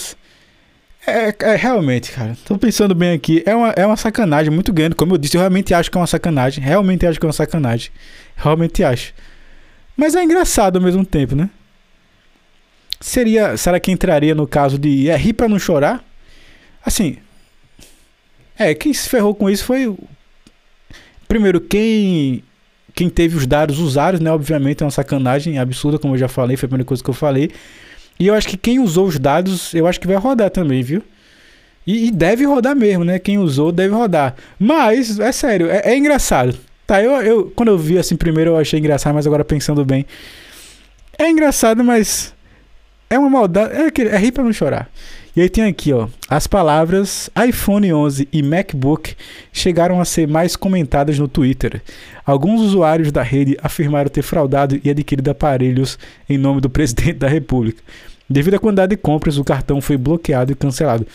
É, 1.05 1.36
é, 1.39 1.55
realmente, 1.55 2.11
cara. 2.11 2.38
Tô 2.45 2.57
pensando 2.57 2.93
bem 2.93 3.13
aqui. 3.13 3.43
É 3.45 3.55
uma, 3.55 3.69
é 3.69 3.86
uma 3.86 3.97
sacanagem 3.97 4.51
muito 4.51 4.71
grande. 4.71 4.95
Como 4.95 5.13
eu 5.13 5.17
disse, 5.17 5.36
eu 5.36 5.41
realmente 5.41 5.73
acho 5.73 5.89
que 5.89 5.97
é 5.97 6.01
uma 6.01 6.07
sacanagem. 6.07 6.63
Realmente 6.63 7.05
acho 7.05 7.19
que 7.19 7.25
é 7.25 7.27
uma 7.27 7.34
sacanagem. 7.34 7.91
Realmente 8.36 8.84
acho. 8.84 9.13
Mas 9.97 10.15
é 10.15 10.23
engraçado 10.23 10.77
ao 10.77 10.82
mesmo 10.82 11.05
tempo, 11.05 11.36
né? 11.36 11.49
Seria. 12.99 13.57
Será 13.57 13.79
que 13.79 13.91
entraria 13.91 14.36
no 14.36 14.47
caso 14.47 14.77
de. 14.77 15.09
É 15.09 15.17
rir 15.17 15.34
pra 15.34 15.49
não 15.49 15.57
chorar? 15.57 16.03
Assim. 16.86 17.17
É, 18.57 18.75
quem 18.75 18.93
se 18.93 19.09
ferrou 19.09 19.34
com 19.34 19.49
isso 19.49 19.65
foi. 19.65 19.95
Primeiro, 21.27 21.59
quem 21.59 22.43
quem 22.93 23.09
teve 23.09 23.37
os 23.37 23.45
dados 23.47 23.79
usados, 23.79 24.19
né? 24.19 24.31
Obviamente 24.31 24.83
é 24.83 24.85
uma 24.85 24.91
sacanagem 24.91 25.57
absurda, 25.57 25.97
como 25.97 26.15
eu 26.15 26.17
já 26.17 26.27
falei, 26.27 26.57
foi 26.57 26.67
a 26.67 26.69
primeira 26.69 26.85
coisa 26.85 27.03
que 27.03 27.09
eu 27.09 27.13
falei. 27.13 27.51
E 28.19 28.27
eu 28.27 28.33
acho 28.33 28.47
que 28.47 28.57
quem 28.57 28.79
usou 28.79 29.07
os 29.07 29.17
dados, 29.17 29.73
eu 29.73 29.87
acho 29.87 29.99
que 29.99 30.07
vai 30.07 30.15
rodar 30.15 30.49
também, 30.49 30.83
viu? 30.83 31.01
E, 31.85 32.07
e 32.07 32.11
deve 32.11 32.45
rodar 32.45 32.75
mesmo, 32.75 33.03
né? 33.03 33.17
Quem 33.17 33.37
usou 33.37 33.71
deve 33.71 33.93
rodar. 33.93 34.35
Mas, 34.59 35.19
é 35.19 35.31
sério, 35.31 35.69
é, 35.69 35.81
é 35.85 35.97
engraçado. 35.97 36.57
Tá, 36.85 37.01
eu, 37.01 37.13
eu 37.21 37.53
quando 37.55 37.69
eu 37.69 37.77
vi 37.77 37.97
assim 37.97 38.15
primeiro 38.15 38.51
eu 38.51 38.57
achei 38.57 38.77
engraçado, 38.77 39.13
mas 39.13 39.25
agora 39.25 39.45
pensando 39.45 39.83
bem. 39.85 40.05
É 41.17 41.29
engraçado, 41.29 41.83
mas 41.83 42.33
É 43.12 43.20
uma 43.20 43.30
maldade. 43.30 43.74
É, 43.74 44.16
é 44.16 44.18
rir 44.18 44.32
pra 44.32 44.41
não 44.41 44.53
chorar. 44.53 44.89
E 45.36 45.41
aí 45.41 45.49
tem 45.49 45.66
aqui, 45.66 45.91
ó. 45.91 46.07
As 46.30 46.47
palavras 46.47 47.30
iPhone 47.45 47.93
11 47.93 48.30
e 48.32 48.41
MacBook 48.41 49.16
chegaram 49.51 49.99
a 49.99 50.05
ser 50.05 50.30
mais 50.30 50.55
comentadas 50.55 51.20
no 51.20 51.28
Twitter. 51.28 51.82
Alguns 52.26 52.62
usuários 52.62 53.12
da 53.12 53.22
rede 53.22 53.57
afirmaram 53.62 54.09
ter 54.09 54.22
fraudado 54.22 54.80
e 54.82 54.89
adquirido 54.89 55.28
aparelhos 55.28 55.99
em 56.30 56.38
nome 56.38 56.62
do 56.62 56.70
presidente 56.70 57.16
da 57.16 57.28
República. 57.28 57.84
Devido 58.30 58.53
à 58.53 58.59
quantidade 58.59 58.91
de 58.91 58.97
compras, 58.97 59.38
o 59.38 59.43
cartão 59.43 59.82
foi 59.82 59.97
bloqueado 59.97 60.53
e 60.53 60.55
cancelado. 60.55 61.05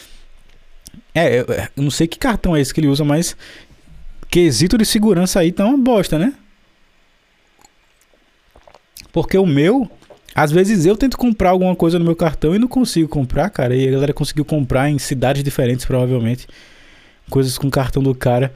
É, 1.14 1.40
eu, 1.40 1.46
eu 1.46 1.82
não 1.82 1.90
sei 1.90 2.06
que 2.06 2.18
cartão 2.18 2.54
é 2.54 2.60
esse 2.60 2.74
que 2.74 2.80
ele 2.80 2.88
usa, 2.88 3.06
mas 3.06 3.34
quesito 4.28 4.76
de 4.76 4.84
segurança 4.84 5.40
aí 5.40 5.50
tá 5.50 5.64
uma 5.64 5.78
bosta, 5.78 6.18
né? 6.18 6.34
Porque 9.10 9.38
o 9.38 9.46
meu, 9.46 9.90
às 10.36 10.52
vezes 10.52 10.84
eu 10.84 10.94
tento 10.98 11.16
comprar 11.16 11.48
alguma 11.48 11.74
coisa 11.74 11.98
no 11.98 12.04
meu 12.04 12.14
cartão 12.14 12.54
e 12.54 12.58
não 12.58 12.68
consigo 12.68 13.08
comprar, 13.08 13.48
cara. 13.48 13.74
E 13.74 13.88
a 13.88 13.90
galera 13.90 14.12
conseguiu 14.12 14.44
comprar 14.44 14.90
em 14.90 14.98
cidades 14.98 15.42
diferentes, 15.42 15.86
provavelmente. 15.86 16.46
Coisas 17.30 17.56
com 17.56 17.70
cartão 17.70 18.02
do 18.02 18.14
cara. 18.14 18.52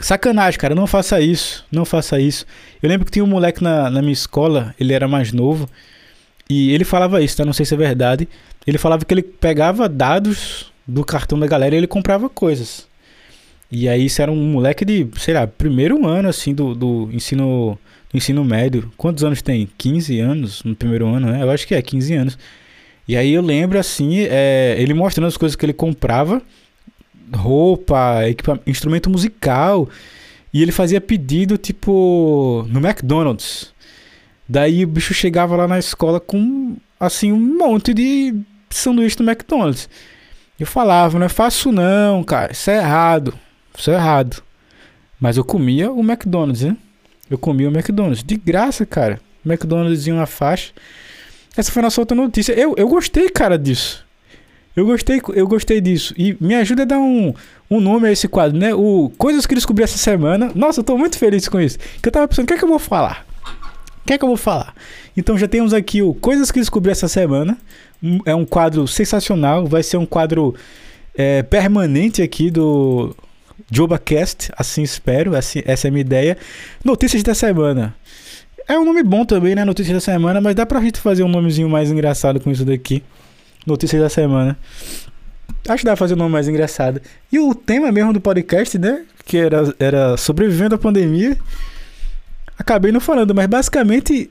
Sacanagem, 0.00 0.58
cara. 0.58 0.74
Não 0.74 0.88
faça 0.88 1.20
isso. 1.20 1.64
Não 1.70 1.84
faça 1.84 2.18
isso. 2.18 2.44
Eu 2.82 2.88
lembro 2.88 3.04
que 3.04 3.12
tinha 3.12 3.24
um 3.24 3.28
moleque 3.28 3.62
na, 3.62 3.88
na 3.88 4.02
minha 4.02 4.12
escola, 4.12 4.74
ele 4.76 4.92
era 4.92 5.06
mais 5.06 5.32
novo. 5.32 5.70
E 6.50 6.74
ele 6.74 6.82
falava 6.82 7.22
isso, 7.22 7.36
tá? 7.36 7.44
Não 7.44 7.52
sei 7.52 7.64
se 7.64 7.74
é 7.74 7.76
verdade. 7.76 8.28
Ele 8.66 8.76
falava 8.76 9.04
que 9.04 9.14
ele 9.14 9.22
pegava 9.22 9.88
dados 9.88 10.72
do 10.84 11.04
cartão 11.04 11.38
da 11.38 11.46
galera 11.46 11.76
e 11.76 11.78
ele 11.78 11.86
comprava 11.86 12.28
coisas. 12.28 12.88
E 13.70 13.88
aí 13.88 14.06
isso 14.06 14.20
era 14.20 14.32
um 14.32 14.50
moleque 14.50 14.84
de, 14.84 15.06
sei 15.16 15.32
lá, 15.32 15.46
primeiro 15.46 16.04
ano, 16.04 16.28
assim, 16.28 16.52
do, 16.52 16.74
do 16.74 17.08
ensino 17.12 17.78
ensino 18.12 18.44
médio. 18.44 18.92
Quantos 18.96 19.24
anos 19.24 19.42
tem? 19.42 19.68
15 19.78 20.20
anos 20.20 20.62
no 20.64 20.74
primeiro 20.74 21.06
ano, 21.06 21.30
né? 21.30 21.42
Eu 21.42 21.50
acho 21.50 21.66
que 21.66 21.74
é 21.74 21.82
15 21.82 22.14
anos. 22.14 22.38
E 23.06 23.16
aí 23.16 23.32
eu 23.32 23.42
lembro, 23.42 23.78
assim, 23.78 24.20
é, 24.20 24.76
ele 24.78 24.94
mostrando 24.94 25.26
as 25.26 25.36
coisas 25.36 25.56
que 25.56 25.64
ele 25.64 25.72
comprava. 25.72 26.42
Roupa, 27.34 28.20
instrumento 28.66 29.10
musical. 29.10 29.88
E 30.52 30.62
ele 30.62 30.72
fazia 30.72 31.00
pedido, 31.00 31.56
tipo, 31.56 32.66
no 32.68 32.78
McDonald's. 32.78 33.72
Daí 34.48 34.84
o 34.84 34.88
bicho 34.88 35.14
chegava 35.14 35.56
lá 35.56 35.66
na 35.66 35.78
escola 35.78 36.20
com, 36.20 36.76
assim, 37.00 37.32
um 37.32 37.56
monte 37.56 37.94
de 37.94 38.34
sanduíche 38.68 39.16
do 39.16 39.24
McDonald's. 39.24 39.88
Eu 40.60 40.66
falava, 40.66 41.18
não 41.18 41.26
é 41.26 41.28
fácil 41.28 41.72
não, 41.72 42.22
cara. 42.22 42.52
Isso 42.52 42.70
é 42.70 42.76
errado. 42.76 43.34
Isso 43.76 43.90
é 43.90 43.94
errado. 43.94 44.42
Mas 45.18 45.36
eu 45.36 45.44
comia 45.44 45.90
o 45.90 46.00
McDonald's, 46.00 46.62
né? 46.62 46.76
Eu 47.32 47.38
comia 47.38 47.66
o 47.66 47.72
McDonald's. 47.72 48.22
De 48.22 48.36
graça, 48.36 48.84
cara. 48.84 49.18
McDonald's 49.42 50.06
em 50.06 50.12
uma 50.12 50.26
faixa. 50.26 50.70
Essa 51.56 51.72
foi 51.72 51.80
a 51.80 51.84
nossa 51.84 51.98
outra 51.98 52.14
notícia. 52.14 52.52
Eu, 52.52 52.74
eu 52.76 52.86
gostei, 52.86 53.30
cara, 53.30 53.58
disso. 53.58 54.04
Eu 54.76 54.84
gostei, 54.84 55.18
eu 55.32 55.48
gostei 55.48 55.80
disso. 55.80 56.12
E 56.18 56.36
me 56.38 56.54
ajuda 56.54 56.82
a 56.82 56.84
dar 56.84 56.98
um, 56.98 57.32
um 57.70 57.80
nome 57.80 58.06
a 58.06 58.12
esse 58.12 58.28
quadro, 58.28 58.58
né? 58.58 58.74
O 58.74 59.10
Coisas 59.16 59.46
que 59.46 59.54
descobri 59.54 59.82
essa 59.82 59.96
semana. 59.96 60.52
Nossa, 60.54 60.80
eu 60.80 60.84
tô 60.84 60.98
muito 60.98 61.16
feliz 61.16 61.48
com 61.48 61.58
isso. 61.58 61.78
Que 62.02 62.10
eu 62.10 62.12
tava 62.12 62.28
pensando, 62.28 62.44
o 62.44 62.48
que 62.48 62.52
é 62.52 62.58
que 62.58 62.64
eu 62.64 62.68
vou 62.68 62.78
falar? 62.78 63.26
O 64.02 64.06
que 64.06 64.12
é 64.12 64.18
que 64.18 64.24
eu 64.24 64.28
vou 64.28 64.36
falar? 64.36 64.74
Então 65.16 65.38
já 65.38 65.48
temos 65.48 65.72
aqui 65.72 66.02
o 66.02 66.12
Coisas 66.12 66.50
que 66.50 66.60
descobri 66.60 66.92
essa 66.92 67.08
semana. 67.08 67.56
É 68.26 68.34
um 68.34 68.44
quadro 68.44 68.86
sensacional. 68.86 69.66
Vai 69.66 69.82
ser 69.82 69.96
um 69.96 70.04
quadro 70.04 70.54
é, 71.14 71.42
permanente 71.42 72.20
aqui 72.20 72.50
do 72.50 73.16
JobaCast. 73.70 74.50
Assim 74.56 74.82
espero. 74.82 75.36
Assim, 75.36 75.62
essa 75.64 75.86
é 75.86 75.88
a 75.88 75.90
minha 75.90 76.00
ideia. 76.00 76.36
Notícias 76.84 77.22
da 77.22 77.34
semana. 77.34 77.94
É 78.68 78.78
um 78.78 78.84
nome 78.84 79.02
bom 79.02 79.24
também, 79.24 79.54
né? 79.54 79.64
Notícias 79.64 79.94
da 79.94 80.00
semana. 80.00 80.40
Mas 80.40 80.54
dá 80.54 80.66
pra 80.66 80.80
gente 80.80 81.00
fazer 81.00 81.22
um 81.22 81.28
nomezinho 81.28 81.68
mais 81.68 81.90
engraçado 81.90 82.40
com 82.40 82.50
isso 82.50 82.64
daqui. 82.64 83.02
Notícias 83.66 84.00
da 84.00 84.08
semana. 84.08 84.58
Acho 85.68 85.78
que 85.78 85.84
dá 85.84 85.92
pra 85.92 85.96
fazer 85.96 86.14
um 86.14 86.18
nome 86.18 86.32
mais 86.32 86.48
engraçado. 86.48 87.00
E 87.30 87.38
o 87.38 87.54
tema 87.54 87.92
mesmo 87.92 88.12
do 88.12 88.20
podcast, 88.20 88.78
né? 88.78 89.04
Que 89.24 89.38
era, 89.38 89.74
era 89.78 90.16
sobrevivendo 90.16 90.74
à 90.74 90.78
pandemia. 90.78 91.38
Acabei 92.58 92.92
não 92.92 93.00
falando, 93.00 93.34
mas 93.34 93.46
basicamente 93.46 94.30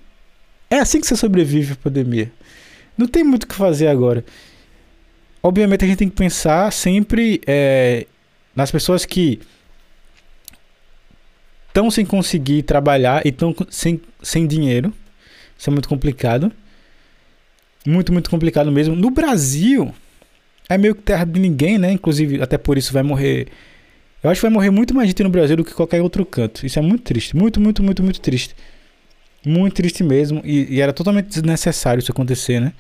é 0.70 0.80
assim 0.80 1.02
que 1.02 1.08
você 1.08 1.16
sobrevive 1.16 1.74
à 1.74 1.76
pandemia. 1.76 2.32
Não 2.98 3.08
tem 3.08 3.24
muito 3.24 3.44
o 3.44 3.48
que 3.48 3.56
fazer 3.56 3.88
agora. 3.88 4.24
Obviamente 5.44 5.84
a 5.84 5.88
gente 5.88 5.98
tem 5.98 6.10
que 6.10 6.16
pensar 6.16 6.72
sempre 6.72 7.42
é, 7.48 8.06
nas 8.56 8.72
pessoas 8.72 9.06
que 9.06 9.40
estão 11.68 11.90
sem 11.90 12.06
conseguir 12.06 12.64
trabalhar 12.64 13.26
e 13.26 13.30
estão 13.30 13.56
sem, 13.70 14.02
sem 14.22 14.46
dinheiro. 14.46 14.94
Isso 15.58 15.70
é 15.70 15.74
muito 15.74 15.88
complicado. 15.88 16.52
Muito, 17.86 18.12
muito 18.14 18.30
complicado 18.30 18.72
mesmo. 18.72 18.96
No 18.96 19.10
Brasil, 19.10 19.94
é 20.70 20.78
meio 20.78 20.94
que 20.94 21.02
terra 21.02 21.26
de 21.26 21.40
ninguém, 21.40 21.78
né? 21.78 21.92
Inclusive, 21.92 22.42
até 22.42 22.58
por 22.58 22.78
isso 22.78 22.94
vai 22.94 23.04
morrer. 23.04 23.48
Eu 24.22 24.30
acho 24.30 24.40
que 24.40 24.46
vai 24.46 24.54
morrer 24.54 24.70
muito 24.70 24.94
mais 24.94 25.08
gente 25.08 25.24
no 25.24 25.30
Brasil 25.30 25.58
do 25.58 25.64
que 25.64 25.74
qualquer 25.74 26.02
outro 26.02 26.26
canto. 26.26 26.66
Isso 26.66 26.78
é 26.78 26.82
muito 26.82 27.04
triste. 27.04 27.36
Muito, 27.36 27.60
muito, 27.60 27.82
muito, 27.82 28.04
muito 28.04 28.22
triste. 28.22 28.56
Muito 29.46 29.74
triste 29.74 30.04
mesmo. 30.04 30.42
E, 30.46 30.76
e 30.76 30.82
era 30.82 30.94
totalmente 30.94 31.28
desnecessário 31.28 32.00
isso 32.00 32.12
acontecer, 32.12 32.60
né? 32.60 32.74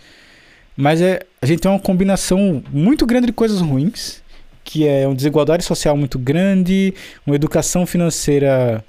Mas 0.77 1.01
é, 1.01 1.21
a 1.41 1.45
gente 1.45 1.59
tem 1.59 1.71
uma 1.71 1.79
combinação 1.79 2.63
muito 2.71 3.05
grande 3.05 3.27
de 3.27 3.33
coisas 3.33 3.59
ruins. 3.59 4.20
Que 4.63 4.87
é 4.87 5.07
uma 5.07 5.15
desigualdade 5.15 5.63
social 5.63 5.97
muito 5.97 6.19
grande, 6.19 6.93
uma 7.25 7.35
educação 7.35 7.85
financeira 7.85 8.83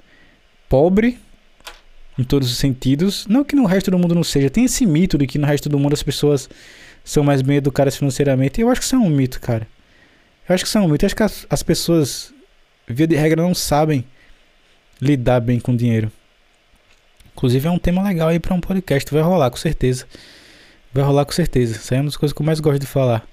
pobre, 0.69 1.19
em 2.17 2.23
todos 2.23 2.51
os 2.51 2.57
sentidos. 2.57 3.25
Não 3.27 3.43
que 3.43 3.55
no 3.55 3.65
resto 3.65 3.91
do 3.91 3.97
mundo 3.97 4.15
não 4.15 4.23
seja. 4.23 4.49
Tem 4.49 4.65
esse 4.65 4.85
mito 4.85 5.17
de 5.17 5.27
que 5.27 5.37
no 5.37 5.47
resto 5.47 5.69
do 5.69 5.79
mundo 5.79 5.93
as 5.93 6.03
pessoas 6.03 6.49
são 7.03 7.23
mais 7.23 7.41
bem 7.41 7.57
educadas 7.57 7.95
financeiramente. 7.95 8.61
Eu 8.61 8.69
acho 8.69 8.81
que 8.81 8.85
isso 8.85 8.95
é 8.95 8.99
um 8.99 9.09
mito, 9.09 9.39
cara. 9.41 9.67
Eu 10.47 10.55
acho 10.55 10.63
que 10.63 10.67
isso 10.67 10.77
é 10.77 10.81
um 10.81 10.87
mito. 10.87 11.03
Eu 11.03 11.07
acho 11.07 11.15
que 11.15 11.23
as, 11.23 11.45
as 11.49 11.63
pessoas, 11.63 12.33
via 12.87 13.07
de 13.07 13.15
regra, 13.15 13.41
não 13.41 13.53
sabem 13.53 14.05
lidar 15.01 15.39
bem 15.41 15.59
com 15.59 15.75
dinheiro. 15.75 16.11
Inclusive 17.35 17.67
é 17.67 17.71
um 17.71 17.79
tema 17.79 18.03
legal 18.03 18.29
aí 18.29 18.39
pra 18.39 18.53
um 18.53 18.61
podcast. 18.61 19.11
Vai 19.11 19.23
rolar, 19.23 19.49
com 19.49 19.57
certeza. 19.57 20.05
Vai 20.93 21.03
rolar 21.03 21.25
com 21.25 21.31
certeza. 21.31 21.75
Isso 21.75 21.93
é 21.93 21.97
uma 21.97 22.05
das 22.05 22.17
coisas 22.17 22.33
que 22.33 22.41
eu 22.41 22.45
mais 22.45 22.59
gosto 22.59 22.79
de 22.79 22.87
falar. 22.87 23.27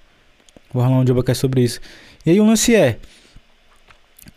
Vou 0.73 0.83
rolar 0.83 1.01
um 1.01 1.05
Jobacast 1.05 1.41
sobre 1.41 1.63
isso. 1.63 1.81
E 2.25 2.31
aí 2.31 2.41
o 2.41 2.45
lance 2.45 2.75
é, 2.75 2.99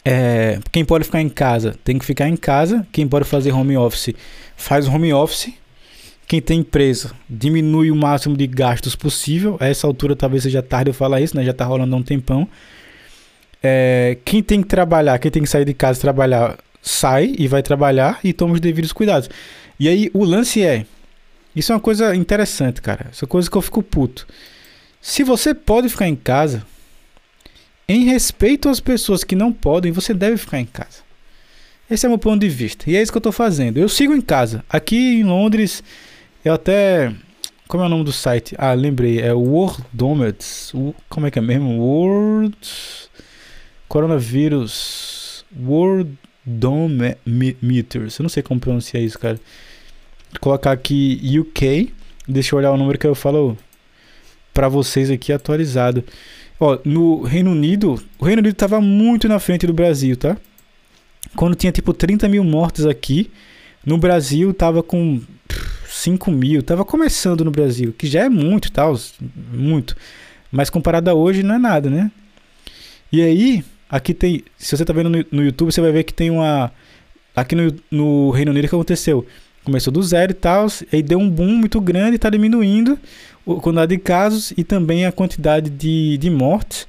é. 0.06 0.60
Quem 0.72 0.86
pode 0.86 1.04
ficar 1.04 1.22
em 1.22 1.30
casa 1.30 1.76
tem 1.84 1.98
que 1.98 2.06
ficar 2.06 2.28
em 2.28 2.36
casa. 2.36 2.86
Quem 2.92 3.08
pode 3.08 3.26
fazer 3.26 3.52
home 3.52 3.78
office 3.78 4.14
faz 4.56 4.88
home 4.88 5.14
office. 5.14 5.54
Quem 6.28 6.42
tem 6.42 6.62
empresa 6.62 7.12
diminui 7.30 7.92
o 7.92 7.96
máximo 7.96 8.36
de 8.36 8.48
gastos 8.48 8.96
possível. 8.96 9.58
A 9.60 9.68
essa 9.68 9.86
altura 9.86 10.16
talvez 10.16 10.44
seja 10.44 10.62
tarde 10.62 10.90
eu 10.90 10.94
falar 10.94 11.22
isso, 11.22 11.36
né? 11.36 11.44
Já 11.44 11.54
tá 11.54 11.66
rolando 11.66 11.96
há 11.96 12.00
um 12.00 12.04
tempão. 12.04 12.48
É, 13.62 14.18
quem 14.26 14.42
tem 14.44 14.62
que 14.62 14.68
trabalhar, 14.68 15.20
quem 15.20 15.32
tem 15.32 15.44
que 15.44 15.50
sair 15.50 15.66
de 15.66 15.74
casa 15.74 16.00
e 16.00 16.02
trabalhar, 16.02 16.58
sai 16.82 17.34
e 17.38 17.48
vai 17.48 17.62
trabalhar 17.64 18.20
e 18.24 18.34
toma 18.34 18.54
os 18.54 18.60
devidos 18.60 18.92
cuidados. 18.92 19.30
E 19.80 19.88
aí 19.88 20.10
o 20.14 20.24
lance 20.24 20.62
é. 20.64 20.86
Isso 21.56 21.72
é 21.72 21.76
uma 21.76 21.82
coisa 21.82 22.16
interessante, 22.16 22.82
cara. 22.82 23.08
Essa 23.12 23.28
coisa 23.28 23.50
que 23.50 23.56
eu 23.56 23.62
fico 23.62 23.84
puto. 23.84 24.26
Se 25.02 25.24
você 25.24 25.54
pode 25.54 25.88
ficar 25.88 26.08
em 26.08 26.16
casa, 26.16 26.66
em 27.88 28.06
respeito 28.06 28.70
às 28.70 28.80
pessoas 28.80 29.24
que 29.24 29.36
não 29.36 29.52
podem, 29.52 29.92
você 29.92 30.14
deve 30.14 30.38
ficar 30.38 30.60
em 30.60 30.66
casa. 30.66 31.04
Esse 31.90 32.06
é 32.06 32.10
meu 32.10 32.18
ponto 32.18 32.40
de 32.40 32.50
vista. 32.50 32.90
E 32.90 32.96
é 32.96 33.02
isso 33.02 33.12
que 33.12 33.18
eu 33.18 33.22
tô 33.22 33.32
fazendo. 33.32 33.78
Eu 33.78 33.90
sigo 33.90 34.14
em 34.14 34.22
casa. 34.22 34.64
Aqui 34.70 35.20
em 35.20 35.24
Londres, 35.24 35.84
eu 36.44 36.54
até. 36.54 37.14
Como 37.68 37.84
é 37.84 37.86
o 37.86 37.90
nome 37.90 38.04
do 38.04 38.12
site? 38.12 38.56
Ah, 38.58 38.74
lembrei. 38.74 39.20
É 39.20 39.34
Worldometers. 39.34 40.74
Como 41.10 41.28
é 41.28 41.32
que 41.32 41.40
é 41.40 41.42
mesmo? 41.42 41.80
World. 41.80 42.58
Coronavírus. 43.88 45.46
Worldometers. 45.56 48.18
Eu 48.18 48.24
não 48.24 48.30
sei 48.30 48.42
como 48.42 48.60
pronunciar 48.60 49.04
isso, 49.04 49.20
cara. 49.20 49.40
Vou 50.32 50.40
colocar 50.40 50.72
aqui 50.72 51.22
UK. 51.40 51.94
Deixa 52.28 52.56
eu 52.56 52.60
olhar 52.60 52.72
o 52.72 52.78
número 52.78 52.98
que 52.98 53.06
eu 53.06 53.14
falo 53.14 53.56
pra 54.54 54.70
vocês 54.70 55.12
aqui 55.12 55.34
atualizado. 55.34 56.04
Ó, 56.64 56.80
no 56.86 57.24
Reino 57.24 57.52
Unido, 57.52 58.02
o 58.18 58.24
Reino 58.24 58.42
Unido 58.42 58.56
tava 58.56 58.80
muito 58.80 59.28
na 59.28 59.38
frente 59.38 59.68
do 59.68 59.74
Brasil, 59.74 60.16
tá? 60.16 60.38
Quando 61.36 61.56
tinha 61.56 61.74
tipo 61.74 61.94
30 61.94 62.30
mil 62.30 62.42
mortes 62.42 62.86
aqui, 62.86 63.30
no 63.86 63.98
Brasil 63.98 64.54
tava 64.54 64.82
com 64.82 65.20
pff, 65.46 65.94
5 65.94 66.32
mil, 66.32 66.64
tava 66.64 66.86
começando 66.86 67.44
no 67.44 67.52
Brasil, 67.52 67.94
que 67.98 68.08
já 68.08 68.22
é 68.22 68.30
muito, 68.30 68.72
tal, 68.72 68.98
muito. 69.52 69.98
Mas 70.50 70.70
comparado 70.70 71.10
a 71.10 71.14
hoje 71.14 71.44
não 71.44 71.56
é 71.56 71.58
nada, 71.58 71.90
né? 71.90 72.10
E 73.12 73.22
aí, 73.22 73.62
aqui 73.90 74.14
tem, 74.14 74.42
se 74.58 74.78
você 74.78 74.86
tá 74.86 74.94
vendo 74.94 75.10
no, 75.10 75.26
no 75.34 75.44
YouTube, 75.44 75.70
você 75.70 75.82
vai 75.82 75.92
ver 75.92 76.06
que 76.06 76.14
tem 76.14 76.30
uma 76.30 76.72
aqui 77.36 77.56
no, 77.56 77.76
no 77.92 78.30
Reino 78.30 78.52
Unido 78.52 78.70
que 78.70 78.76
aconteceu? 78.76 79.28
Começou 79.64 79.94
do 79.94 80.04
zero 80.04 80.32
e 80.32 80.36
tal, 80.36 80.68
aí 80.92 81.02
deu 81.02 81.20
um 81.20 81.30
boom 81.30 81.56
muito 81.56 81.80
grande 81.80 82.16
e 82.16 82.20
tá 82.20 82.30
diminuindo 82.30 83.00
a 83.48 83.62
quantidade 83.62 83.96
de 83.96 84.02
casos 84.02 84.54
e 84.58 84.64
também 84.64 85.06
a 85.06 85.12
quantidade 85.12 85.70
de, 85.70 86.18
de 86.18 86.30
mortes. 86.30 86.88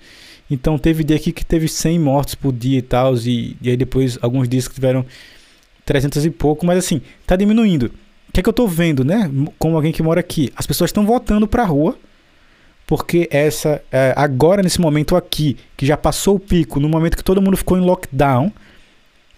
Então 0.50 0.78
teve 0.78 1.04
dia 1.04 1.16
aqui 1.16 1.32
que 1.32 1.44
teve 1.44 1.68
100 1.68 1.98
mortes 1.98 2.34
por 2.34 2.52
dia 2.52 2.78
e 2.78 2.82
tal, 2.82 3.16
e, 3.16 3.56
e 3.62 3.70
aí 3.70 3.76
depois 3.76 4.18
alguns 4.20 4.48
dias 4.48 4.68
que 4.68 4.74
tiveram 4.74 5.04
300 5.84 6.24
e 6.26 6.30
pouco, 6.30 6.64
mas 6.66 6.78
assim, 6.78 7.00
tá 7.26 7.36
diminuindo. 7.36 7.90
que 8.32 8.40
é 8.40 8.42
que 8.42 8.48
eu 8.48 8.52
tô 8.52 8.66
vendo, 8.66 9.04
né? 9.04 9.30
Como 9.58 9.76
alguém 9.76 9.92
que 9.92 10.02
mora 10.02 10.20
aqui. 10.20 10.52
As 10.56 10.66
pessoas 10.66 10.88
estão 10.88 11.06
voltando 11.06 11.46
pra 11.46 11.64
rua. 11.64 11.96
Porque 12.86 13.28
essa. 13.30 13.82
É, 13.90 14.12
agora, 14.14 14.62
nesse 14.62 14.78
momento 14.78 15.16
aqui, 15.16 15.56
que 15.74 15.86
já 15.86 15.96
passou 15.96 16.36
o 16.36 16.40
pico, 16.40 16.78
no 16.78 16.88
momento 16.88 17.16
que 17.16 17.24
todo 17.24 17.40
mundo 17.40 17.56
ficou 17.56 17.78
em 17.78 17.80
lockdown, 17.80 18.52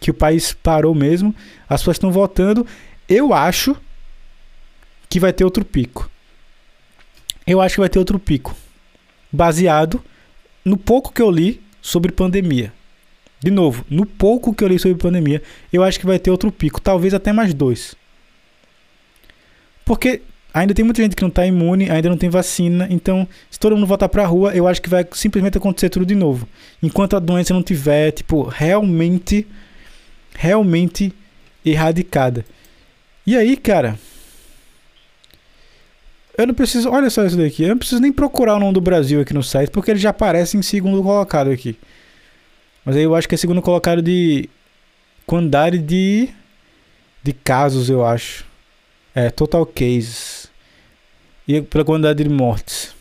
que 0.00 0.10
o 0.10 0.14
país 0.14 0.52
parou 0.52 0.94
mesmo, 0.94 1.34
as 1.68 1.80
pessoas 1.80 1.96
estão 1.96 2.10
voltando. 2.10 2.66
Eu 3.08 3.32
acho 3.32 3.76
que 5.08 5.20
vai 5.20 5.32
ter 5.32 5.44
outro 5.44 5.64
pico. 5.64 6.10
Eu 7.46 7.60
acho 7.60 7.76
que 7.76 7.80
vai 7.80 7.88
ter 7.88 7.98
outro 7.98 8.18
pico. 8.18 8.54
Baseado 9.30 10.02
no 10.64 10.76
pouco 10.76 11.12
que 11.12 11.22
eu 11.22 11.30
li 11.30 11.62
sobre 11.80 12.10
pandemia. 12.10 12.72
De 13.40 13.50
novo, 13.50 13.84
no 13.88 14.04
pouco 14.04 14.52
que 14.52 14.64
eu 14.64 14.68
li 14.68 14.78
sobre 14.78 14.98
pandemia, 14.98 15.40
eu 15.72 15.84
acho 15.84 16.00
que 16.00 16.06
vai 16.06 16.18
ter 16.18 16.30
outro 16.30 16.50
pico, 16.50 16.80
talvez 16.80 17.14
até 17.14 17.32
mais 17.32 17.54
dois. 17.54 17.94
Porque 19.84 20.22
ainda 20.52 20.74
tem 20.74 20.84
muita 20.84 21.02
gente 21.02 21.14
que 21.14 21.22
não 21.22 21.28
está 21.28 21.46
imune, 21.46 21.88
ainda 21.88 22.08
não 22.08 22.16
tem 22.16 22.28
vacina, 22.28 22.88
então 22.90 23.28
se 23.48 23.60
todo 23.60 23.76
mundo 23.76 23.86
voltar 23.86 24.08
para 24.08 24.24
a 24.24 24.26
rua, 24.26 24.56
eu 24.56 24.66
acho 24.66 24.82
que 24.82 24.88
vai 24.88 25.06
simplesmente 25.12 25.58
acontecer 25.58 25.90
tudo 25.90 26.04
de 26.04 26.14
novo. 26.16 26.48
Enquanto 26.82 27.14
a 27.14 27.20
doença 27.20 27.54
não 27.54 27.62
tiver, 27.62 28.10
tipo, 28.10 28.42
realmente, 28.42 29.46
realmente 30.34 31.12
erradicada. 31.64 32.44
E 33.26 33.36
aí, 33.36 33.56
cara, 33.56 33.98
eu 36.38 36.46
não 36.46 36.54
preciso, 36.54 36.90
olha 36.90 37.10
só 37.10 37.24
isso 37.24 37.36
daqui, 37.36 37.62
eu 37.64 37.70
não 37.70 37.78
preciso 37.78 38.00
nem 38.00 38.12
procurar 38.12 38.56
o 38.56 38.60
nome 38.60 38.74
do 38.74 38.80
Brasil 38.80 39.20
aqui 39.20 39.34
no 39.34 39.42
site, 39.42 39.70
porque 39.70 39.90
ele 39.90 39.98
já 39.98 40.10
aparece 40.10 40.56
em 40.56 40.62
segundo 40.62 41.02
colocado 41.02 41.50
aqui. 41.50 41.76
Mas 42.84 42.94
aí 42.96 43.02
eu 43.02 43.14
acho 43.14 43.28
que 43.28 43.34
é 43.34 43.38
segundo 43.38 43.60
colocado 43.62 44.00
de 44.00 44.48
quantidade 45.26 45.78
de 45.78 46.28
de 47.26 47.32
casos, 47.32 47.90
eu 47.90 48.06
acho. 48.06 48.44
É, 49.12 49.30
total 49.30 49.66
cases. 49.66 50.48
E 51.48 51.60
pela 51.60 51.84
quantidade 51.84 52.22
de 52.22 52.30
mortes. 52.30 52.94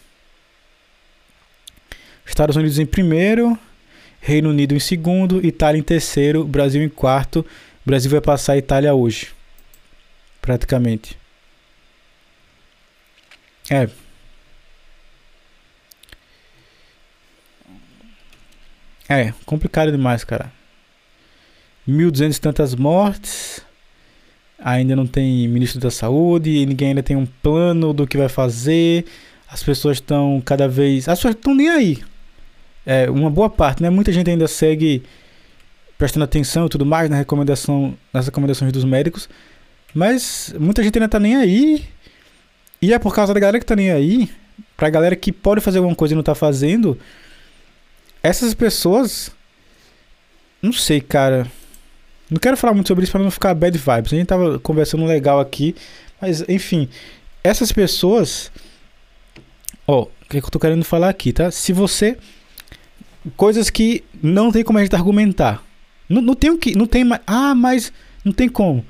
Estados 2.26 2.56
Unidos 2.56 2.80
em 2.80 2.86
primeiro, 2.88 3.58
Reino 4.20 4.50
Unido 4.50 4.74
em 4.74 4.80
segundo, 4.80 5.46
Itália 5.46 5.78
em 5.78 5.84
terceiro, 5.84 6.44
Brasil 6.44 6.82
em 6.82 6.90
quarto. 6.90 7.46
Brasil 7.86 8.10
vai 8.10 8.22
passar 8.22 8.54
a 8.54 8.58
Itália 8.58 8.96
hoje. 8.96 9.28
Praticamente. 10.46 11.18
É, 13.70 13.90
É, 19.08 19.34
complicado 19.46 19.92
demais, 19.92 20.24
cara. 20.24 20.52
1.200 21.88 22.38
e 22.38 22.42
tantas 22.42 22.74
mortes. 22.74 23.62
Ainda 24.58 24.96
não 24.96 25.06
tem 25.06 25.48
ministro 25.48 25.80
da 25.80 25.92
saúde. 25.92 26.66
Ninguém 26.66 26.90
ainda 26.90 27.04
tem 27.04 27.16
um 27.16 27.26
plano 27.26 27.94
do 27.94 28.08
que 28.08 28.18
vai 28.18 28.30
fazer. 28.30 29.06
As 29.48 29.62
pessoas 29.62 29.98
estão 29.98 30.42
cada 30.44 30.68
vez. 30.68 31.08
As 31.08 31.20
pessoas 31.20 31.36
estão 31.36 31.54
nem 31.54 31.70
aí. 31.70 32.04
É, 32.86 33.10
uma 33.10 33.30
boa 33.30 33.50
parte, 33.50 33.82
né? 33.82 33.90
Muita 33.92 34.12
gente 34.12 34.30
ainda 34.30 34.48
segue 34.48 35.04
prestando 35.98 36.26
atenção 36.26 36.66
e 36.66 36.70
tudo 36.70 36.86
mais 36.86 37.10
na 37.10 37.16
recomendação, 37.16 37.96
nas 38.12 38.26
recomendações 38.26 38.72
dos 38.72 38.84
médicos. 38.84 39.30
Mas 39.96 40.54
muita 40.60 40.84
gente 40.84 40.98
ainda 40.98 41.08
tá 41.08 41.22
nem 41.22 41.38
aí. 41.38 41.86
E 42.82 42.94
é 42.94 43.00
por 43.00 43.16
causa 43.16 43.34
da 43.34 43.40
galera 43.40 43.58
que 43.58 43.66
tá 43.66 43.78
nem 43.78 43.92
aí. 43.94 44.30
Pra 44.76 44.90
galera 44.90 45.16
que 45.16 45.32
pode 45.32 45.62
fazer 45.62 45.78
alguma 45.78 45.96
coisa 45.96 46.14
e 46.14 46.18
não 46.18 46.22
tá 46.22 46.36
fazendo 46.36 47.00
essas 48.22 48.54
pessoas. 48.54 49.32
Não 50.62 50.74
sei, 50.74 51.00
cara. 51.00 51.48
Não 52.30 52.38
quero 52.38 52.58
falar 52.58 52.74
muito 52.74 52.88
sobre 52.90 53.06
isso 53.06 53.12
para 53.14 53.24
não 53.24 53.32
ficar 53.32 53.54
bad 53.54 53.78
vibes. 53.78 54.12
A 54.12 54.16
gente 54.18 54.28
tava 54.28 54.60
conversando 54.60 55.06
legal 55.06 55.40
aqui. 55.40 55.74
Mas, 56.20 56.44
enfim. 56.50 56.90
Essas 57.42 57.72
pessoas. 57.72 58.52
Ó, 59.88 60.02
o 60.02 60.10
que, 60.30 60.38
é 60.38 60.42
que 60.42 60.48
eu 60.48 60.52
tô 60.52 60.60
querendo 60.60 60.84
falar 60.84 61.08
aqui, 61.08 61.32
tá? 61.32 61.50
Se 61.52 61.72
você. 61.72 62.18
Coisas 63.38 63.70
que 63.70 64.04
não 64.22 64.52
tem 64.52 64.62
como 64.62 64.78
a 64.78 64.84
gente 64.84 64.94
argumentar. 64.94 65.64
Não, 66.10 66.22
não 66.22 66.36
tem 66.36 66.50
o 66.50 66.58
que. 66.58 66.76
Não 66.76 66.86
tem 66.86 67.06
mais. 67.06 67.22
Ah, 67.26 67.56
mas. 67.56 67.94
Não 68.26 68.34
tem 68.34 68.50
como. 68.50 68.86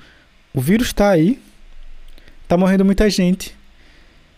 O 0.56 0.62
vírus 0.62 0.93
tá 0.93 1.10
aí. 1.10 1.38
Tá 2.47 2.56
morrendo 2.56 2.86
muita 2.86 3.10
gente. 3.10 3.53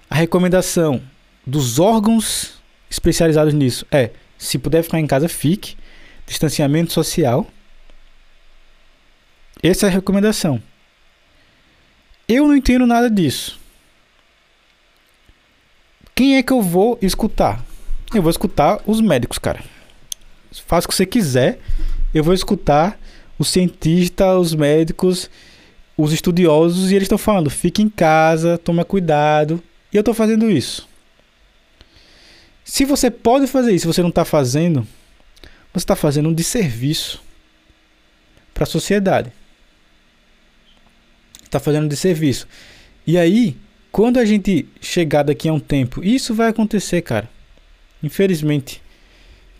A 0.10 0.16
recomendação 0.16 1.00
dos 1.46 1.78
órgãos 1.78 2.60
especializados 2.90 3.54
nisso 3.54 3.86
é 3.92 4.10
se 4.36 4.58
puder 4.58 4.82
ficar 4.82 5.00
em 5.00 5.06
casa, 5.06 5.30
fique. 5.30 5.78
Distanciamento 6.26 6.92
social. 6.92 7.46
Essa 9.62 9.86
é 9.86 9.90
a 9.90 9.92
recomendação. 9.92 10.62
Eu 12.28 12.48
não 12.48 12.56
entendo 12.56 12.88
nada 12.88 13.12
disso. 13.12 13.60
Quem 16.16 16.38
é 16.38 16.44
que 16.44 16.52
eu 16.52 16.64
vou 16.64 16.98
escutar? 17.00 17.64
Eu 18.12 18.24
vou 18.24 18.32
escutar 18.32 18.82
os 18.88 19.00
médicos, 19.02 19.38
cara. 19.38 19.64
Faça 20.66 20.88
o 20.88 20.90
que 20.90 20.96
você 20.96 21.06
quiser. 21.06 21.60
Eu 22.12 22.24
vou 22.24 22.34
escutar 22.34 23.00
os 23.38 23.50
cientistas, 23.50 24.36
os 24.36 24.56
médicos, 24.56 25.30
os 25.98 26.14
estudiosos 26.14 26.92
e 26.92 26.96
eles 26.96 27.06
estão 27.06 27.18
falando: 27.18 27.50
fique 27.50 27.82
em 27.82 27.90
casa, 27.90 28.58
toma 28.58 28.86
cuidado. 28.86 29.62
E 29.92 29.98
eu 29.98 30.02
estou 30.02 30.14
fazendo 30.14 30.50
isso. 30.50 30.88
Se 32.64 32.86
você 32.86 33.10
pode 33.10 33.48
fazer 33.48 33.74
isso, 33.74 33.92
você 33.92 34.02
não 34.02 34.10
está 34.10 34.24
fazendo, 34.24 34.86
você 35.74 35.84
está 35.84 35.96
fazendo 35.96 36.30
um 36.30 36.34
desserviço 36.34 37.24
para 38.54 38.64
a 38.64 38.68
sociedade. 38.68 39.32
Está 41.44 41.60
fazendo 41.60 41.86
um 41.86 41.88
desserviço. 41.88 42.46
E 43.06 43.18
aí, 43.18 43.56
quando 43.90 44.18
a 44.18 44.26
gente 44.26 44.68
chegar 44.82 45.24
daqui 45.24 45.48
a 45.48 45.54
um 45.54 45.60
tempo, 45.62 46.04
isso 46.04 46.36
vai 46.36 46.50
acontecer, 46.50 47.02
cara. 47.02 47.30
Infelizmente, 48.04 48.82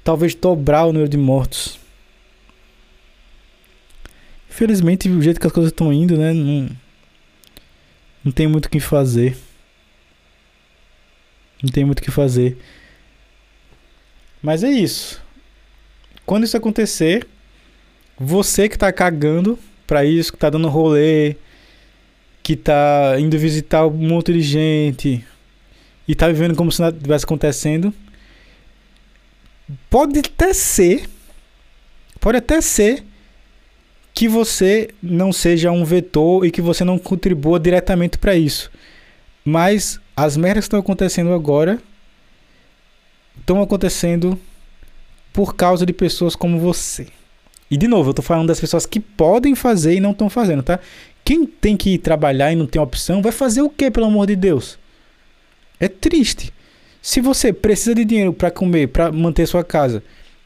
talvez 0.04 0.36
dobrar 0.36 0.86
o 0.86 0.92
número 0.92 1.10
de 1.10 1.18
mortos. 1.18 1.80
Infelizmente, 4.58 5.08
o 5.08 5.22
jeito 5.22 5.40
que 5.40 5.46
as 5.46 5.54
coisas 5.54 5.72
estão 5.72 5.94
indo, 5.94 6.18
né, 6.18 6.34
não, 6.34 6.68
não 8.26 8.32
tem 8.32 8.48
muito 8.48 8.66
o 8.66 8.70
que 8.72 8.80
fazer. 8.80 9.38
Não 11.62 11.70
tem 11.70 11.86
muito 11.86 12.00
o 12.00 12.02
que 12.02 12.10
fazer. 12.10 12.58
Mas 14.42 14.64
é 14.64 14.72
isso. 14.72 15.22
Quando 16.26 16.44
isso 16.44 16.58
acontecer, 16.58 17.28
você 18.18 18.68
que 18.68 18.80
tá 18.80 18.92
cagando 18.92 19.60
pra 19.86 20.04
isso, 20.04 20.34
que 20.34 20.40
tá 20.40 20.50
dando 20.50 20.70
rolê, 20.70 21.36
que 22.42 22.56
tá 22.56 23.16
indo 23.20 23.38
visitar 23.38 23.86
um 23.86 24.08
monte 24.08 24.34
de 24.34 24.42
gente 24.42 25.24
e 26.08 26.16
tá 26.16 26.28
vivendo 26.30 26.56
como 26.56 26.72
se 26.72 26.82
nada 26.82 26.98
estivesse 26.98 27.26
acontecendo, 27.26 27.94
pode 29.88 30.18
até 30.18 30.52
ser, 30.52 31.08
pode 32.20 32.40
até 32.40 32.60
ser 32.60 33.06
que 34.18 34.28
você 34.28 34.90
não 35.00 35.32
seja 35.32 35.72
um 35.72 35.86
vetor 35.86 36.44
e 36.44 36.50
que 36.50 36.60
você 36.60 36.84
não 36.84 36.98
contribua 36.98 37.60
diretamente 37.60 38.18
para 38.18 38.36
isso. 38.36 38.72
Mas 39.46 40.00
as 40.16 40.36
merdas 40.36 40.64
que 40.64 40.70
estão 40.70 40.80
acontecendo 40.80 41.32
agora 41.32 41.78
estão 43.40 43.62
acontecendo 43.62 44.40
por 45.32 45.56
causa 45.56 45.86
de 45.86 45.94
pessoas 45.94 46.36
como 46.36 46.58
você. 46.58 47.06
E 47.70 47.78
de 47.78 47.88
novo, 47.88 48.10
eu 48.10 48.14
tô 48.16 48.24
falando 48.24 48.48
das 48.48 48.60
pessoas 48.60 48.88
que 48.88 49.00
podem 49.00 49.54
fazer 49.54 49.94
e 49.94 50.00
não 50.00 50.14
estão 50.14 50.32
fazendo, 50.32 50.64
tá? 50.64 50.80
Quem 51.24 51.46
tem 51.46 51.78
que 51.78 51.96
trabalhar 52.00 52.52
e 52.52 52.56
não 52.56 52.66
tem 52.66 52.82
opção, 52.82 53.22
vai 53.22 53.32
fazer 53.32 53.62
o 53.62 53.70
que, 53.70 53.92
pelo 53.92 54.08
amor 54.08 54.26
de 54.26 54.36
Deus? 54.36 54.80
É 55.80 55.88
triste. 55.88 56.52
Se 57.04 57.22
você 57.22 57.54
precisa 57.54 57.94
de 57.94 58.04
dinheiro 58.04 58.34
para 58.34 58.50
comer, 58.50 58.88
para 58.88 59.12
manter 59.12 59.46
sua 59.46 59.64
casa, 59.64 60.02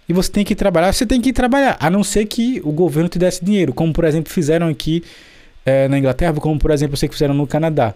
e 0.07 0.13
você 0.13 0.31
tem 0.31 0.43
que 0.43 0.55
trabalhar, 0.55 0.91
você 0.93 1.05
tem 1.05 1.21
que 1.21 1.31
trabalhar, 1.31 1.77
a 1.79 1.89
não 1.89 2.03
ser 2.03 2.25
que 2.25 2.61
o 2.63 2.71
governo 2.71 3.07
te 3.07 3.17
desse 3.17 3.43
dinheiro, 3.43 3.73
como 3.73 3.93
por 3.93 4.03
exemplo 4.03 4.31
fizeram 4.31 4.67
aqui 4.67 5.03
é, 5.65 5.87
na 5.87 5.97
Inglaterra, 5.97 6.33
como 6.33 6.59
por 6.59 6.71
exemplo 6.71 6.97
você 6.97 7.07
que 7.07 7.13
fizeram 7.13 7.33
no 7.33 7.47
Canadá. 7.47 7.93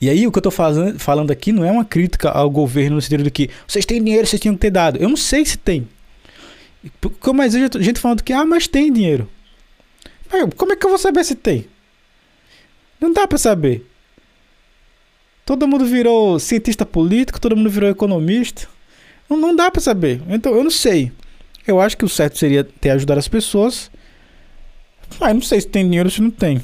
E 0.00 0.10
aí 0.10 0.26
o 0.26 0.32
que 0.32 0.38
eu 0.38 0.42
tô 0.42 0.50
fazendo, 0.50 0.98
falando 0.98 1.30
aqui 1.30 1.52
não 1.52 1.64
é 1.64 1.70
uma 1.70 1.84
crítica 1.84 2.30
ao 2.30 2.50
governo 2.50 2.96
no 2.96 3.02
sentido 3.02 3.24
de 3.24 3.30
que 3.30 3.50
vocês 3.66 3.84
têm 3.84 4.02
dinheiro, 4.02 4.26
vocês 4.26 4.40
tinham 4.40 4.54
que 4.54 4.60
ter 4.60 4.70
dado. 4.70 4.98
Eu 4.98 5.08
não 5.08 5.16
sei 5.16 5.44
se 5.44 5.56
tem. 5.56 5.88
Porque 7.00 7.32
mais 7.32 7.52
gente 7.52 7.98
falando 7.98 8.22
que, 8.22 8.32
ah, 8.32 8.44
mas 8.44 8.68
tem 8.68 8.92
dinheiro. 8.92 9.28
Como 10.56 10.72
é 10.72 10.76
que 10.76 10.84
eu 10.84 10.90
vou 10.90 10.98
saber 10.98 11.24
se 11.24 11.34
tem? 11.34 11.66
Não 13.00 13.12
dá 13.12 13.26
para 13.26 13.38
saber. 13.38 13.86
Todo 15.44 15.66
mundo 15.66 15.84
virou 15.84 16.38
cientista 16.38 16.84
político, 16.84 17.40
todo 17.40 17.56
mundo 17.56 17.70
virou 17.70 17.88
economista. 17.88 18.68
Não, 19.28 19.36
não 19.36 19.54
dá 19.54 19.70
para 19.70 19.80
saber. 19.80 20.20
Então 20.28 20.54
eu 20.54 20.62
não 20.62 20.70
sei. 20.70 21.12
Eu 21.66 21.80
acho 21.80 21.96
que 21.96 22.04
o 22.04 22.08
certo 22.08 22.38
seria 22.38 22.62
ter 22.64 22.90
ajudado 22.90 23.18
as 23.18 23.28
pessoas. 23.28 23.90
Mas 25.20 25.34
não 25.34 25.42
sei 25.42 25.60
se 25.60 25.68
tem 25.68 25.84
dinheiro 25.84 26.08
ou 26.08 26.10
se 26.10 26.20
não 26.20 26.30
tem. 26.30 26.60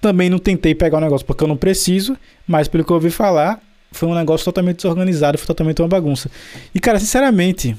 Também 0.00 0.30
não 0.30 0.38
tentei 0.38 0.74
pegar 0.74 0.98
o 0.98 1.00
negócio 1.00 1.26
porque 1.26 1.42
eu 1.42 1.48
não 1.48 1.56
preciso, 1.56 2.16
mas 2.46 2.68
pelo 2.68 2.84
que 2.84 2.90
eu 2.90 2.94
ouvi 2.94 3.10
falar, 3.10 3.60
foi 3.90 4.08
um 4.08 4.14
negócio 4.14 4.44
totalmente 4.44 4.76
desorganizado, 4.76 5.38
foi 5.38 5.46
totalmente 5.46 5.82
uma 5.82 5.88
bagunça. 5.88 6.30
E 6.74 6.78
cara, 6.78 7.00
sinceramente, 7.00 7.76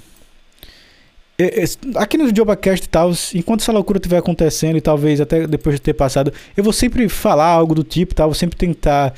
aqui 1.95 2.17
no 2.17 2.35
JobaCast 2.35 2.85
e 2.85 2.89
tal, 2.89 3.11
enquanto 3.33 3.61
essa 3.61 3.71
loucura 3.71 3.97
estiver 3.97 4.17
acontecendo 4.17 4.77
e 4.77 4.81
talvez 4.81 5.21
até 5.21 5.47
depois 5.47 5.75
de 5.75 5.81
ter 5.81 5.93
passado, 5.93 6.33
eu 6.57 6.63
vou 6.63 6.73
sempre 6.73 7.07
falar 7.07 7.47
algo 7.47 7.73
do 7.73 7.83
tipo, 7.83 8.13
tá? 8.13 8.25
Vou 8.25 8.35
sempre 8.35 8.57
tentar, 8.57 9.13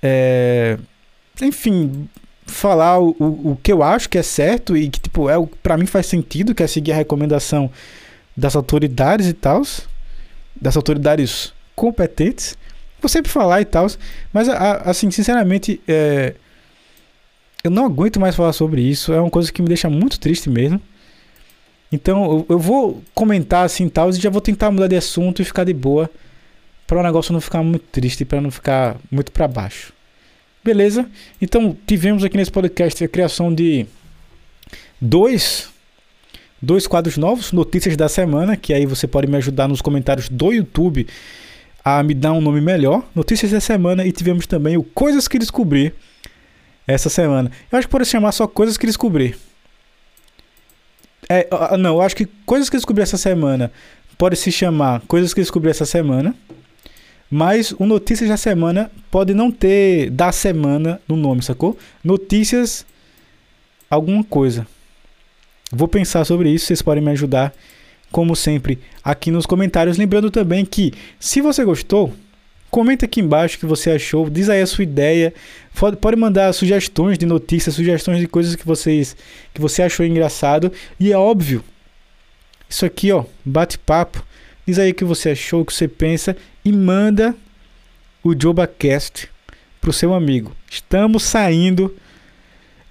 é, 0.00 0.78
enfim, 1.40 2.08
falar 2.46 2.98
o, 2.98 3.16
o, 3.18 3.52
o, 3.52 3.58
que 3.62 3.72
eu 3.72 3.82
acho 3.82 4.08
que 4.08 4.18
é 4.18 4.22
certo 4.22 4.76
e 4.76 4.88
que, 4.88 5.00
tipo, 5.00 5.28
é, 5.28 5.34
para 5.62 5.76
mim 5.76 5.86
faz 5.86 6.06
sentido, 6.06 6.54
que 6.54 6.62
é 6.62 6.66
seguir 6.66 6.92
a 6.92 6.96
recomendação 6.96 7.70
das 8.36 8.56
autoridades 8.56 9.26
e 9.26 9.32
tal, 9.32 9.62
das 10.60 10.76
autoridades 10.76 11.52
competentes. 11.74 12.56
Vou 13.00 13.08
sempre 13.08 13.30
falar 13.30 13.60
e 13.60 13.64
tal, 13.64 13.86
mas, 14.32 14.48
assim, 14.48 15.10
sinceramente, 15.10 15.80
é, 15.88 16.34
eu 17.64 17.70
não 17.70 17.84
aguento 17.84 18.18
mais 18.18 18.34
falar 18.34 18.52
sobre 18.52 18.80
isso. 18.82 19.12
É 19.12 19.20
uma 19.20 19.30
coisa 19.30 19.52
que 19.52 19.62
me 19.62 19.68
deixa 19.68 19.88
muito 19.88 20.18
triste 20.18 20.50
mesmo. 20.50 20.80
Então 21.90 22.24
eu, 22.24 22.46
eu 22.50 22.58
vou 22.58 23.02
comentar 23.14 23.66
assim 23.66 23.88
tal 23.88 24.08
e 24.08 24.14
já 24.14 24.30
vou 24.30 24.40
tentar 24.40 24.70
mudar 24.70 24.86
de 24.86 24.96
assunto 24.96 25.42
e 25.42 25.44
ficar 25.44 25.64
de 25.64 25.74
boa 25.74 26.08
para 26.86 26.98
o 26.98 27.02
negócio 27.02 27.32
não 27.32 27.40
ficar 27.40 27.62
muito 27.62 27.84
triste, 27.92 28.24
para 28.24 28.40
não 28.40 28.50
ficar 28.50 28.96
muito 29.10 29.30
para 29.30 29.46
baixo. 29.46 29.92
Beleza? 30.64 31.08
Então 31.40 31.76
tivemos 31.86 32.22
aqui 32.22 32.36
nesse 32.36 32.50
podcast 32.50 33.02
a 33.02 33.08
criação 33.08 33.52
de 33.52 33.86
dois 35.00 35.70
dois 36.60 36.86
quadros 36.86 37.16
novos, 37.16 37.50
notícias 37.50 37.96
da 37.96 38.08
semana, 38.08 38.56
que 38.56 38.72
aí 38.72 38.86
você 38.86 39.08
pode 39.08 39.26
me 39.26 39.36
ajudar 39.36 39.66
nos 39.66 39.82
comentários 39.82 40.28
do 40.28 40.52
YouTube 40.52 41.08
a 41.84 42.00
me 42.04 42.14
dar 42.14 42.32
um 42.32 42.40
nome 42.40 42.60
melhor. 42.60 43.04
Notícias 43.12 43.50
da 43.50 43.60
semana 43.60 44.06
e 44.06 44.12
tivemos 44.12 44.46
também 44.46 44.76
o 44.76 44.84
coisas 44.84 45.26
que 45.26 45.38
descobri 45.38 45.92
essa 46.86 47.08
semana. 47.08 47.50
Eu 47.70 47.78
acho 47.78 47.88
que 47.88 47.92
pode 47.92 48.04
chamar 48.04 48.30
só 48.30 48.46
coisas 48.46 48.76
que 48.76 48.86
descobri. 48.86 49.34
É, 51.28 51.48
não, 51.76 51.96
eu 51.96 52.02
acho 52.02 52.14
que 52.14 52.26
coisas 52.46 52.70
que 52.70 52.76
descobri 52.76 53.02
essa 53.02 53.16
semana 53.16 53.72
pode 54.16 54.36
se 54.36 54.52
chamar 54.52 55.00
coisas 55.08 55.34
que 55.34 55.40
descobri 55.40 55.70
essa 55.70 55.84
semana. 55.84 56.34
Mas 57.34 57.72
o 57.78 57.86
Notícias 57.86 58.28
da 58.28 58.36
Semana 58.36 58.90
pode 59.10 59.32
não 59.32 59.50
ter 59.50 60.10
da 60.10 60.30
semana 60.30 61.00
no 61.08 61.16
nome, 61.16 61.42
sacou? 61.42 61.78
Notícias 62.04 62.84
alguma 63.88 64.22
coisa. 64.22 64.66
Vou 65.72 65.88
pensar 65.88 66.26
sobre 66.26 66.50
isso, 66.50 66.66
vocês 66.66 66.82
podem 66.82 67.02
me 67.02 67.10
ajudar, 67.12 67.54
como 68.10 68.36
sempre, 68.36 68.78
aqui 69.02 69.30
nos 69.30 69.46
comentários. 69.46 69.96
Lembrando 69.96 70.30
também 70.30 70.62
que, 70.62 70.92
se 71.18 71.40
você 71.40 71.64
gostou, 71.64 72.12
Comenta 72.70 73.04
aqui 73.04 73.20
embaixo 73.20 73.58
o 73.58 73.60
que 73.60 73.66
você 73.66 73.90
achou, 73.90 74.30
diz 74.30 74.48
aí 74.48 74.62
a 74.62 74.66
sua 74.66 74.82
ideia. 74.82 75.34
Pode 76.00 76.16
mandar 76.16 76.50
sugestões 76.54 77.18
de 77.18 77.26
notícias, 77.26 77.74
sugestões 77.74 78.18
de 78.18 78.26
coisas 78.26 78.56
que 78.56 78.64
vocês 78.64 79.14
que 79.52 79.60
você 79.60 79.82
achou 79.82 80.06
engraçado. 80.06 80.72
E 80.98 81.12
é 81.12 81.18
óbvio, 81.18 81.62
isso 82.70 82.86
aqui, 82.86 83.12
ó, 83.12 83.26
bate-papo. 83.44 84.24
Diz 84.66 84.78
aí 84.78 84.92
o 84.92 84.94
que 84.94 85.04
você 85.04 85.32
achou, 85.32 85.60
o 85.60 85.66
que 85.66 85.74
você 85.74 85.86
pensa 85.86 86.34
e 86.64 86.72
manda 86.72 87.34
o 88.22 88.34
JobaCast 88.34 89.28
pro 89.80 89.92
seu 89.92 90.14
amigo. 90.14 90.54
Estamos 90.70 91.22
saindo 91.24 91.94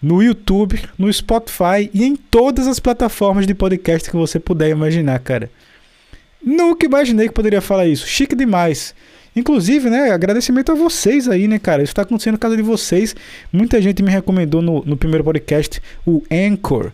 no 0.02 0.22
YouTube, 0.22 0.82
no 0.98 1.12
Spotify 1.12 1.90
e 1.94 2.04
em 2.04 2.16
todas 2.16 2.68
as 2.68 2.80
plataformas 2.80 3.46
de 3.46 3.54
podcast 3.54 4.10
que 4.10 4.16
você 4.18 4.40
puder 4.40 4.70
imaginar, 4.70 5.20
cara. 5.20 5.50
Nunca 6.44 6.86
imaginei 6.86 7.28
que 7.28 7.34
poderia 7.34 7.62
falar 7.62 7.86
isso. 7.86 8.08
Chique 8.08 8.36
demais. 8.36 8.96
Inclusive, 9.36 9.90
né, 9.90 10.12
agradecimento 10.12 10.72
a 10.72 10.76
vocês 10.76 11.28
aí, 11.28 11.48
né, 11.48 11.58
cara? 11.60 11.84
Isso 11.84 11.94
tá 11.94 12.02
acontecendo 12.02 12.34
no 12.34 12.40
caso 12.40 12.58
de 12.58 12.64
vocês. 12.64 13.16
Muita 13.54 13.82
gente 13.82 14.04
me 14.04 14.12
recomendou 14.12 14.62
no, 14.62 14.84
no 14.84 14.98
primeiro 14.98 15.24
podcast 15.24 15.82
o 16.06 16.22
Anchor, 16.30 16.92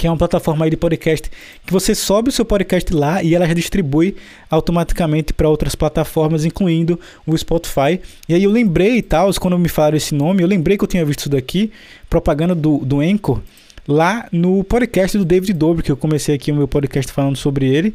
que 0.00 0.06
é 0.06 0.10
uma 0.10 0.16
plataforma 0.16 0.64
aí 0.64 0.70
de 0.70 0.78
podcast 0.78 1.30
que 1.66 1.70
você 1.70 1.94
sobe 1.94 2.30
o 2.30 2.32
seu 2.32 2.42
podcast 2.42 2.90
lá 2.94 3.22
e 3.22 3.34
ela 3.34 3.46
já 3.46 3.52
distribui 3.52 4.16
automaticamente 4.48 5.34
para 5.34 5.46
outras 5.46 5.74
plataformas, 5.74 6.46
incluindo 6.46 6.98
o 7.26 7.36
Spotify. 7.36 8.00
E 8.26 8.32
aí 8.32 8.42
eu 8.42 8.50
lembrei 8.50 8.96
e 8.96 9.02
tal, 9.02 9.30
quando 9.34 9.58
me 9.58 9.68
falaram 9.68 9.98
esse 9.98 10.14
nome, 10.14 10.42
eu 10.42 10.48
lembrei 10.48 10.78
que 10.78 10.84
eu 10.84 10.88
tinha 10.88 11.04
visto 11.04 11.20
isso 11.20 11.28
daqui, 11.28 11.70
propaganda 12.08 12.54
do, 12.54 12.78
do 12.78 13.00
Anchor, 13.00 13.42
lá 13.86 14.26
no 14.32 14.64
podcast 14.64 15.18
do 15.18 15.24
David 15.26 15.52
Dobrik, 15.52 15.84
que 15.84 15.92
eu 15.92 15.98
comecei 15.98 16.34
aqui 16.34 16.50
o 16.50 16.54
meu 16.54 16.66
podcast 16.66 17.12
falando 17.12 17.36
sobre 17.36 17.66
ele 17.66 17.94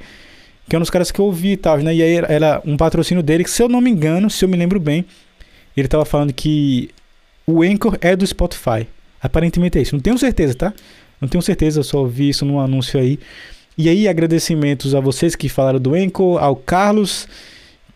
que 0.69 0.75
é 0.75 0.77
um 0.77 0.81
dos 0.81 0.89
caras 0.91 1.11
que 1.11 1.19
eu 1.19 1.25
ouvi 1.25 1.53
e 1.53 1.57
tal, 1.57 1.77
né? 1.77 1.93
E 1.93 2.01
aí 2.01 2.15
era 2.27 2.61
um 2.65 2.75
patrocínio 2.75 3.21
dele, 3.23 3.43
que 3.43 3.51
se 3.51 3.61
eu 3.61 3.69
não 3.69 3.79
me 3.79 3.89
engano, 3.89 4.31
se 4.31 4.43
eu 4.43 4.49
me 4.49 4.57
lembro 4.57 4.79
bem, 4.79 5.05
ele 5.77 5.87
tava 5.87 6.05
falando 6.05 6.33
que 6.33 6.89
o 7.45 7.61
Anchor 7.61 7.97
é 8.01 8.15
do 8.15 8.25
Spotify. 8.25 8.87
Aparentemente 9.21 9.77
é 9.77 9.81
isso. 9.81 9.95
Não 9.95 10.01
tenho 10.01 10.17
certeza, 10.17 10.53
tá? 10.55 10.73
Não 11.19 11.27
tenho 11.27 11.41
certeza, 11.41 11.83
só 11.83 11.99
ouvi 11.99 12.29
isso 12.29 12.45
num 12.45 12.59
anúncio 12.59 12.99
aí. 12.99 13.19
E 13.77 13.89
aí, 13.89 14.07
agradecimentos 14.07 14.95
a 14.95 14.99
vocês 14.99 15.35
que 15.35 15.49
falaram 15.49 15.79
do 15.79 15.93
Anchor, 15.93 16.41
ao 16.41 16.55
Carlos, 16.55 17.27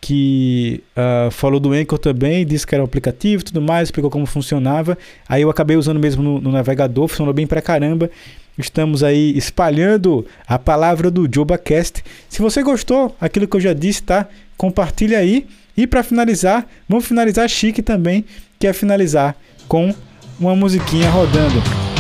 que 0.02 0.84
uh, 0.96 1.32
falou 1.32 1.60
do 1.60 1.74
Anchor 1.74 1.98
também, 1.98 2.46
disse 2.46 2.66
que 2.66 2.74
era 2.74 2.84
um 2.84 2.86
aplicativo 2.86 3.44
tudo 3.44 3.62
mais, 3.62 3.88
explicou 3.88 4.10
como 4.10 4.26
funcionava. 4.26 4.98
Aí 5.28 5.42
eu 5.42 5.50
acabei 5.50 5.78
usando 5.78 6.00
mesmo 6.00 6.24
no, 6.24 6.42
no 6.42 6.52
navegador, 6.52 7.08
funcionou 7.08 7.34
bem 7.34 7.48
pra 7.48 7.62
caramba. 7.62 8.10
Estamos 8.58 9.04
aí 9.04 9.38
espalhando 9.38 10.26
a 10.46 10.60
palavra 10.60 11.10
do 11.10 11.28
JobaCast. 11.34 12.04
Se 12.28 12.42
você 12.42 12.62
gostou, 12.62 13.16
aquilo 13.20 13.48
que 13.48 13.56
eu 13.56 13.62
já 13.62 13.74
disse, 13.74 14.04
tá? 14.04 14.28
Compartilha 14.58 15.18
aí. 15.18 15.48
E 15.78 15.88
para 15.88 16.04
finalizar, 16.04 16.68
vamos 16.88 17.06
finalizar 17.06 17.48
chique 17.48 17.82
também, 17.82 18.26
que 18.60 18.68
é 18.68 18.74
finalizar 18.74 19.34
com 19.68 19.96
uma 20.38 20.56
musiquinha 20.56 21.10
rodando. 21.10 21.99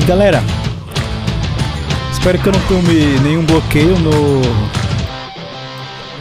E 0.00 0.04
galera, 0.04 0.42
espero 2.10 2.38
que 2.38 2.48
eu 2.48 2.52
não 2.52 2.60
tome 2.60 3.18
nenhum 3.20 3.44
bloqueio 3.44 3.98
no. 3.98 4.40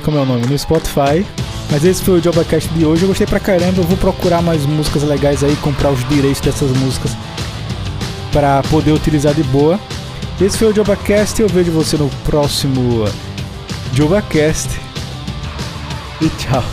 Como 0.04 0.18
é 0.18 0.22
o 0.22 0.26
nome? 0.26 0.46
No 0.48 0.58
Spotify. 0.60 1.26
Mas 1.72 1.86
esse 1.86 2.04
foi 2.04 2.20
o 2.20 2.22
JobaCast 2.22 2.70
de 2.74 2.86
hoje. 2.86 3.04
Eu 3.04 3.08
gostei 3.08 3.26
pra 3.26 3.40
caramba. 3.40 3.78
Eu 3.78 3.86
vou 3.86 3.96
procurar 3.96 4.42
mais 4.42 4.66
músicas 4.66 5.04
legais 5.04 5.44
aí, 5.44 5.56
comprar 5.58 5.92
os 5.92 6.08
direitos 6.10 6.42
dessas 6.42 6.72
músicas 6.78 7.16
para 8.34 8.62
poder 8.64 8.92
utilizar 8.92 9.34
de 9.34 9.44
boa. 9.44 9.80
Esse 10.42 10.58
foi 10.58 10.72
o 10.72 10.76
JobaCast 10.76 11.42
eu 11.42 11.48
vejo 11.48 11.72
você 11.72 11.96
no 11.96 12.10
próximo 12.26 13.06
JobaCast. 13.94 14.70
E 16.22 16.28
tchau. 16.30 16.64